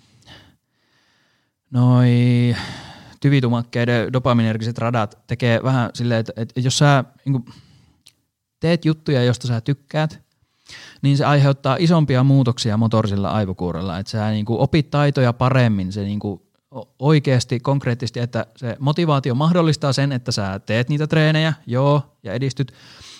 noi 1.71 2.09
tyvitumakkeiden 3.21 4.13
dopaminergiset 4.13 4.77
radat 4.77 5.17
tekee 5.27 5.63
vähän 5.63 5.89
silleen, 5.93 6.19
että, 6.19 6.33
että 6.35 6.59
jos 6.59 6.77
sä 6.77 7.03
niin 7.25 7.45
teet 8.59 8.85
juttuja, 8.85 9.23
joista 9.23 9.47
sä 9.47 9.61
tykkäät, 9.61 10.25
niin 11.01 11.17
se 11.17 11.25
aiheuttaa 11.25 11.77
isompia 11.79 12.23
muutoksia 12.23 12.77
motorisella 12.77 13.29
aivokuorella. 13.29 13.99
Että 13.99 14.11
sä 14.11 14.31
niin 14.31 14.45
opit 14.49 14.89
taitoja 14.89 15.33
paremmin, 15.33 15.91
se 15.91 16.03
niin 16.03 16.19
oikeasti, 16.99 17.59
konkreettisesti, 17.59 18.19
että 18.19 18.45
se 18.55 18.75
motivaatio 18.79 19.35
mahdollistaa 19.35 19.93
sen, 19.93 20.11
että 20.11 20.31
sä 20.31 20.59
teet 20.59 20.89
niitä 20.89 21.07
treenejä, 21.07 21.53
joo, 21.67 22.17
ja 22.23 22.33
edistyt, 22.33 22.71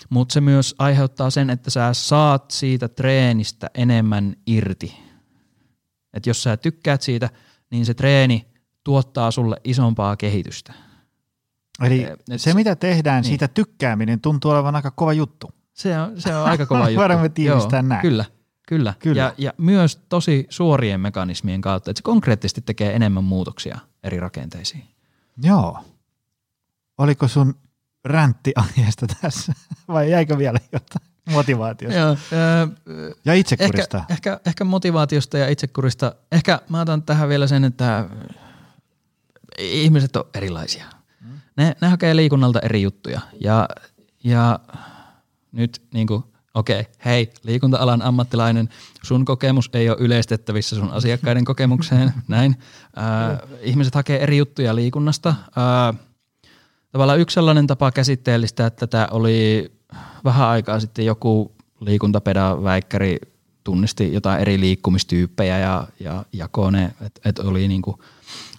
mutta 0.10 0.34
se 0.34 0.41
myös 0.41 0.76
aiheuttaa 0.80 1.30
sen, 1.30 1.50
että 1.50 1.70
sä 1.70 1.93
saat 1.93 2.52
siitä 2.52 2.88
treenistä 2.88 3.70
enemmän 3.74 4.36
irti. 4.48 4.98
Että 6.14 6.30
jos 6.30 6.43
sä 6.43 6.58
tykkäät 6.58 7.02
siitä, 7.02 7.30
niin 7.72 7.86
se 7.86 7.93
treeni 7.93 8.46
tuottaa 8.86 9.31
sulle 9.31 9.61
isompaa 9.63 10.15
kehitystä. 10.15 10.73
Eli 11.83 12.03
et 12.03 12.41
se, 12.41 12.53
mitä 12.53 12.75
tehdään, 12.75 13.21
niin. 13.21 13.29
siitä 13.29 13.47
tykkääminen 13.47 14.21
tuntuu 14.21 14.51
olevan 14.51 14.75
aika 14.75 14.91
kova 14.91 15.13
juttu. 15.13 15.51
Se 15.73 15.99
on, 15.99 16.21
se 16.21 16.36
on 16.36 16.49
aika 16.49 16.65
kova 16.65 16.83
juttu. 16.89 16.99
Voidaan 16.99 17.21
me 17.21 17.29
tiivistää 17.29 17.79
Joo, 17.79 17.88
näin. 17.88 18.01
Kyllä, 18.01 18.25
kyllä. 18.67 18.93
Kyllä. 18.99 19.21
Ja, 19.21 19.33
ja 19.38 19.53
myös 19.57 19.95
tosi 20.09 20.47
suorien 20.49 20.99
mekanismien 20.99 21.61
kautta, 21.61 21.91
että 21.91 21.99
se 21.99 22.03
konkreettisesti 22.03 22.61
tekee 22.61 22.95
enemmän 22.95 23.23
muutoksia 23.23 23.79
eri 24.03 24.19
rakenteisiin. 24.19 24.83
Joo. 25.43 25.79
Oliko 26.97 27.27
sun 27.27 27.55
räntti 28.05 28.53
aiheesta 28.55 29.05
tässä 29.21 29.53
vai 29.88 30.11
jäikö 30.11 30.38
vielä 30.38 30.59
jotain 30.71 31.05
motivaatiosta 31.31 31.99
Joo, 31.99 32.17
ää, 32.33 32.67
ja 33.25 33.33
itsekurista? 33.33 33.97
ehkä, 33.97 34.13
ehkä, 34.13 34.39
ehkä 34.45 34.63
motivaatiosta 34.63 35.38
ja 35.38 35.49
itsekurista. 35.49 36.15
Ehkä 36.31 36.59
mä 36.69 36.81
otan 36.81 37.03
tähän 37.03 37.29
vielä 37.29 37.47
sen, 37.47 37.63
että 37.63 38.09
ihmiset 39.58 40.16
on 40.16 40.24
erilaisia. 40.34 40.86
Ne, 41.58 41.76
ne 41.82 41.88
hakee 41.88 42.16
liikunnalta 42.16 42.60
eri 42.60 42.82
juttuja. 42.82 43.22
Ja, 43.41 43.70
ja 44.24 44.60
nyt 45.51 45.82
niin 45.93 46.08
kuin, 46.08 46.24
okei, 46.53 46.80
okay, 46.80 46.93
hei, 47.06 47.34
liikunta-alan 47.43 48.01
ammattilainen, 48.01 48.70
sun 49.03 49.26
kokemus 49.26 49.70
ei 49.74 49.89
ole 49.89 49.97
yleistettävissä 49.99 50.76
sun 50.76 50.91
asiakkaiden 50.91 51.45
kokemukseen, 51.45 52.14
näin. 52.28 52.56
Ää, 52.95 53.39
ihmiset 53.62 53.95
hakee 53.95 54.24
eri 54.24 54.38
juttuja 54.38 54.76
liikunnasta. 54.76 55.36
Ää, 55.56 55.93
tavallaan 56.91 57.20
yksi 57.20 57.34
sellainen 57.34 57.68
tapa 57.68 57.91
käsitteellistä, 57.91 58.66
että 58.66 58.88
tätä 58.88 59.08
oli 59.12 59.72
vähän 60.24 60.47
aikaa 60.47 60.80
sitten 60.80 61.06
joku 61.06 61.56
liikuntapeda 61.80 62.64
väikkäri 62.64 63.18
tunnisti 63.64 64.14
jotain 64.14 64.41
eri 64.41 64.60
liikkumistyyppejä 64.60 65.60
ja, 65.60 65.88
ja 65.99 66.26
jakoi 66.34 66.72
ne, 66.72 66.93
että 67.01 67.30
et 67.30 67.39
oli 67.39 67.68
niinku, 67.68 67.99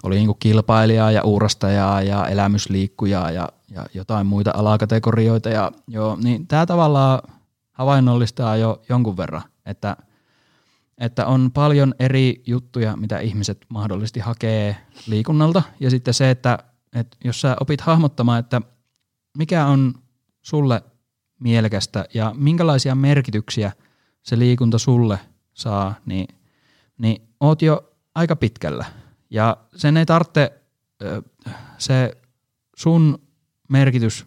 oli 0.07 0.17
niinku 0.17 0.35
kilpailijaa 0.35 1.11
ja 1.11 1.23
uurastajaa 1.23 2.03
ja 2.03 2.27
elämysliikkujaa 2.27 3.31
ja, 3.31 3.49
ja 3.71 3.87
jotain 3.95 4.27
muita 4.27 4.51
alakategorioita. 4.55 5.49
Ja, 5.49 5.73
joo, 5.89 6.19
niin 6.23 6.47
tämä 6.47 6.67
tavallaan 6.67 7.23
havainnollistaa 7.73 8.57
jo 8.57 8.83
jonkun 8.89 9.17
verran, 9.17 9.43
että, 9.67 9.97
että 10.99 11.27
on 11.27 11.51
paljon 11.55 11.95
eri 11.99 12.43
juttuja, 12.47 12.97
mitä 12.97 13.19
ihmiset 13.19 13.67
mahdollisesti 13.69 14.21
hakee 14.21 14.77
liikunnalta. 15.07 15.63
Ja 15.81 15.91
sitten 15.91 16.15
se, 16.15 16.31
että, 16.31 16.59
että 16.95 17.17
jos 17.25 17.41
sä 17.41 17.57
opit 17.61 17.81
hahmottamaan, 17.81 18.41
että 18.41 18.61
mikä 19.39 19.67
on 19.67 19.95
sulle 20.43 20.83
mielekästä 21.41 22.05
ja 22.15 22.35
minkälaisia 22.37 22.95
merkityksiä 22.95 23.73
se 24.23 24.39
liikunta 24.39 24.79
sulle 24.79 25.19
saa, 25.55 25.95
niin, 26.07 26.29
niin 26.99 27.23
oot 27.41 27.63
jo 27.63 27.93
aika 28.15 28.37
pitkällä. 28.37 28.85
Ja 29.31 29.57
sen 29.77 29.97
ei 29.97 30.07
tarvitse, 30.07 30.53
se 31.79 32.17
sun 32.77 33.19
merkitys, 33.69 34.27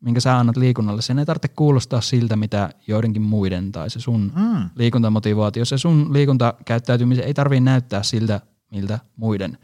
minkä 0.00 0.20
sä 0.20 0.38
annat 0.38 0.56
liikunnalle, 0.56 1.02
sen 1.02 1.18
ei 1.18 1.26
tarvitse 1.26 1.48
kuulostaa 1.48 2.00
siltä, 2.00 2.36
mitä 2.36 2.70
joidenkin 2.86 3.22
muiden 3.22 3.72
tai 3.72 3.90
se 3.90 4.00
sun 4.00 4.32
Mm. 4.34 4.70
liikuntamotivaatio, 4.74 5.64
se 5.64 5.78
sun 5.78 6.12
liikuntakäyttäytymisen 6.12 7.24
ei 7.24 7.34
tarvitse 7.34 7.60
näyttää 7.60 8.02
siltä, 8.02 8.40
miltä 8.70 8.98
muiden. 9.16 9.58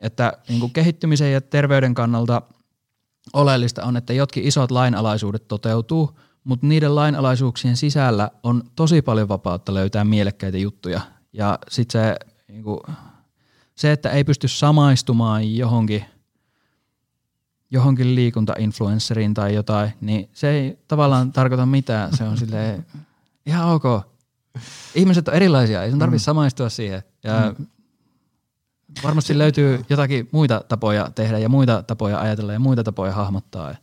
Että 0.00 0.32
niin 0.48 0.60
kuin 0.60 0.72
kehittymisen 0.72 1.32
ja 1.32 1.40
terveyden 1.40 1.94
kannalta 1.94 2.42
oleellista 3.32 3.84
on, 3.84 3.96
että 3.96 4.12
jotkin 4.12 4.44
isot 4.44 4.70
lainalaisuudet 4.70 5.48
toteutuu, 5.48 6.18
mutta 6.44 6.66
niiden 6.66 6.94
lainalaisuuksien 6.94 7.76
sisällä 7.76 8.30
on 8.42 8.62
tosi 8.76 9.02
paljon 9.02 9.28
vapautta 9.28 9.74
löytää 9.74 10.04
mielekkäitä 10.04 10.58
juttuja. 10.58 11.00
Ja 11.32 11.58
sitten 11.68 12.02
se, 12.02 12.16
niin 12.48 12.62
kuin, 12.62 12.80
se, 13.74 13.92
että 13.92 14.10
ei 14.10 14.24
pysty 14.24 14.48
samaistumaan 14.48 15.56
johonkin, 15.56 16.04
johonkin 17.70 18.14
liikuntainfluensseriin 18.14 19.34
tai 19.34 19.54
jotain, 19.54 19.92
niin 20.00 20.28
se 20.32 20.50
ei 20.50 20.78
tavallaan 20.88 21.32
tarkoita 21.32 21.66
mitään. 21.66 22.16
Se 22.16 22.24
on 22.24 22.38
silleen, 22.38 22.86
ihan 23.46 23.68
ok. 23.68 23.84
Ihmiset 24.94 25.28
on 25.28 25.34
erilaisia, 25.34 25.82
ei 25.82 25.90
sun 25.90 25.98
tarvitse 25.98 26.24
samaistua 26.24 26.68
siihen. 26.68 27.02
Ja 27.22 27.54
varmasti 29.02 29.38
löytyy 29.38 29.84
jotakin 29.88 30.28
muita 30.32 30.64
tapoja 30.68 31.10
tehdä 31.14 31.38
ja 31.38 31.48
muita 31.48 31.82
tapoja 31.82 32.20
ajatella 32.20 32.52
ja 32.52 32.60
muita 32.60 32.84
tapoja 32.84 33.12
hahmottaa. 33.12 33.74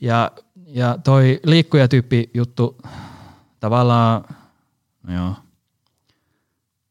Ja, 0.00 0.30
ja 0.66 0.98
toi 1.04 1.40
liikkujatyyppi 1.44 2.30
juttu 2.34 2.78
tavallaan, 3.60 4.24
no 5.02 5.14
joo, 5.14 5.34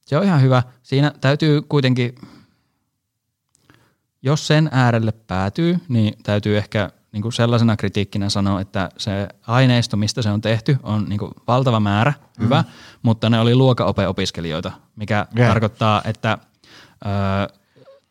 se 0.10 0.18
on 0.18 0.24
ihan 0.24 0.41
hyvä. 0.41 0.64
Siinä 0.84 1.12
täytyy 1.22 1.62
kuitenkin, 1.62 2.16
jos 4.22 4.47
sen 4.47 4.70
äärelle 4.72 5.12
päätyy, 5.12 5.78
niin 5.88 6.14
täytyy 6.24 6.57
ehkä 6.57 6.89
niin 7.12 7.22
kuin 7.22 7.34
sellaisena 7.34 7.78
kritiikkinä 7.78 8.30
sanoa, 8.30 8.62
että 8.62 8.89
se 8.97 9.28
aineisto, 9.47 9.97
mistä 9.97 10.22
se 10.22 10.30
on 10.30 10.41
tehty, 10.41 10.78
on 10.84 11.05
niin 11.10 11.20
kuin 11.20 11.32
valtava 11.47 11.80
määrä, 11.80 12.14
hyvä, 12.39 12.62
mm. 12.62 12.68
mutta 13.01 13.30
ne 13.30 13.39
oli 13.39 13.55
luokanope-opiskelijoita, 13.55 14.72
mikä 14.95 15.28
yeah. 15.38 15.49
tarkoittaa, 15.49 16.01
että 16.05 16.38
ö, 17.05 17.53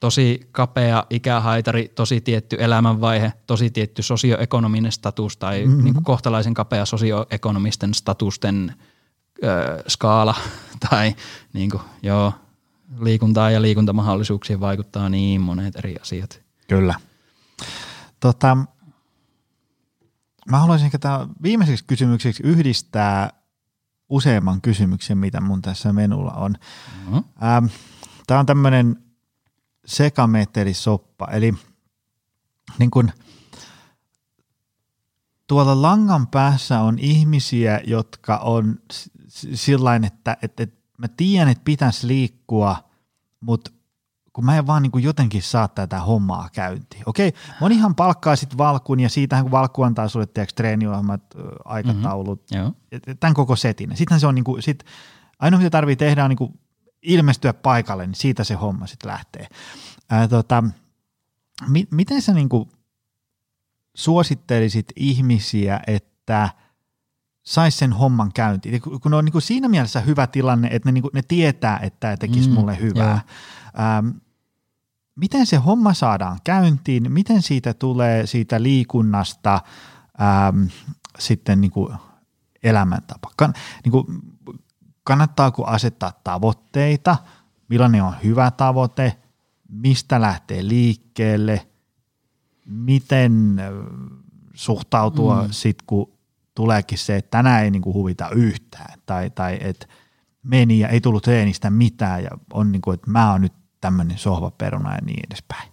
tosi 0.01 0.49
kapea 0.53 1.05
ikähaitari, 1.11 1.89
tosi 1.95 2.21
tietty 2.21 2.57
elämänvaihe, 2.61 3.33
tosi 3.47 3.71
tietty 3.71 4.03
sosioekonominen 4.03 4.93
status 4.93 5.37
tai 5.37 5.65
mm-hmm. 5.65 5.85
niin 5.85 5.95
kuin 5.95 6.05
kohtalaisen 6.05 6.55
kapea 6.55 6.85
sosioekonomisten 6.85 7.95
statusten 7.95 8.75
ö, 9.45 9.83
skaala 9.89 10.35
tai 10.91 11.17
niin 11.53 11.71
kuin, 11.71 11.83
joo, 12.03 12.33
liikuntaa 13.01 13.51
ja 13.51 13.63
liikuntamahdollisuuksiin 13.63 14.61
vaikuttaa 14.61 15.09
niin 15.09 15.41
monet 15.41 15.77
eri 15.77 15.97
asiat. 16.03 16.41
Kyllä. 16.69 16.95
Tota, 18.21 18.57
mä 20.51 20.59
haluaisin 20.59 20.91
tää 21.01 21.27
viimeiseksi 21.43 21.85
kysymykseksi 21.85 22.43
yhdistää 22.43 23.31
useamman 24.09 24.61
kysymyksen, 24.61 25.19
mitä 25.19 25.41
mun 25.41 25.63
tässä 25.63 25.93
menulla 25.93 26.33
on. 26.33 26.55
No. 27.11 27.25
Ähm, 27.43 27.67
Tämä 28.29 28.41
on 28.41 28.47
tämmöinen 28.47 28.97
sekametelisoppa, 29.87 31.29
eli 31.33 31.55
niin 32.79 32.91
kun, 32.91 33.11
tuolla 35.47 35.83
langan 35.83 36.27
päässä 36.27 36.81
on 36.81 36.99
ihmisiä, 36.99 37.81
jotka 37.87 38.37
on 38.37 38.79
sillä 39.55 39.97
että, 39.97 40.37
että, 40.43 40.63
että 40.63 40.79
mä 40.99 41.09
tiedän, 41.09 41.49
että 41.49 41.65
pitäisi 41.65 42.07
liikkua, 42.07 42.77
mutta 43.41 43.71
kun 44.33 44.45
mä 44.45 44.57
en 44.57 44.67
vaan 44.67 44.83
niin 44.83 44.91
kuin 44.91 45.05
jotenkin 45.05 45.43
saa 45.43 45.69
tätä 45.69 46.01
hommaa 46.01 46.49
käyntiin. 46.53 47.03
Okei, 47.07 47.33
monihan 47.61 47.95
palkkaa 47.95 48.37
sitten 48.37 48.59
valkun 48.59 49.01
ja 49.01 49.09
siitähän 49.09 49.45
kun 49.45 49.51
valkku 49.51 49.83
antaa 49.83 50.09
sulle 50.09 50.27
tiedätkö, 50.27 50.55
treeniohjelmat, 50.57 51.23
aikataulut, 51.65 52.43
et 52.93 53.21
tämän 53.21 53.35
koko 53.35 53.57
setin. 53.57 53.97
Sittenhän 53.97 54.21
se 54.21 54.27
on 54.27 54.35
niin 54.35 54.45
kuin, 54.45 54.63
sit, 54.63 54.85
ainoa 55.39 55.59
mitä 55.59 55.71
tarvii 55.71 55.97
tehdä 55.97 56.25
on 56.25 56.31
niin 56.31 56.37
kuin 56.39 56.61
ilmestyä 57.03 57.53
paikalle, 57.53 58.07
niin 58.07 58.15
siitä 58.15 58.45
se 58.45 58.55
homma 58.55 58.87
sitten 58.87 59.11
lähtee. 59.11 59.47
Ää, 60.11 60.29
tota, 60.29 60.65
mi- 61.69 61.89
miten 61.91 62.23
sä 62.23 62.33
niinku 62.33 62.69
suosittelisit 63.97 64.87
ihmisiä, 64.97 65.81
että 65.87 66.51
sais 67.49 67.79
sen 67.79 67.93
homman 67.93 68.33
käyntiin? 68.35 68.83
Kun 69.03 69.15
on 69.15 69.25
niinku 69.25 69.41
siinä 69.41 69.69
mielessä 69.69 70.01
hyvä 70.01 70.27
tilanne, 70.27 70.69
että 70.73 70.89
ne, 70.89 70.93
niinku, 70.93 71.11
ne 71.13 71.23
tietää, 71.29 71.79
että 71.79 72.01
tämä 72.01 72.17
tekisi 72.17 72.49
mm, 72.49 72.55
mulle 72.55 72.81
hyvää. 72.81 73.21
Ähm, 73.81 74.09
miten 75.17 75.47
se 75.47 75.57
homma 75.57 75.95
saadaan 75.95 76.39
käyntiin? 76.45 77.13
Miten 77.13 77.43
siitä 77.43 77.75
tulee 77.75 78.27
siitä 78.27 78.63
liikunnasta 78.63 79.61
ähm, 80.21 80.65
sitten 81.19 81.61
niinku 81.61 81.93
elämäntapa? 82.63 83.31
Kan, 83.37 83.55
niinku, 83.85 84.07
kannattaako 85.05 85.65
asettaa 85.65 86.13
tavoitteita? 86.25 87.17
Millainen 87.69 88.03
on 88.03 88.15
hyvä 88.25 88.51
tavoite? 88.51 89.19
Mistä 89.69 90.21
lähtee 90.21 90.69
liikkeelle? 90.69 91.69
Miten 92.67 93.57
suhtautua 94.55 95.43
mm. 95.43 95.49
sitten, 95.51 95.87
kun 95.87 96.18
tuleekin 96.59 96.99
se, 96.99 97.17
että 97.17 97.31
tänään 97.31 97.65
ei 97.65 97.71
niinku 97.71 97.95
huvita 97.95 98.31
yhtään 98.31 98.99
tai, 99.07 99.31
tai 99.31 99.59
että 99.61 99.87
meni 100.43 100.79
ja 100.79 100.89
ei 100.89 101.01
tullut 101.01 101.23
treenistä 101.23 101.71
mitään 101.71 102.25
ja 102.25 102.31
on 102.53 102.73
niinku, 102.73 102.93
että 102.93 103.11
mä 103.11 103.33
oon 103.33 103.41
nyt 103.41 103.53
tämmöinen 103.81 104.19
sohvaperuna 104.19 104.95
ja 104.95 104.99
niin 105.05 105.21
edespäin. 105.27 105.69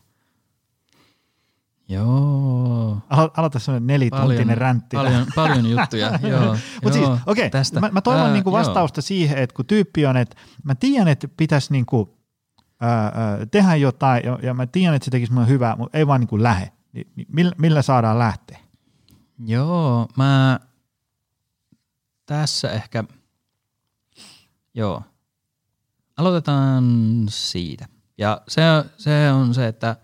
Joo. 1.88 2.98
Aloita 3.10 3.60
semmoinen 3.60 3.88
nelituntinen 3.88 4.58
räntti. 4.58 4.96
Paljon, 4.96 5.26
paljon 5.36 5.70
juttuja, 5.70 6.20
joo. 6.32 6.58
Mutta 6.84 7.00
siis, 7.00 7.10
okei, 7.26 7.48
okay, 7.48 7.82
mä, 7.82 7.90
mä 7.92 8.02
toivon 8.02 8.26
Ää, 8.26 8.34
niinku 8.34 8.52
vastausta 8.52 9.00
joo. 9.00 9.06
siihen, 9.06 9.38
että 9.38 9.56
kun 9.56 9.66
tyyppi 9.66 10.06
on, 10.06 10.18
että 10.18 10.36
mä 10.64 10.76
tiedän, 10.76 11.08
että 11.08 11.28
pitäisi 11.38 11.72
niinku, 11.72 12.18
ää, 12.82 13.12
tehdä 13.52 13.76
jotain 13.76 14.22
ja, 14.26 14.40
ja 14.44 14.54
mä 14.54 14.68
tiedän, 14.68 14.96
että 14.96 15.06
se 15.06 15.12
tekisi 15.12 15.34
mulle 15.34 15.48
hyvää, 15.48 15.76
mutta 15.76 15.98
ei 15.98 16.08
vaan 16.08 16.20
niinku 16.20 16.44
lähe. 16.44 16.72
Millä, 17.28 17.52
millä 17.58 17.82
saadaan 17.82 18.20
lähteä? 18.20 18.60
Joo, 19.46 20.08
mä 20.18 20.60
tässä 22.26 22.72
ehkä, 22.72 23.04
joo, 24.74 25.02
aloitetaan 26.18 26.86
siitä. 27.30 27.88
Ja 28.18 28.42
se, 28.48 28.62
se 28.98 29.32
on 29.32 29.54
se, 29.54 29.68
että, 29.68 29.96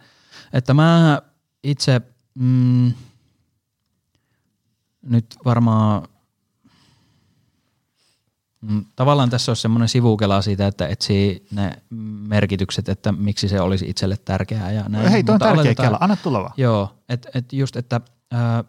että 0.53 0.73
mä 0.73 1.21
itse 1.63 2.01
mm, 2.33 2.93
nyt 5.01 5.25
varmaan 5.45 6.07
mm, 8.61 8.85
tavallaan 8.95 9.29
tässä 9.29 9.51
on 9.51 9.55
semmoinen 9.55 9.89
sivukela 9.89 10.41
siitä, 10.41 10.67
että 10.67 10.87
etsii 10.87 11.45
ne 11.51 11.81
merkitykset, 12.27 12.89
että 12.89 13.11
miksi 13.11 13.47
se 13.47 13.61
olisi 13.61 13.89
itselle 13.89 14.17
tärkeää. 14.17 14.71
Ja 14.71 14.83
näin. 14.89 15.09
Hei, 15.09 15.23
tuo 15.23 15.33
on 15.33 15.39
tärkeä 15.39 15.75
kela, 15.75 15.97
anna 15.99 16.15
tulla 16.15 16.39
vaan. 16.39 16.53
Joo, 16.57 16.95
että 17.09 17.29
et 17.33 17.53
just, 17.53 17.75
että 17.75 18.01
ää, 18.31 18.63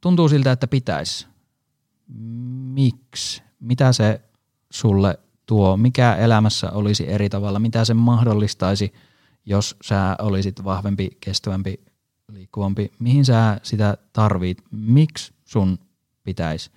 tuntuu 0.00 0.28
siltä, 0.28 0.52
että 0.52 0.66
pitäisi. 0.66 1.31
Miksi? 2.74 3.42
Mitä 3.60 3.92
se 3.92 4.20
sulle 4.70 5.18
tuo? 5.46 5.76
Mikä 5.76 6.14
elämässä 6.16 6.70
olisi 6.70 7.10
eri 7.10 7.28
tavalla? 7.28 7.58
Mitä 7.58 7.84
se 7.84 7.94
mahdollistaisi, 7.94 8.92
jos 9.46 9.76
sä 9.82 10.16
olisit 10.18 10.64
vahvempi, 10.64 11.10
kestävämpi, 11.20 11.80
liikkuvampi? 12.32 12.92
Mihin 12.98 13.24
sä 13.24 13.60
sitä 13.62 13.96
tarvit? 14.12 14.64
Miksi 14.70 15.34
sun 15.44 15.78
pitäisi? 16.24 16.70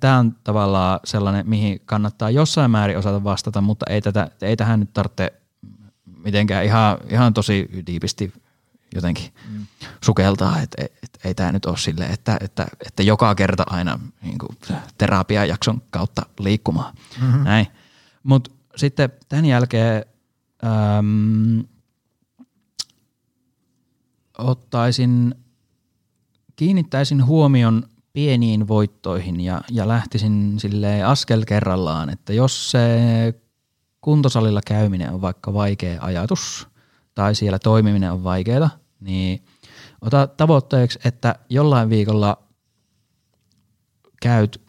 Tämä 0.00 0.18
on 0.18 0.36
tavallaan 0.44 1.00
sellainen, 1.04 1.48
mihin 1.48 1.80
kannattaa 1.84 2.30
jossain 2.30 2.70
määrin 2.70 2.98
osata 2.98 3.24
vastata, 3.24 3.60
mutta 3.60 3.86
ei, 3.88 4.02
tätä, 4.02 4.30
ei 4.42 4.56
tähän 4.56 4.80
nyt 4.80 4.92
tarvitse 4.92 5.32
mitenkään 6.24 6.64
ihan, 6.64 6.98
ihan 7.08 7.34
tosi 7.34 7.68
diipisti 7.86 8.32
jotenkin 8.94 9.34
mm. 9.50 9.66
sukeltaa, 10.04 10.60
että 10.60 10.84
et, 10.84 10.92
et, 11.02 11.18
ei 11.24 11.34
tämä 11.34 11.52
nyt 11.52 11.66
ole 11.66 11.76
silleen, 11.76 12.10
että, 12.10 12.36
että, 12.40 12.66
että 12.86 13.02
joka 13.02 13.34
kerta 13.34 13.64
aina 13.66 14.00
niin 14.22 14.38
terapiajakson 14.98 15.82
kautta 15.90 16.22
liikkumaan. 16.38 16.94
Mm-hmm. 17.20 17.44
Näin. 17.44 17.66
Mutta 18.22 18.50
sitten 18.76 19.12
tämän 19.28 19.44
jälkeen 19.44 20.04
äm, 20.64 21.64
ottaisin, 24.38 25.34
kiinnittäisin 26.56 27.26
huomion 27.26 27.88
pieniin 28.12 28.68
voittoihin 28.68 29.40
ja, 29.40 29.60
ja 29.70 29.88
lähtisin 29.88 30.54
sille 30.58 31.02
askel 31.02 31.44
kerrallaan, 31.44 32.10
että 32.10 32.32
jos 32.32 32.70
se 32.70 32.80
kuntosalilla 34.00 34.60
käyminen 34.66 35.12
on 35.12 35.20
vaikka 35.20 35.54
vaikea 35.54 36.02
ajatus 36.02 36.68
tai 37.14 37.34
siellä 37.34 37.58
toimiminen 37.58 38.12
on 38.12 38.24
vaikeaa, 38.24 38.70
niin 39.04 39.44
ota 40.00 40.26
tavoitteeksi, 40.26 40.98
että 41.04 41.34
jollain 41.48 41.90
viikolla 41.90 42.42
käyt 44.22 44.60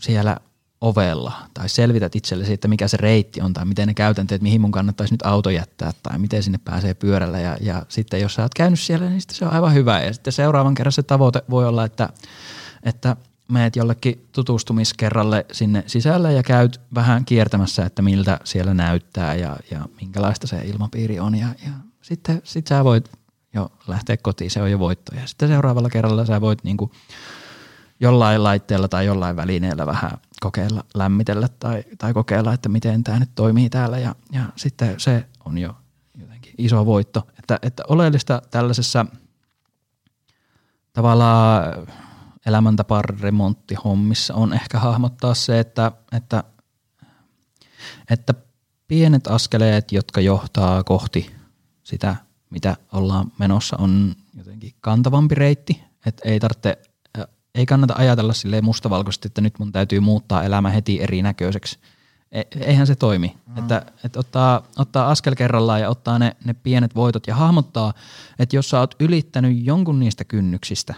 siellä 0.00 0.36
ovella 0.80 1.32
tai 1.54 1.68
selvität 1.68 2.16
itsellesi, 2.16 2.52
että 2.52 2.68
mikä 2.68 2.88
se 2.88 2.96
reitti 2.96 3.40
on 3.40 3.52
tai 3.52 3.64
miten 3.64 3.88
ne 3.88 3.94
käytänteet, 3.94 4.42
mihin 4.42 4.60
mun 4.60 4.72
kannattaisi 4.72 5.14
nyt 5.14 5.26
auto 5.26 5.50
jättää 5.50 5.92
tai 6.02 6.18
miten 6.18 6.42
sinne 6.42 6.58
pääsee 6.64 6.94
pyörällä. 6.94 7.40
Ja, 7.40 7.56
ja 7.60 7.86
sitten 7.88 8.20
jos 8.20 8.34
sä 8.34 8.42
oot 8.42 8.54
käynyt 8.54 8.80
siellä, 8.80 9.08
niin 9.08 9.20
se 9.30 9.44
on 9.44 9.52
aivan 9.52 9.74
hyvä. 9.74 10.00
Ja 10.00 10.12
sitten 10.12 10.32
seuraavan 10.32 10.74
kerran 10.74 10.92
se 10.92 11.02
tavoite 11.02 11.42
voi 11.50 11.66
olla, 11.66 11.84
että, 11.84 12.08
että 12.82 13.16
meet 13.48 13.76
jollekin 13.76 14.28
tutustumiskerralle 14.32 15.46
sinne 15.52 15.84
sisälle 15.86 16.32
ja 16.32 16.42
käyt 16.42 16.80
vähän 16.94 17.24
kiertämässä, 17.24 17.84
että 17.84 18.02
miltä 18.02 18.40
siellä 18.44 18.74
näyttää 18.74 19.34
ja, 19.34 19.56
ja 19.70 19.88
minkälaista 20.00 20.46
se 20.46 20.62
ilmapiiri 20.64 21.20
on. 21.20 21.34
Ja, 21.34 21.48
ja 21.64 21.72
sitten 22.02 22.40
sit 22.44 22.66
sä 22.66 22.84
voit 22.84 23.10
jo 23.54 23.72
lähteä 23.86 24.16
kotiin, 24.16 24.50
se 24.50 24.62
on 24.62 24.70
jo 24.70 24.78
voitto. 24.78 25.14
Ja 25.14 25.26
sitten 25.26 25.48
seuraavalla 25.48 25.90
kerralla 25.90 26.26
sä 26.26 26.40
voit 26.40 26.64
niinku 26.64 26.92
jollain 28.00 28.44
laitteella 28.44 28.88
tai 28.88 29.06
jollain 29.06 29.36
välineellä 29.36 29.86
vähän 29.86 30.10
kokeilla 30.40 30.84
lämmitellä 30.94 31.48
tai, 31.48 31.84
tai 31.98 32.14
kokeilla, 32.14 32.52
että 32.52 32.68
miten 32.68 33.04
tämä 33.04 33.18
nyt 33.18 33.34
toimii 33.34 33.70
täällä 33.70 33.98
ja, 33.98 34.14
ja 34.32 34.42
sitten 34.56 35.00
se 35.00 35.26
on 35.44 35.58
jo 35.58 35.76
jotenkin 36.20 36.54
iso 36.58 36.86
voitto. 36.86 37.28
Että, 37.38 37.58
että 37.62 37.82
oleellista 37.88 38.42
tällaisessa 38.50 39.06
tavallaan 40.92 41.86
elämäntapaan 42.46 43.04
remonttihommissa 43.04 44.34
on 44.34 44.52
ehkä 44.52 44.78
hahmottaa 44.78 45.34
se, 45.34 45.60
että, 45.60 45.92
että, 46.12 46.44
että 48.10 48.34
pienet 48.88 49.26
askeleet, 49.26 49.92
jotka 49.92 50.20
johtaa 50.20 50.84
kohti 50.84 51.34
sitä 51.82 52.16
mitä 52.52 52.76
ollaan 52.92 53.32
menossa, 53.38 53.76
on 53.80 54.14
jotenkin 54.36 54.72
kantavampi 54.80 55.34
reitti. 55.34 55.82
Että 56.06 56.28
ei 56.28 56.40
tarvitse, 56.40 56.78
ei 57.54 57.66
kannata 57.66 57.94
ajatella 57.96 58.32
silleen 58.32 58.64
mustavalkoisesti, 58.64 59.28
että 59.28 59.40
nyt 59.40 59.58
mun 59.58 59.72
täytyy 59.72 60.00
muuttaa 60.00 60.44
elämä 60.44 60.70
heti 60.70 61.02
erinäköiseksi. 61.02 61.78
E, 62.32 62.42
eihän 62.60 62.86
se 62.86 62.94
toimi. 62.94 63.36
Mm. 63.46 63.58
Että, 63.58 63.86
että 64.04 64.20
ottaa, 64.20 64.66
ottaa 64.78 65.10
askel 65.10 65.34
kerrallaan 65.34 65.80
ja 65.80 65.88
ottaa 65.88 66.18
ne, 66.18 66.36
ne 66.44 66.54
pienet 66.54 66.94
voitot 66.94 67.26
ja 67.26 67.34
hahmottaa, 67.34 67.92
että 68.38 68.56
jos 68.56 68.70
sä 68.70 68.80
oot 68.80 68.94
ylittänyt 69.00 69.64
jonkun 69.64 70.00
niistä 70.00 70.24
kynnyksistä, 70.24 70.94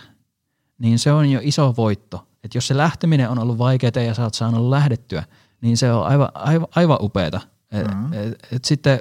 niin 0.79 0.99
se 0.99 1.13
on 1.13 1.31
jo 1.31 1.41
iso 1.43 1.75
voitto. 1.77 2.27
Että 2.45 2.59
jos 2.59 2.67
se 2.67 2.77
lähteminen 2.77 3.31
on 3.31 3.39
ollut 3.39 3.59
vaikeaa 3.59 4.03
ja 4.07 4.15
sä 4.15 4.23
oot 4.23 4.35
saanut 4.35 4.69
lähdettyä, 4.69 5.25
niin 5.61 5.77
se 5.77 5.93
on 5.93 6.07
aivan, 6.07 6.29
aivan, 6.35 6.69
aivan 6.77 6.99
upeeta. 7.01 7.41
Et, 7.71 7.87
mm. 7.87 8.13
et, 8.13 8.47
et 8.53 8.65
sitten 8.65 9.01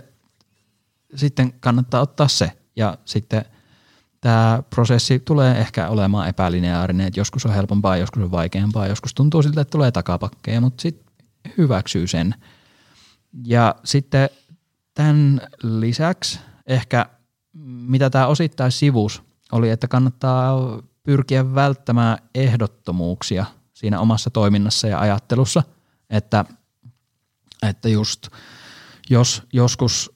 sitten 1.16 1.54
kannattaa 1.60 2.02
ottaa 2.02 2.28
se. 2.28 2.52
Ja 2.76 2.98
sitten 3.06 3.46
tämä 4.22 4.64
prosessi 4.70 5.20
tulee 5.20 5.60
ehkä 5.60 5.90
olemaan 5.90 6.28
epälineaarinen, 6.28 7.08
että 7.08 7.20
joskus 7.20 7.46
on 7.46 7.54
helpompaa, 7.54 7.98
joskus 7.98 8.24
on 8.24 8.32
vaikeampaa, 8.32 8.88
joskus 8.88 9.14
tuntuu 9.14 9.44
siltä, 9.44 9.62
että 9.62 9.72
tulee 9.72 9.92
takapakkeja, 9.92 10.62
mutta 10.62 10.82
sitten 10.82 11.06
hyväksyy 11.58 12.08
sen. 12.08 12.36
Ja 13.46 13.76
sitten 13.84 14.30
tämän 14.94 15.42
lisäksi 15.64 16.40
ehkä, 16.68 17.06
mitä 17.64 18.10
tämä 18.10 18.28
osittain 18.28 18.72
sivus, 18.72 19.24
oli, 19.52 19.70
että 19.70 19.88
kannattaa 19.88 20.60
pyrkiä 21.04 21.56
välttämään 21.56 22.18
ehdottomuuksia 22.36 23.46
siinä 23.74 24.00
omassa 24.00 24.30
toiminnassa 24.30 24.88
ja 24.88 25.00
ajattelussa, 25.00 25.64
että, 26.10 26.46
että 27.70 27.90
just 27.90 28.28
jos 29.10 29.44
joskus 29.54 30.12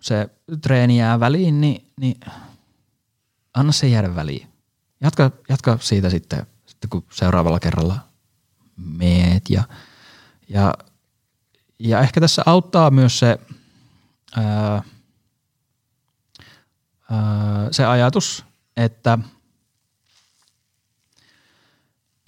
se 0.00 0.28
treeni 0.60 0.98
jää 0.98 1.20
väliin, 1.20 1.60
niin, 1.60 1.86
niin 2.00 2.20
anna 3.54 3.72
se 3.72 3.88
jäädä 3.88 4.14
väliin. 4.14 4.48
Jatka, 5.00 5.30
jatka 5.48 5.78
siitä 5.80 6.10
sitten, 6.10 6.46
sitten, 6.66 6.90
kun 6.90 7.04
seuraavalla 7.10 7.60
kerralla 7.60 7.98
meet. 8.76 9.50
Ja, 9.50 9.64
ja, 10.48 10.74
ja 11.78 12.00
ehkä 12.00 12.20
tässä 12.20 12.42
auttaa 12.46 12.90
myös 12.90 13.18
se, 13.18 13.38
ää, 14.36 14.82
ää, 17.10 17.68
se 17.70 17.84
ajatus, 17.84 18.44
että, 18.76 19.18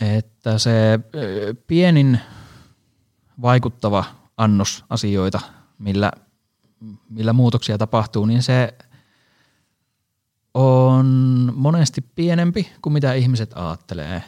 että 0.01 0.59
se 0.59 1.01
pienin 1.67 2.21
vaikuttava 3.43 4.05
annos 4.37 4.85
asioita, 4.91 5.41
millä, 5.79 6.13
millä 7.09 7.33
muutoksia 7.33 7.79
tapahtuu, 7.79 8.27
niin 8.27 8.43
se 8.43 8.75
on 10.55 11.07
monesti 11.57 12.01
pienempi 12.01 12.73
kuin 12.83 12.93
mitä 12.93 13.13
ihmiset 13.13 13.53
ajattelee. 13.55 14.23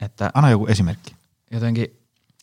Että 0.00 0.30
Anna 0.34 0.50
joku 0.50 0.66
esimerkki. 0.66 1.14
jotenkin, 1.50 1.84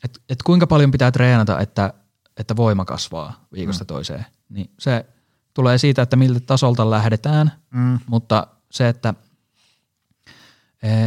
että 0.03 0.19
et 0.30 0.44
kuinka 0.44 0.68
paljon 0.68 0.91
pitää 0.91 1.11
treenata, 1.11 1.60
että, 1.60 1.94
että 2.38 2.56
voima 2.56 2.86
kasvaa 2.86 3.45
viikosta 3.53 3.84
mm. 3.84 3.88
toiseen. 3.88 4.26
Niin 4.49 4.69
se 4.80 5.06
tulee 5.53 5.78
siitä, 5.78 6.02
että 6.02 6.15
miltä 6.15 6.40
tasolta 6.40 6.90
lähdetään, 6.90 7.52
Mm. 7.72 7.99
mutta 8.07 8.48
se, 8.72 8.90
että, 8.90 9.14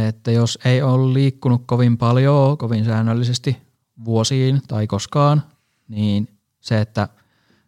että 0.07 0.31
jos 0.31 0.59
ei 0.65 0.81
ole 0.81 1.13
liikkunut 1.13 1.63
kovin 1.65 1.97
paljon, 1.97 2.57
kovin 2.57 2.85
säännöllisesti 2.85 3.57
vuosiin 4.05 4.61
tai 4.67 4.87
koskaan, 4.87 5.43
niin 5.87 6.39
se, 6.61 6.81
että 6.81 7.07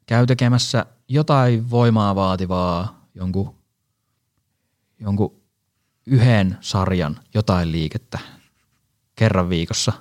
käy 0.08 0.26
tekemässä 0.26 0.86
jotain 1.08 1.70
voimaa 1.70 2.16
vaativaa, 2.16 3.08
jonkun, 3.16 3.56
jonkun 5.00 5.42
yhden 6.06 6.58
sarjan 6.62 7.20
jotain 7.34 7.72
liikettä 7.72 8.20
kerran 9.16 9.50
viikossa, 9.50 9.94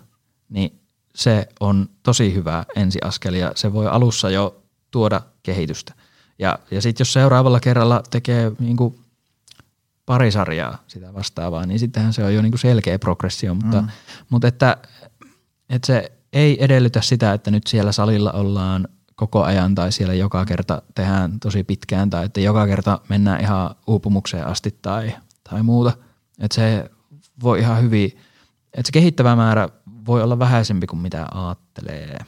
niin 0.48 0.80
se 1.14 1.48
on 1.60 1.88
tosi 2.02 2.34
hyvä 2.34 2.64
ensiaskel 2.76 3.34
ja 3.34 3.52
se 3.54 3.72
voi 3.72 3.86
alussa 3.86 4.30
jo 4.30 4.62
tuoda 4.90 5.20
kehitystä. 5.42 5.94
Ja, 6.38 6.58
ja 6.70 6.82
sitten 6.82 7.00
jos 7.04 7.12
seuraavalla 7.12 7.60
kerralla 7.60 8.02
tekee 8.10 8.52
niinku 8.58 9.00
pari 10.06 10.32
sarjaa 10.32 10.82
sitä 10.86 11.14
vastaavaa, 11.14 11.66
niin 11.66 11.78
sittenhän 11.78 12.12
se 12.12 12.24
on 12.24 12.34
jo 12.34 12.42
niinku 12.42 12.58
selkeä 12.58 12.98
progressio, 12.98 13.54
mutta, 13.54 13.82
mm. 13.82 13.88
mutta 14.30 14.48
että, 14.48 14.76
että 15.70 15.86
se 15.86 16.12
ei 16.32 16.64
edellytä 16.64 17.00
sitä, 17.00 17.32
että 17.32 17.50
nyt 17.50 17.66
siellä 17.66 17.92
salilla 17.92 18.32
ollaan 18.32 18.88
koko 19.16 19.42
ajan 19.42 19.74
tai 19.74 19.92
siellä 19.92 20.14
joka 20.14 20.44
kerta 20.44 20.82
tehdään 20.94 21.40
tosi 21.40 21.64
pitkään 21.64 22.10
tai 22.10 22.24
että 22.24 22.40
joka 22.40 22.66
kerta 22.66 23.00
mennään 23.08 23.40
ihan 23.40 23.74
uupumukseen 23.86 24.46
asti 24.46 24.78
tai, 24.82 25.14
tai 25.50 25.62
muuta. 25.62 25.92
Että 26.40 26.54
se 26.54 26.90
voi 27.42 27.58
ihan 27.60 27.82
hyvin, 27.82 28.18
että 28.64 28.86
se 28.86 28.92
kehittävä 28.92 29.36
määrä 29.36 29.68
voi 30.06 30.22
olla 30.22 30.38
vähäisempi 30.38 30.86
kuin 30.86 31.00
mitä 31.00 31.26
ajattelee. 31.34 32.18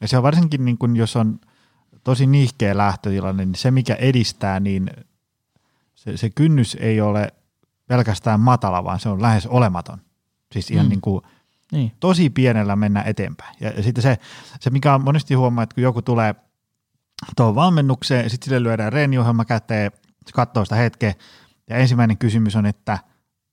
Ja 0.00 0.08
se 0.08 0.16
on 0.16 0.22
varsinkin, 0.22 0.64
niin 0.64 0.78
kun, 0.78 0.96
jos 0.96 1.16
on 1.16 1.40
tosi 2.04 2.26
niihkeä 2.26 2.76
lähtötilanne, 2.76 3.44
niin 3.44 3.54
se 3.54 3.70
mikä 3.70 3.94
edistää, 3.94 4.60
niin 4.60 4.90
se, 5.94 6.16
se 6.16 6.30
kynnys 6.30 6.76
ei 6.80 7.00
ole 7.00 7.32
pelkästään 7.86 8.40
matala, 8.40 8.84
vaan 8.84 9.00
se 9.00 9.08
on 9.08 9.22
lähes 9.22 9.46
olematon. 9.46 9.98
Siis 10.52 10.70
ihan 10.70 10.86
Mm. 10.86 10.90
niin 10.90 11.00
kuin 11.00 11.22
Niin. 11.72 11.92
tosi 12.00 12.30
pienellä 12.30 12.76
mennä 12.76 13.02
eteenpäin. 13.02 13.56
Ja, 13.60 13.70
ja 13.76 13.82
sitten 13.82 14.02
se, 14.02 14.18
se, 14.60 14.70
mikä 14.70 14.94
on 14.94 15.04
monesti 15.04 15.34
huomaa, 15.34 15.62
että 15.62 15.74
kun 15.74 15.82
joku 15.82 16.02
tulee 16.02 16.34
tuohon 17.36 17.54
valmennukseen, 17.54 18.30
sitten 18.30 18.44
sille 18.44 18.62
lyödään 18.62 18.92
reeniohjelma 18.92 19.44
käteen, 19.44 19.92
se 20.26 20.32
katsoo 20.32 20.64
sitä 20.64 20.76
hetkeä, 20.76 21.14
ja 21.70 21.76
ensimmäinen 21.76 22.18
kysymys 22.18 22.56
on, 22.56 22.66
että 22.66 22.98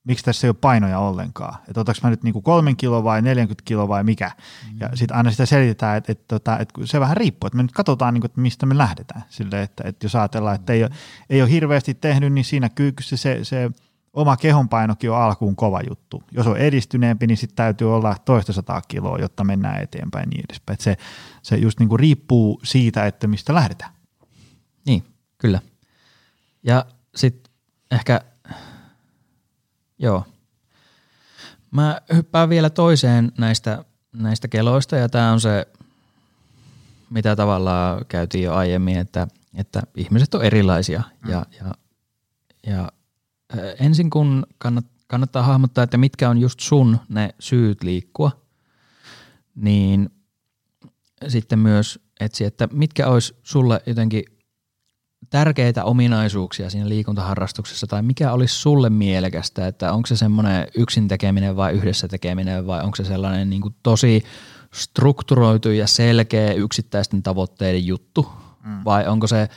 miksi 0.08 0.24
tässä 0.24 0.46
ei 0.46 0.48
ole 0.48 0.56
painoja 0.60 0.98
ollenkaan. 0.98 1.54
Että 1.68 1.80
otaks 1.80 2.02
mä 2.02 2.10
nyt 2.10 2.22
niinku 2.22 2.42
kolmen 2.42 2.76
kilo 2.76 3.04
vai 3.04 3.22
40 3.22 3.62
kilo 3.64 3.88
vai 3.88 4.04
mikä. 4.04 4.30
Mm. 4.72 4.78
Ja 4.80 4.90
sitten 4.94 5.16
aina 5.16 5.30
sitä 5.30 5.46
selitetään, 5.46 5.96
että, 5.96 6.12
että, 6.12 6.36
että, 6.36 6.56
että 6.56 6.80
se 6.84 7.00
vähän 7.00 7.16
riippuu, 7.16 7.46
että 7.46 7.56
me 7.56 7.62
nyt 7.62 7.72
katsotaan, 7.72 8.14
niinku, 8.14 8.26
että 8.26 8.40
mistä 8.40 8.66
me 8.66 8.78
lähdetään. 8.78 9.24
Sille, 9.28 9.62
että, 9.62 9.84
että 9.86 10.04
jos 10.04 10.14
ajatellaan, 10.14 10.54
että 10.54 10.72
ei 10.72 10.82
ole, 10.82 10.90
ei 11.30 11.42
ole 11.42 11.50
hirveästi 11.50 11.94
tehnyt, 11.94 12.32
niin 12.32 12.44
siinä 12.44 12.68
kyykyssä 12.68 13.16
se, 13.16 13.38
se 13.42 13.70
oma 14.12 14.36
kehonpainokin 14.36 15.10
on 15.10 15.22
alkuun 15.22 15.56
kova 15.56 15.80
juttu. 15.88 16.22
Jos 16.30 16.46
on 16.46 16.56
edistyneempi, 16.56 17.26
niin 17.26 17.36
sitten 17.36 17.56
täytyy 17.56 17.94
olla 17.94 18.16
toista 18.24 18.52
sataa 18.52 18.82
kiloa, 18.88 19.18
jotta 19.18 19.44
mennään 19.44 19.82
eteenpäin 19.82 20.22
ja 20.22 20.28
niin 20.28 20.44
edespäin. 20.48 20.74
Et 20.74 20.80
se, 20.80 20.96
se 21.42 21.56
just 21.56 21.78
niinku 21.78 21.96
riippuu 21.96 22.60
siitä, 22.64 23.06
että 23.06 23.26
mistä 23.26 23.54
lähdetään. 23.54 23.92
Niin, 24.86 25.04
kyllä. 25.38 25.60
Ja 26.62 26.86
sitten 27.16 27.52
ehkä, 27.90 28.20
joo. 29.98 30.24
Mä 31.70 32.00
hyppään 32.12 32.48
vielä 32.48 32.70
toiseen 32.70 33.32
näistä, 33.38 33.84
näistä 34.12 34.48
keloista 34.48 34.96
ja 34.96 35.08
tämä 35.08 35.32
on 35.32 35.40
se, 35.40 35.68
mitä 37.10 37.36
tavallaan 37.36 38.04
käytiin 38.08 38.44
jo 38.44 38.54
aiemmin, 38.54 38.98
että, 38.98 39.28
että 39.54 39.82
ihmiset 39.96 40.34
on 40.34 40.44
erilaisia 40.44 41.02
ja, 41.28 41.46
ja, 41.60 41.74
ja 42.66 42.82
ö, 42.82 42.97
ensin 43.80 44.10
kun 44.10 44.46
kannat, 44.58 44.86
kannattaa 45.06 45.42
hahmottaa, 45.42 45.84
että 45.84 45.98
mitkä 45.98 46.30
on 46.30 46.38
just 46.38 46.60
sun 46.60 46.98
ne 47.08 47.34
syyt 47.38 47.82
liikkua, 47.82 48.30
niin 49.54 50.10
sitten 51.28 51.58
myös 51.58 52.00
etsi, 52.20 52.44
että 52.44 52.68
mitkä 52.72 53.08
olisi 53.08 53.34
sulle 53.42 53.82
jotenkin 53.86 54.24
tärkeitä 55.30 55.84
ominaisuuksia 55.84 56.70
siinä 56.70 56.88
liikuntaharrastuksessa 56.88 57.86
tai 57.86 58.02
mikä 58.02 58.32
olisi 58.32 58.54
sulle 58.54 58.90
mielekästä, 58.90 59.66
että 59.66 59.92
onko 59.92 60.06
se 60.06 60.16
semmoinen 60.16 60.66
yksin 60.74 61.08
tekeminen 61.08 61.56
vai 61.56 61.72
yhdessä 61.72 62.08
tekeminen 62.08 62.66
vai 62.66 62.84
onko 62.84 62.96
se 62.96 63.04
sellainen 63.04 63.50
niin 63.50 63.62
kuin 63.62 63.74
tosi 63.82 64.24
strukturoitu 64.74 65.70
ja 65.70 65.86
selkeä 65.86 66.52
yksittäisten 66.52 67.22
tavoitteiden 67.22 67.86
juttu 67.86 68.28
mm. 68.64 68.84
vai 68.84 69.06
onko 69.06 69.26
se 69.26 69.48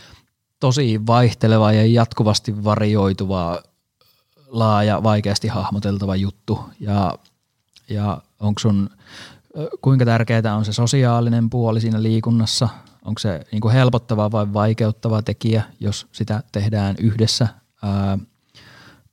tosi 0.60 1.08
vaihteleva 1.08 1.72
ja 1.72 1.86
jatkuvasti 1.86 2.64
varioituva 2.64 3.64
laaja, 4.52 5.04
vaikeasti 5.04 5.48
hahmoteltava 5.48 6.16
juttu 6.16 6.60
ja, 6.80 7.18
ja 7.90 8.22
onko 8.40 8.60
sun, 8.60 8.90
kuinka 9.82 10.06
tärkeää 10.06 10.56
on 10.56 10.66
se 10.66 10.74
sosiaalinen 10.74 11.50
puoli 11.50 11.82
siinä 11.82 12.04
liikunnassa, 12.04 12.70
onko 13.06 13.20
se 13.20 13.46
niin 13.52 13.62
kuin 13.62 13.74
helpottava 13.74 14.32
vai 14.32 14.54
vaikeuttava 14.54 15.22
tekijä, 15.22 15.64
jos 15.80 16.08
sitä 16.12 16.44
tehdään 16.52 16.96
yhdessä. 17.00 17.48
Ää, 17.84 18.18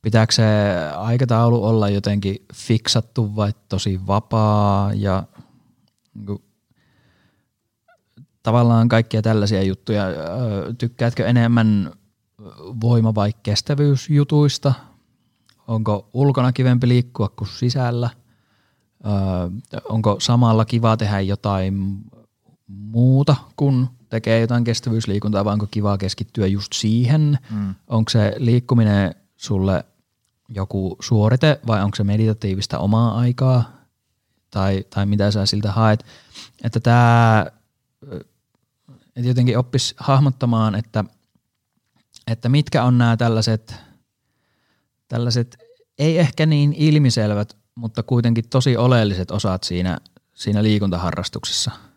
pitääkö 0.01 0.33
se 0.33 0.43
aikataulu 0.95 1.63
olla 1.65 1.89
jotenkin 1.89 2.45
fiksattu 2.53 3.35
vai 3.35 3.53
tosi 3.69 3.99
vapaa 4.07 4.93
ja 4.93 5.23
niin 6.13 6.25
kuin, 6.25 6.43
tavallaan 8.43 8.89
kaikkia 8.89 9.21
tällaisia 9.21 9.63
juttuja. 9.63 10.03
Ää, 10.03 10.13
Tykkäätkö 10.77 11.25
enemmän 11.25 11.91
voima- 12.81 13.15
vai 13.15 13.33
kestävyysjutuista? 13.43 14.73
Onko 15.69 16.09
ulkona 16.13 16.51
kivempi 16.51 16.87
liikkua 16.87 17.29
kuin 17.29 17.47
sisällä? 17.47 18.09
Ää, 19.03 19.49
onko 19.89 20.19
samalla 20.19 20.65
kiva 20.65 20.97
tehdä 20.97 21.19
jotain 21.19 22.03
muuta 22.67 23.35
kuin 23.55 23.87
tekee 24.09 24.39
jotain 24.39 24.63
kestävyysliikuntaa, 24.63 25.45
vai 25.45 25.53
onko 25.53 25.67
kiva 25.71 25.97
keskittyä 25.97 26.47
just 26.47 26.73
siihen? 26.73 27.39
Mm. 27.51 27.75
Onko 27.87 28.09
se 28.09 28.35
liikkuminen 28.37 29.15
sulle 29.37 29.85
joku 30.49 30.95
suorite 30.99 31.59
vai 31.67 31.83
onko 31.83 31.95
se 31.95 32.03
meditatiivista 32.03 32.79
omaa 32.79 33.17
aikaa 33.19 33.71
tai, 34.51 34.85
tai 34.89 35.05
mitä 35.05 35.31
sä 35.31 35.45
siltä 35.45 35.71
haet? 35.71 36.05
Että 36.63 36.79
tämä 36.79 37.45
että 39.15 39.29
jotenkin 39.29 39.57
oppis 39.57 39.95
hahmottamaan, 39.97 40.75
että, 40.75 41.03
että 42.27 42.49
mitkä 42.49 42.83
on 42.83 42.97
nämä 42.97 43.17
tällaiset, 43.17 43.75
tällaiset 45.09 45.57
ei 45.97 46.17
ehkä 46.17 46.45
niin 46.45 46.73
ilmiselvät, 46.73 47.57
mutta 47.75 48.03
kuitenkin 48.03 48.49
tosi 48.49 48.77
oleelliset 48.77 49.31
osat 49.31 49.63
siinä, 49.63 49.97
siinä 50.33 50.63
liikuntaharrastuksessa– 50.63 51.71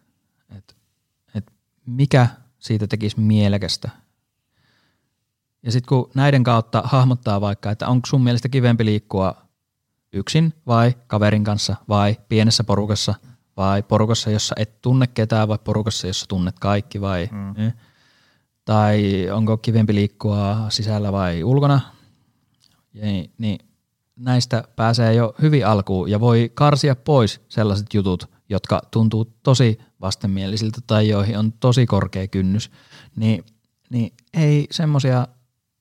mikä 1.87 2.27
siitä 2.59 2.87
tekisi 2.87 3.21
mielekästä. 3.21 3.91
Ja 5.63 5.73
sitten 5.73 5.89
kun 5.89 6.11
näiden 6.15 6.45
kautta 6.45 6.83
hahmottaa 6.85 7.41
vaikka, 7.41 7.71
että 7.71 7.89
onko 7.89 8.07
sun 8.07 8.25
mielestä 8.25 8.49
kivempi 8.49 8.85
liikkua 8.85 9.35
yksin 10.13 10.55
vai 10.67 10.95
kaverin 11.07 11.45
kanssa 11.45 11.77
vai 11.89 12.17
pienessä 12.29 12.65
porukassa 12.65 13.15
vai 13.57 13.83
porukassa, 13.83 14.31
jossa 14.31 14.55
et 14.59 14.83
tunne 14.83 15.07
ketään 15.07 15.49
vai 15.49 15.59
porukassa, 15.65 16.07
jossa 16.07 16.27
tunnet 16.29 16.59
kaikki 16.59 17.01
vai 17.01 17.29
mm. 17.33 17.67
eh? 17.67 17.75
tai 18.65 19.27
onko 19.31 19.57
kivempi 19.57 19.95
liikkua 19.95 20.67
sisällä 20.69 21.13
vai 21.13 21.45
ulkona, 21.45 21.81
niin, 22.93 23.33
niin 23.39 23.59
näistä 24.17 24.65
pääsee 24.77 25.15
jo 25.15 25.35
hyvin 25.43 25.67
alkuun 25.67 26.11
ja 26.11 26.21
voi 26.21 26.51
karsia 26.55 26.97
pois 26.97 27.41
sellaiset 27.49 27.95
jutut, 27.95 28.31
jotka 28.49 28.83
tuntuu 28.91 29.33
tosi 29.43 29.79
vastenmielisiltä 30.01 30.81
tai 30.87 31.09
joihin 31.09 31.39
on 31.39 31.53
tosi 31.53 31.87
korkea 31.87 32.29
kynnys, 32.29 32.71
niin, 33.17 33.45
niin 33.91 34.13
ei 34.35 34.67
semmoisia 34.71 35.29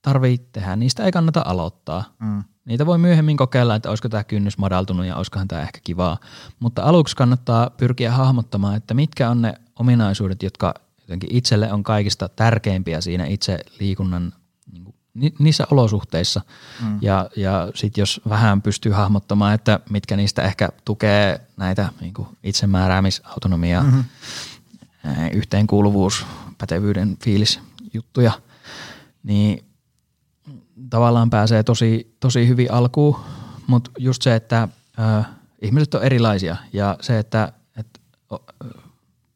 tarvitse 0.01 0.47
tehdä. 0.51 0.75
Niistä 0.75 1.03
ei 1.03 1.11
kannata 1.11 1.43
aloittaa. 1.45 2.03
Mm. 2.19 2.43
Niitä 2.65 2.85
voi 2.85 2.97
myöhemmin 2.97 3.37
kokeilla, 3.37 3.75
että 3.75 3.89
olisiko 3.89 4.09
tämä 4.09 4.23
kynnys 4.23 4.57
madaltunut 4.57 5.05
ja 5.05 5.15
olisikohan 5.15 5.47
tämä 5.47 5.61
ehkä 5.61 5.79
kivaa. 5.83 6.17
Mutta 6.59 6.83
aluksi 6.83 7.15
kannattaa 7.15 7.69
pyrkiä 7.69 8.11
hahmottamaan, 8.11 8.75
että 8.75 8.93
mitkä 8.93 9.29
on 9.29 9.41
ne 9.41 9.53
ominaisuudet, 9.79 10.43
jotka 10.43 10.73
jotenkin 11.01 11.35
itselle 11.35 11.73
on 11.73 11.83
kaikista 11.83 12.29
tärkeimpiä 12.29 13.01
siinä 13.01 13.25
itse 13.25 13.59
liikunnan 13.79 14.33
ni, 15.13 15.33
niissä 15.39 15.67
olosuhteissa. 15.71 16.41
Mm. 16.81 16.99
Ja, 17.01 17.29
ja 17.35 17.71
sitten 17.75 18.01
jos 18.01 18.21
vähän 18.29 18.61
pystyy 18.61 18.91
hahmottamaan, 18.91 19.53
että 19.53 19.79
mitkä 19.89 20.15
niistä 20.15 20.41
ehkä 20.41 20.69
tukee 20.85 21.41
näitä 21.57 21.89
niin 22.01 22.13
itsemääräämisautonomia, 22.43 23.81
mm-hmm. 23.81 24.03
yhteenkuuluvuus, 25.33 26.25
pätevyyden 26.57 27.17
fiilisjuttuja, 27.23 28.31
niin 29.23 29.65
tavallaan 30.89 31.29
pääsee 31.29 31.63
tosi, 31.63 32.15
tosi 32.19 32.47
hyvin 32.47 32.71
alkuun, 32.71 33.19
mutta 33.67 33.91
just 33.97 34.21
se, 34.21 34.35
että 34.35 34.67
ö, 34.99 35.23
ihmiset 35.61 35.93
on 35.93 36.03
erilaisia 36.03 36.55
ja 36.73 36.97
se, 37.01 37.19
että, 37.19 37.53
että 37.77 37.99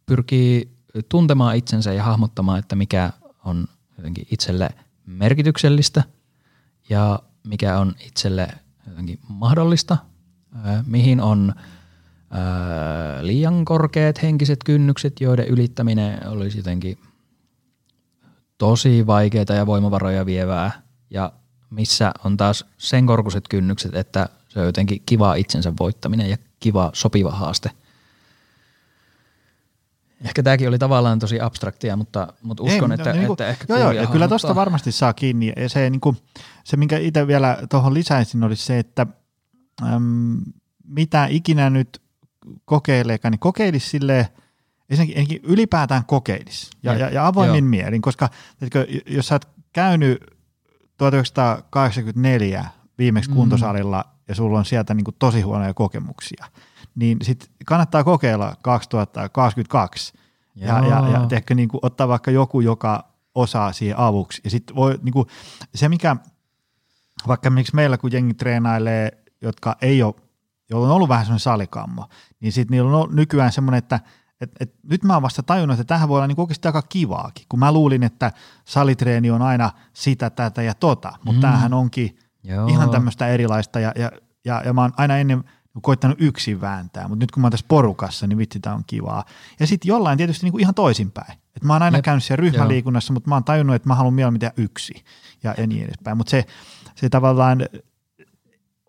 pyrkii 0.06 0.76
tuntemaan 1.10 1.56
itsensä 1.56 1.93
ja 1.93 2.03
hahmottamaan, 2.03 2.60
että 2.60 2.76
mikä 2.76 3.11
on 3.45 3.68
jotenkin 3.97 4.27
itselle 4.31 4.69
merkityksellistä 5.06 6.03
ja 6.90 7.19
mikä 7.48 7.80
on 7.80 7.95
itselle 8.07 8.48
jotenkin 8.88 9.19
mahdollista, 9.27 9.98
mihin 10.86 11.22
on 11.22 11.53
liian 13.22 13.65
korkeat 13.65 14.22
henkiset 14.22 14.60
kynnykset, 14.65 15.22
joiden 15.22 15.48
ylittäminen 15.48 16.27
olisi 16.27 16.57
jotenkin 16.57 16.98
tosi 18.57 19.07
vaikeaa 19.07 19.56
ja 19.56 19.65
voimavaroja 19.65 20.26
vievää. 20.26 20.82
Ja 21.10 21.32
missä 21.69 22.11
on 22.23 22.38
taas 22.38 22.65
sen 22.77 23.06
korkuiset 23.06 23.48
kynnykset, 23.48 23.95
että 23.95 24.30
se 24.49 24.60
on 24.60 24.65
jotenkin 24.65 25.02
kiva 25.06 25.36
itsensä 25.36 25.73
voittaminen 25.80 26.30
ja 26.30 26.38
kiva 26.60 26.90
sopiva 26.94 27.32
haaste– 27.32 27.72
Ehkä 30.23 30.43
tämäkin 30.43 30.67
oli 30.67 30.79
tavallaan 30.79 31.19
tosi 31.19 31.41
abstraktia, 31.41 31.95
mutta, 31.95 32.33
mutta 32.41 32.63
uskon, 32.63 32.91
Ei, 32.91 32.95
että, 32.95 33.13
niin 33.13 33.25
kuin, 33.25 33.33
että 33.33 33.47
ehkä 33.47 33.65
joo, 33.69 33.79
joo, 33.79 33.91
ja 33.91 34.07
kyllä 34.07 34.27
tuosta 34.27 34.55
varmasti 34.55 34.91
saa 34.91 35.13
kiinni. 35.13 35.53
Ja 35.57 35.69
se, 35.69 35.89
niin 35.89 36.01
kuin, 36.01 36.17
se 36.63 36.77
minkä 36.77 36.97
itse 36.97 37.27
vielä 37.27 37.57
tuohon 37.69 37.93
lisäisin, 37.93 38.43
oli 38.43 38.55
se, 38.55 38.79
että 38.79 39.07
äm, 39.83 40.37
mitä 40.87 41.27
ikinä 41.29 41.69
nyt 41.69 42.01
kokeileekaan, 42.65 43.31
niin 43.31 43.39
kokeilisi 43.39 43.89
silleen, 43.89 44.25
ensinnäkin 44.89 45.39
ylipäätään 45.43 46.05
kokeilisi 46.05 46.69
ja, 46.83 46.93
ja, 46.93 47.09
ja 47.09 47.27
avoimin 47.27 47.63
joo. 47.63 47.69
mielin, 47.69 48.01
koska 48.01 48.29
etkö, 48.61 48.87
jos 49.05 49.27
sä 49.27 49.35
oot 49.35 49.47
käynyt 49.73 50.23
1984 50.97 52.65
viimeksi 52.97 53.29
mm. 53.29 53.35
kuntosalilla 53.35 54.05
ja 54.27 54.35
sulla 54.35 54.59
on 54.59 54.65
sieltä 54.65 54.93
niin 54.93 55.05
kuin 55.05 55.15
tosi 55.19 55.41
huonoja 55.41 55.73
kokemuksia– 55.73 56.45
niin 56.95 57.17
sit 57.22 57.51
kannattaa 57.65 58.03
kokeilla 58.03 58.55
2022 58.61 60.13
ja, 60.55 60.88
ja, 60.88 61.09
ja 61.09 61.26
tehkö 61.30 61.55
niin 61.55 61.69
kuin, 61.69 61.80
ottaa 61.84 62.07
vaikka 62.07 62.31
joku, 62.31 62.61
joka 62.61 63.03
osaa 63.35 63.73
siihen 63.73 63.99
avuksi. 63.99 64.41
Ja 64.43 64.49
sitten 64.49 64.76
voi 64.76 64.99
niin 65.01 65.13
kuin, 65.13 65.27
se, 65.76 65.89
mikä 65.89 66.15
vaikka 67.27 67.49
miksi 67.49 67.76
meillä, 67.76 67.97
kun 67.97 68.11
jengi 68.11 68.34
treenailee, 68.34 69.23
jotka 69.41 69.76
ei 69.81 70.03
ole, 70.03 70.15
joilla 70.69 70.88
on 70.88 70.93
ollut 70.93 71.09
vähän 71.09 71.26
semmoinen 71.26 71.39
salikammo, 71.39 72.09
niin 72.39 72.51
sitten 72.51 72.76
niillä 72.76 72.97
on 72.97 73.15
nykyään 73.15 73.51
semmoinen, 73.51 73.77
että 73.77 73.99
et, 74.41 74.51
et, 74.59 74.73
nyt 74.84 75.03
mä 75.03 75.13
oon 75.13 75.22
vasta 75.22 75.43
tajunnut, 75.43 75.80
että 75.80 75.93
tähän 75.93 76.09
voi 76.09 76.17
olla 76.17 76.27
niin 76.27 76.39
oikeasti 76.39 76.67
aika 76.67 76.81
kivaakin, 76.81 77.45
kun 77.49 77.59
mä 77.59 77.72
luulin, 77.72 78.03
että 78.03 78.31
salitreeni 78.65 79.31
on 79.31 79.41
aina 79.41 79.72
sitä, 79.93 80.30
tätä 80.30 80.61
ja 80.61 80.73
tota, 80.73 81.13
mutta 81.23 81.38
mm. 81.38 81.41
tämähän 81.41 81.73
onkin 81.73 82.17
Joo. 82.43 82.67
ihan 82.67 82.89
tämmöistä 82.89 83.27
erilaista 83.27 83.80
ja, 83.80 83.91
ja, 83.95 84.11
ja, 84.45 84.61
ja 84.65 84.73
mä 84.73 84.81
oon 84.81 84.93
aina 84.97 85.17
ennen 85.17 85.43
koittanut 85.81 86.22
yksin 86.22 86.61
vääntää, 86.61 87.07
mutta 87.07 87.23
nyt 87.23 87.31
kun 87.31 87.41
mä 87.41 87.45
oon 87.45 87.52
tässä 87.52 87.65
porukassa, 87.69 88.27
niin 88.27 88.38
vitsi, 88.38 88.60
tämä 88.60 88.76
on 88.76 88.84
kivaa. 88.88 89.26
Ja 89.60 89.68
sitten 89.68 89.89
jollain 89.89 90.18
tietysti 90.18 90.45
niin 90.45 90.52
kuin 90.52 90.61
ihan 90.61 90.76
toisinpäin. 90.76 91.34
Et 91.56 91.64
mä 91.64 91.73
oon 91.73 91.81
aina 91.81 91.97
Jep. 91.97 92.06
käynyt 92.06 92.23
siellä 92.23 92.41
ryhmäliikunnassa, 92.41 93.14
mutta 93.14 93.30
mä 93.30 93.35
oon 93.35 93.43
tajunnut, 93.43 93.76
että 93.76 93.88
mä 93.88 93.95
haluan 93.95 94.14
mieluummin 94.14 94.39
tehdä 94.39 94.53
yksi 94.57 95.03
ja, 95.43 95.56
ja 95.57 95.68
niin 95.68 95.84
edespäin. 95.84 96.18
Mutta 96.18 96.31
se, 96.31 96.45
se 96.95 97.10
tavallaan 97.10 97.65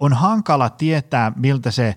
on 0.01 0.13
hankala 0.13 0.71
tietää, 0.71 1.33
miltä 1.37 1.71
se 1.71 1.97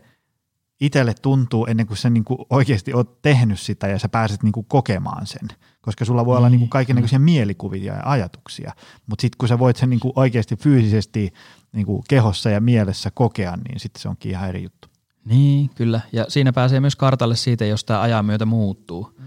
itselle 0.81 1.13
tuntuu 1.21 1.65
ennen 1.65 1.87
kuin 1.87 1.97
sä 1.97 2.09
niin 2.09 2.25
kuin 2.25 2.39
oikeasti 2.49 2.93
oot 2.93 3.21
tehnyt 3.21 3.59
sitä 3.59 3.87
ja 3.87 3.99
sä 3.99 4.09
pääset 4.09 4.43
niin 4.43 4.51
kuin 4.51 4.65
kokemaan 4.69 5.27
sen. 5.27 5.47
Koska 5.89 6.05
sulla 6.05 6.25
voi 6.25 6.37
olla 6.37 6.49
niin 6.49 6.59
kuin 6.59 6.69
kaikenlaisia 6.69 7.19
mielikuvia 7.19 7.93
ja 7.93 8.01
ajatuksia, 8.05 8.73
mutta 9.07 9.21
sitten 9.21 9.37
kun 9.37 9.49
sä 9.49 9.59
voit 9.59 9.77
sen 9.77 9.89
niin 9.89 9.99
kuin 9.99 10.13
oikeasti 10.15 10.55
fyysisesti 10.55 11.33
niin 11.71 11.85
kuin 11.85 12.03
kehossa 12.09 12.49
ja 12.49 12.61
mielessä 12.61 13.11
kokea, 13.11 13.57
niin 13.57 13.79
sitten 13.79 14.01
se 14.01 14.09
onkin 14.09 14.31
ihan 14.31 14.49
eri 14.49 14.63
juttu. 14.63 14.87
Niin, 15.25 15.69
kyllä. 15.69 16.01
Ja 16.11 16.25
siinä 16.27 16.53
pääsee 16.53 16.79
myös 16.79 16.95
kartalle 16.95 17.35
siitä, 17.35 17.65
jos 17.65 17.83
tämä 17.83 18.01
ajan 18.01 18.25
myötä 18.25 18.45
muuttuu. 18.45 19.13
Mm. 19.17 19.25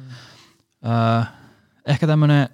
Öö, 0.91 1.23
ehkä 1.87 2.07
tämmöinen 2.07 2.49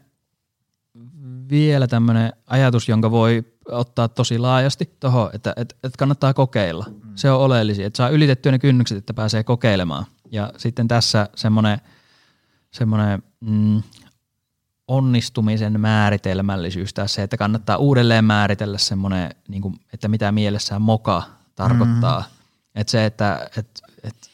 vielä 1.51 1.87
tämmöinen 1.87 2.33
ajatus, 2.47 2.89
jonka 2.89 3.11
voi 3.11 3.45
ottaa 3.69 4.09
tosi 4.09 4.39
laajasti 4.39 4.97
tuohon, 5.01 5.31
että 5.33 5.53
et, 5.57 5.77
et 5.85 5.97
kannattaa 5.97 6.35
kokeilla. 6.35 6.87
Mm. 6.89 7.13
Se 7.15 7.31
on 7.31 7.41
oleellista, 7.41 7.85
että 7.85 7.97
saa 7.97 8.09
ylitettyä 8.09 8.53
ne 8.53 8.59
kynnykset, 8.59 8.99
että 8.99 9.15
pääsee 9.15 9.45
kokeilemaan. 9.45 10.07
Ja 10.31 10.53
sitten 10.57 10.89
tässä 10.89 11.29
semmoinen, 11.35 11.79
semmoinen 12.71 13.23
mm, 13.41 13.83
onnistumisen 14.89 15.81
määritelmällisyys 15.81 16.95
tässä 16.95 17.15
se, 17.15 17.23
että 17.23 17.37
kannattaa 17.37 17.77
uudelleen 17.77 18.25
määritellä 18.25 18.79
semmoinen, 18.79 19.31
niin 19.49 19.63
kuin, 19.63 19.81
että 19.93 20.09
mitä 20.09 20.33
mielessään 20.33 20.83
moka 20.83 21.23
tarkoittaa. 21.55 22.21
Mm. 22.21 22.27
Että 22.75 22.91
se, 22.91 23.05
että 23.07 23.51
et, 23.57 23.83
et, 24.03 24.31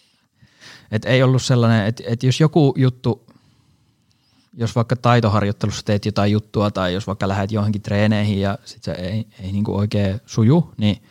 et 0.91 1.05
ei 1.05 1.23
ollut 1.23 1.43
sellainen, 1.43 1.87
että 1.87 2.03
et 2.07 2.23
jos 2.23 2.41
joku 2.41 2.75
juttu, 2.77 3.27
jos 4.53 4.77
vaikka 4.77 4.97
taitoharjoittelussa 4.97 5.85
teet 5.85 6.07
jotain 6.07 6.33
juttua 6.33 6.71
tai 6.71 6.95
jos 6.95 7.07
vaikka 7.07 7.29
lähdet 7.29 7.53
johonkin 7.53 7.83
treeneihin 7.83 8.41
ja 8.41 8.59
sit 8.65 8.83
se 8.83 8.93
ei, 8.93 9.27
ei 9.41 9.53
niin 9.53 9.65
kuin 9.65 9.77
oikein 9.77 10.21
suju, 10.27 10.75
niin 10.77 11.03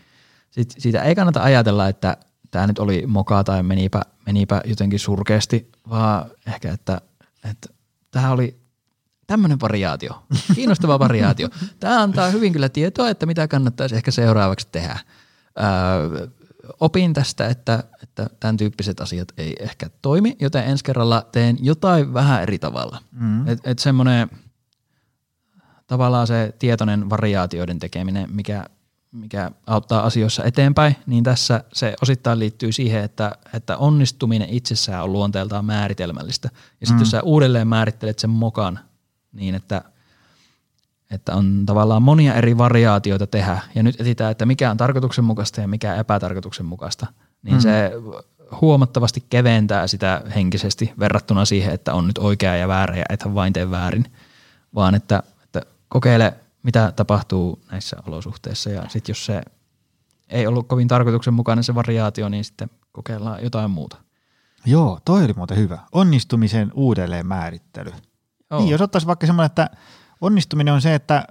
sit, 0.52 0.76
siitä 0.78 1.02
ei 1.02 1.15
kannata 1.15 1.44
ajatella, 1.44 1.88
että 1.88 2.18
tämä 2.52 2.68
nyt 2.68 2.80
oli 2.80 3.07
moka 3.07 3.44
tai 3.44 3.64
menipä, 3.64 4.02
menipä 4.26 4.61
jotenkin 4.65 4.99
surkeasti, 4.99 5.72
vaan 5.90 6.32
ehkä, 6.48 6.74
että, 6.74 7.02
että 7.52 7.73
tämä 8.14 8.31
oli 8.31 8.60
tämmöinen 9.27 9.60
variaatio, 9.60 10.23
kiinnostava 10.56 10.99
variaatio. 10.99 11.49
Tämä 11.80 12.02
antaa 12.02 12.30
hyvin 12.30 12.53
kyllä 12.53 12.69
tietoa, 12.69 13.10
että 13.10 13.26
mitä 13.26 13.48
kannattaisi 13.48 13.95
ehkä 13.95 14.11
seuraavaksi 14.11 14.68
tehdä. 14.72 14.99
Öö, 15.60 16.27
opin 16.80 17.14
tästä, 17.14 17.48
että, 17.48 17.84
että 18.03 18.30
tämän 18.40 18.57
tyyppiset 18.57 19.02
asiat 19.02 19.27
ei 19.38 19.56
ehkä 19.60 19.90
toimi, 20.02 20.35
joten 20.40 20.64
ensi 20.64 20.84
kerralla 20.84 21.27
teen 21.31 21.57
jotain 21.61 22.14
vähän 22.14 22.41
eri 22.41 22.60
tavalla. 22.60 23.02
Mm. 23.11 23.48
Et, 23.48 23.60
et 23.64 23.80
semmoinen 23.80 24.30
tavallaan 25.88 26.27
se 26.27 26.53
tietoinen 26.60 27.10
variaatioiden 27.10 27.80
tekeminen, 27.80 28.30
mikä, 28.31 28.65
mikä 29.14 29.52
auttaa 29.68 30.03
asioissa 30.03 30.44
eteenpäin, 30.44 30.95
niin 31.06 31.23
tässä 31.23 31.64
se 31.73 31.94
osittain 32.02 32.40
liittyy 32.40 32.72
siihen, 32.72 33.03
että, 33.03 33.31
että 33.53 33.77
onnistuminen 33.77 34.49
itsessään 34.49 35.03
on 35.03 35.14
luonteeltaan 35.14 35.65
määritelmällistä. 35.65 36.49
Ja 36.81 36.88
sitten 36.88 36.98
mm. 36.98 37.02
jos 37.02 37.11
sä 37.11 37.22
uudelleen 37.22 37.68
määrittelet 37.68 38.19
sen 38.19 38.30
mokan 38.30 38.80
niin, 39.34 39.56
että 39.56 39.81
että 41.11 41.35
on 41.35 41.64
tavallaan 41.65 42.03
monia 42.03 42.34
eri 42.34 42.57
variaatioita 42.57 43.27
tehdä 43.27 43.60
ja 43.76 43.84
nyt 43.84 44.02
etsitään, 44.02 44.31
että 44.31 44.45
mikä 44.45 44.72
on 44.72 44.77
tarkoituksenmukaista 44.77 45.61
ja 45.61 45.68
mikä 45.68 45.95
epätarkoituksenmukaista, 45.95 47.07
niin 47.44 47.56
mm. 47.56 47.61
se 47.61 47.91
huomattavasti 48.61 49.23
keventää 49.30 49.88
sitä 49.88 50.22
henkisesti 50.35 50.94
verrattuna 50.99 51.45
siihen, 51.45 51.73
että 51.73 51.94
on 51.94 52.07
nyt 52.07 52.18
oikea 52.18 52.56
ja 52.56 52.68
väärä 52.68 52.98
ja 52.98 53.06
ethän 53.10 53.35
vain 53.35 53.53
tee 53.53 53.72
väärin, 53.72 54.06
vaan 54.76 54.95
että, 54.95 55.23
että 55.44 55.61
kokeile, 55.90 56.34
mitä 56.64 56.94
tapahtuu 56.95 57.64
näissä 57.72 57.98
olosuhteissa 58.07 58.69
ja 58.69 58.90
sitten 58.90 59.11
jos 59.11 59.26
se 59.26 59.41
ei 60.30 60.48
ollut 60.48 60.68
kovin 60.68 60.88
tarkoituksenmukainen 60.88 61.64
se 61.64 61.76
variaatio, 61.76 62.30
niin 62.30 62.44
sitten 62.44 62.69
kokeillaan 62.91 63.44
jotain 63.44 63.72
muuta. 63.72 63.98
Joo, 64.65 64.99
toi 65.06 65.23
oli 65.23 65.34
muuten 65.34 65.57
hyvä. 65.57 65.80
Onnistumisen 65.91 66.72
uudelleen 66.73 67.27
määrittely. 67.27 67.91
Niin, 68.57 68.69
jos 68.69 68.81
ottaisi 68.81 69.07
vaikka 69.07 69.26
semmoinen, 69.26 69.45
että 69.45 69.69
onnistuminen 70.22 70.73
on 70.73 70.81
se, 70.81 70.95
että 70.95 71.27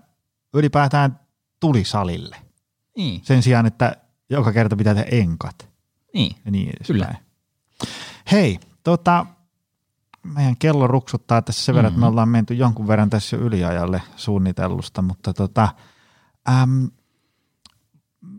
ylipäätään 0.55 1.21
tuli 1.61 1.85
salille. 1.85 2.37
Niin. 2.97 3.21
Sen 3.25 3.43
sijaan, 3.43 3.67
että 3.67 3.97
joka 4.31 4.53
kerta 4.53 4.77
pitää 4.77 4.95
tehdä 4.95 5.09
enkat. 5.17 5.69
Niin, 6.15 6.37
ja 6.45 6.51
niin 6.51 6.73
Kyllä. 6.87 7.15
Hei, 8.33 8.61
tota, 8.85 9.27
meidän 10.25 10.57
kello 10.57 10.87
ruksuttaa 10.87 11.43
tässä 11.43 11.65
sen 11.65 11.75
verran, 11.75 11.93
mm-hmm. 11.93 11.95
että 11.95 12.01
me 12.01 12.07
mm-hmm. 12.07 12.13
ollaan 12.13 12.29
menty 12.29 12.55
jonkun 12.55 12.89
verran 12.89 13.11
tässä 13.11 13.37
yliajalle 13.37 14.03
suunnitellusta, 14.17 15.03
mutta 15.03 15.35
tota, 15.35 15.69
äm, 16.49 16.91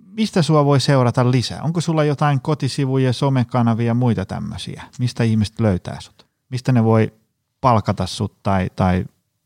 mistä 0.05 0.41
sua 0.41 0.65
voi 0.65 0.79
seurata 0.79 1.31
lisää? 1.31 1.61
Onko 1.61 1.81
sulla 1.81 2.03
jotain 2.03 2.41
kotisivuja, 2.41 3.13
somekanavia 3.13 3.85
ja 3.87 3.93
muita 3.93 4.25
tämmöisiä? 4.25 4.83
Mistä 4.99 5.23
ihmiset 5.23 5.59
löytää 5.59 6.01
sut? 6.01 6.27
Mistä 6.49 6.71
ne 6.71 6.83
voi 6.83 7.13
palkata 7.61 8.07
sut 8.07 8.43
tai, 8.43 8.69
tai 8.75 9.05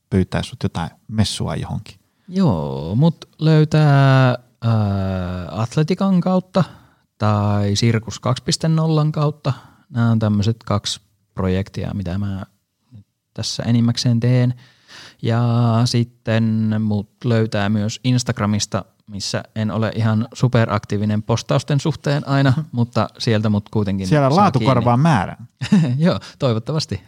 pyytää 0.10 0.44
sut 0.44 0.64
jotain 0.64 0.90
messua 1.08 1.56
johonkin? 1.56 2.00
Joo, 2.28 2.96
mut 2.96 3.30
löytää 3.40 4.28
ää, 4.62 5.48
Atletikan 5.52 6.22
kautta 6.22 6.64
tai 7.18 7.76
Sirkus 7.76 8.22
2.0 9.06 9.12
kautta. 9.12 9.54
Nämä 9.90 10.12
on 10.12 10.20
tämmöiset 10.20 10.58
kaksi 10.66 11.02
projektia, 11.38 11.92
mitä 11.94 12.18
mä 12.18 12.46
tässä 13.34 13.64
enimmäkseen 13.64 14.20
teen. 14.20 14.54
Ja 15.22 15.42
sitten 15.86 16.76
mut 16.80 17.10
löytää 17.24 17.70
myös 17.70 18.00
Instagramista, 18.04 18.86
missä 19.08 19.44
en 19.56 19.72
ole 19.72 19.92
ihan 19.96 20.28
superaktiivinen 20.34 21.24
postausten 21.24 21.80
suhteen 21.80 22.28
aina, 22.28 22.54
mutta 22.72 23.08
sieltä 23.18 23.50
mut 23.50 23.70
kuitenkin 23.70 24.08
Siellä 24.08 24.30
saa 24.30 24.38
laatu 24.38 24.60
korvaa 24.60 24.98
määrän. 24.98 25.48
Joo, 25.98 26.20
toivottavasti. 26.40 27.02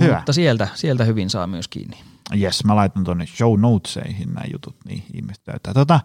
Hyvä. 0.00 0.16
Mutta 0.16 0.32
sieltä, 0.32 0.68
sieltä 0.74 1.04
hyvin 1.04 1.30
saa 1.30 1.46
myös 1.46 1.68
kiinni. 1.68 1.96
Jes, 2.34 2.64
mä 2.64 2.76
laitan 2.76 3.04
tuonne 3.04 3.26
show 3.26 3.60
notesihin 3.60 4.28
nämä 4.28 4.44
jutut, 4.52 4.76
niin 4.84 5.04
ihmiset 5.14 5.42
löytää. 5.46 5.74
Tota, 5.74 6.00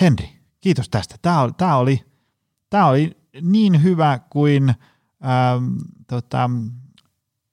Henri, 0.00 0.30
kiitos 0.60 0.88
tästä. 0.88 1.14
Tämä 1.22 1.40
oli, 1.40 1.52
tämä 1.56 1.76
oli, 1.76 2.04
tämä 2.70 2.86
oli 2.86 3.16
niin 3.42 3.82
hyvä 3.82 4.20
kuin 4.30 4.68
ähm, 4.68 5.76
tota, 6.10 6.50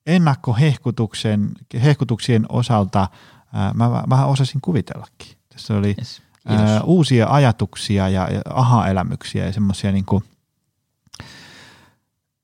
ennakkohehkutuksen, 0.06 1.52
hehkutuksien 1.84 2.46
osalta 2.50 3.02
äh, 3.02 3.74
mä 3.74 3.88
vä- 3.88 4.10
vähän 4.10 4.28
osasin 4.28 4.62
kuvitellakin. 4.62 5.38
Tässä 5.54 5.78
oli 5.78 5.96
Yes. 6.00 6.22
Ää, 6.46 6.82
uusia 6.82 7.28
ajatuksia 7.30 8.10
ja, 8.10 8.28
ja 8.32 8.42
aha-elämyksiä 8.50 9.46
ja 9.46 9.54
semmoisia 9.54 9.92
niinku, 9.92 10.24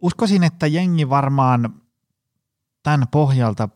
uskoisin, 0.02 0.44
että 0.44 0.68
jengi 0.68 1.10
varmaan 1.10 1.74
tämän 2.84 3.08
pohjalta 3.12 3.70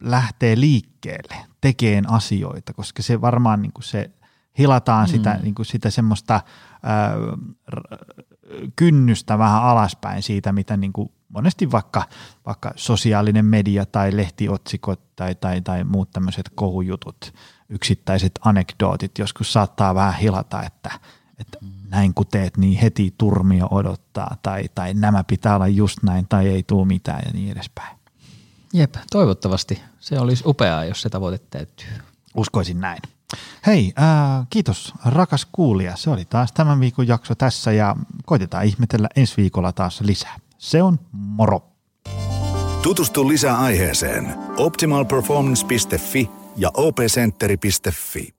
lähtee 0.00 0.60
liikkeelle 0.60 1.36
tekeen 1.60 2.10
asioita, 2.10 2.72
koska 2.72 3.02
se 3.02 3.20
varmaan 3.20 3.62
niinku 3.62 3.82
se 3.82 4.10
hilataan 4.58 5.06
mm. 5.06 5.10
sitä, 5.10 5.38
niinku 5.42 5.64
sitä 5.64 5.90
semmoista 5.90 6.40
ää, 6.82 7.14
kynnystä 8.76 9.38
vähän 9.38 9.62
alaspäin 9.62 10.22
siitä, 10.22 10.52
mitä 10.52 10.76
niinku 10.76 11.15
monesti 11.28 11.70
vaikka, 11.70 12.02
vaikka 12.46 12.72
sosiaalinen 12.76 13.44
media 13.44 13.86
tai 13.86 14.16
lehtiotsikot 14.16 15.16
tai, 15.16 15.34
tai, 15.34 15.60
tai 15.60 15.84
muut 15.84 16.10
tämmöiset 16.10 16.50
kohujutut, 16.54 17.34
yksittäiset 17.68 18.32
anekdootit 18.44 19.18
joskus 19.18 19.52
saattaa 19.52 19.94
vähän 19.94 20.14
hilata, 20.14 20.62
että, 20.62 20.90
että 21.38 21.58
näin 21.88 22.14
kun 22.14 22.26
teet, 22.26 22.56
niin 22.56 22.80
heti 22.80 23.14
turmio 23.18 23.68
odottaa 23.70 24.36
tai, 24.42 24.64
tai 24.74 24.94
nämä 24.94 25.24
pitää 25.24 25.54
olla 25.54 25.68
just 25.68 25.98
näin 26.02 26.26
tai 26.28 26.48
ei 26.48 26.62
tule 26.62 26.86
mitään 26.86 27.22
ja 27.26 27.32
niin 27.32 27.52
edespäin. 27.52 27.96
Jep, 28.72 28.94
toivottavasti. 29.10 29.82
Se 29.98 30.18
olisi 30.18 30.42
upeaa, 30.46 30.84
jos 30.84 31.02
se 31.02 31.08
tavoite 31.08 31.38
täyttyy. 31.50 31.88
Uskoisin 32.34 32.80
näin. 32.80 32.98
Hei, 33.66 33.92
ää, 33.96 34.46
kiitos 34.50 34.94
rakas 35.04 35.46
kuulija. 35.52 35.96
Se 35.96 36.10
oli 36.10 36.24
taas 36.24 36.52
tämän 36.52 36.80
viikon 36.80 37.08
jakso 37.08 37.34
tässä 37.34 37.72
ja 37.72 37.96
koitetaan 38.24 38.64
ihmetellä 38.64 39.08
ensi 39.16 39.34
viikolla 39.36 39.72
taas 39.72 40.00
lisää. 40.00 40.36
Se 40.66 40.82
on 40.82 40.98
moro! 41.12 41.60
Tutustu 42.82 43.28
lisää 43.28 43.58
aiheeseen 43.58 44.34
optimalperformance.fi 44.58 46.30
ja 46.56 46.70
opcenteri.fi. 46.74 48.35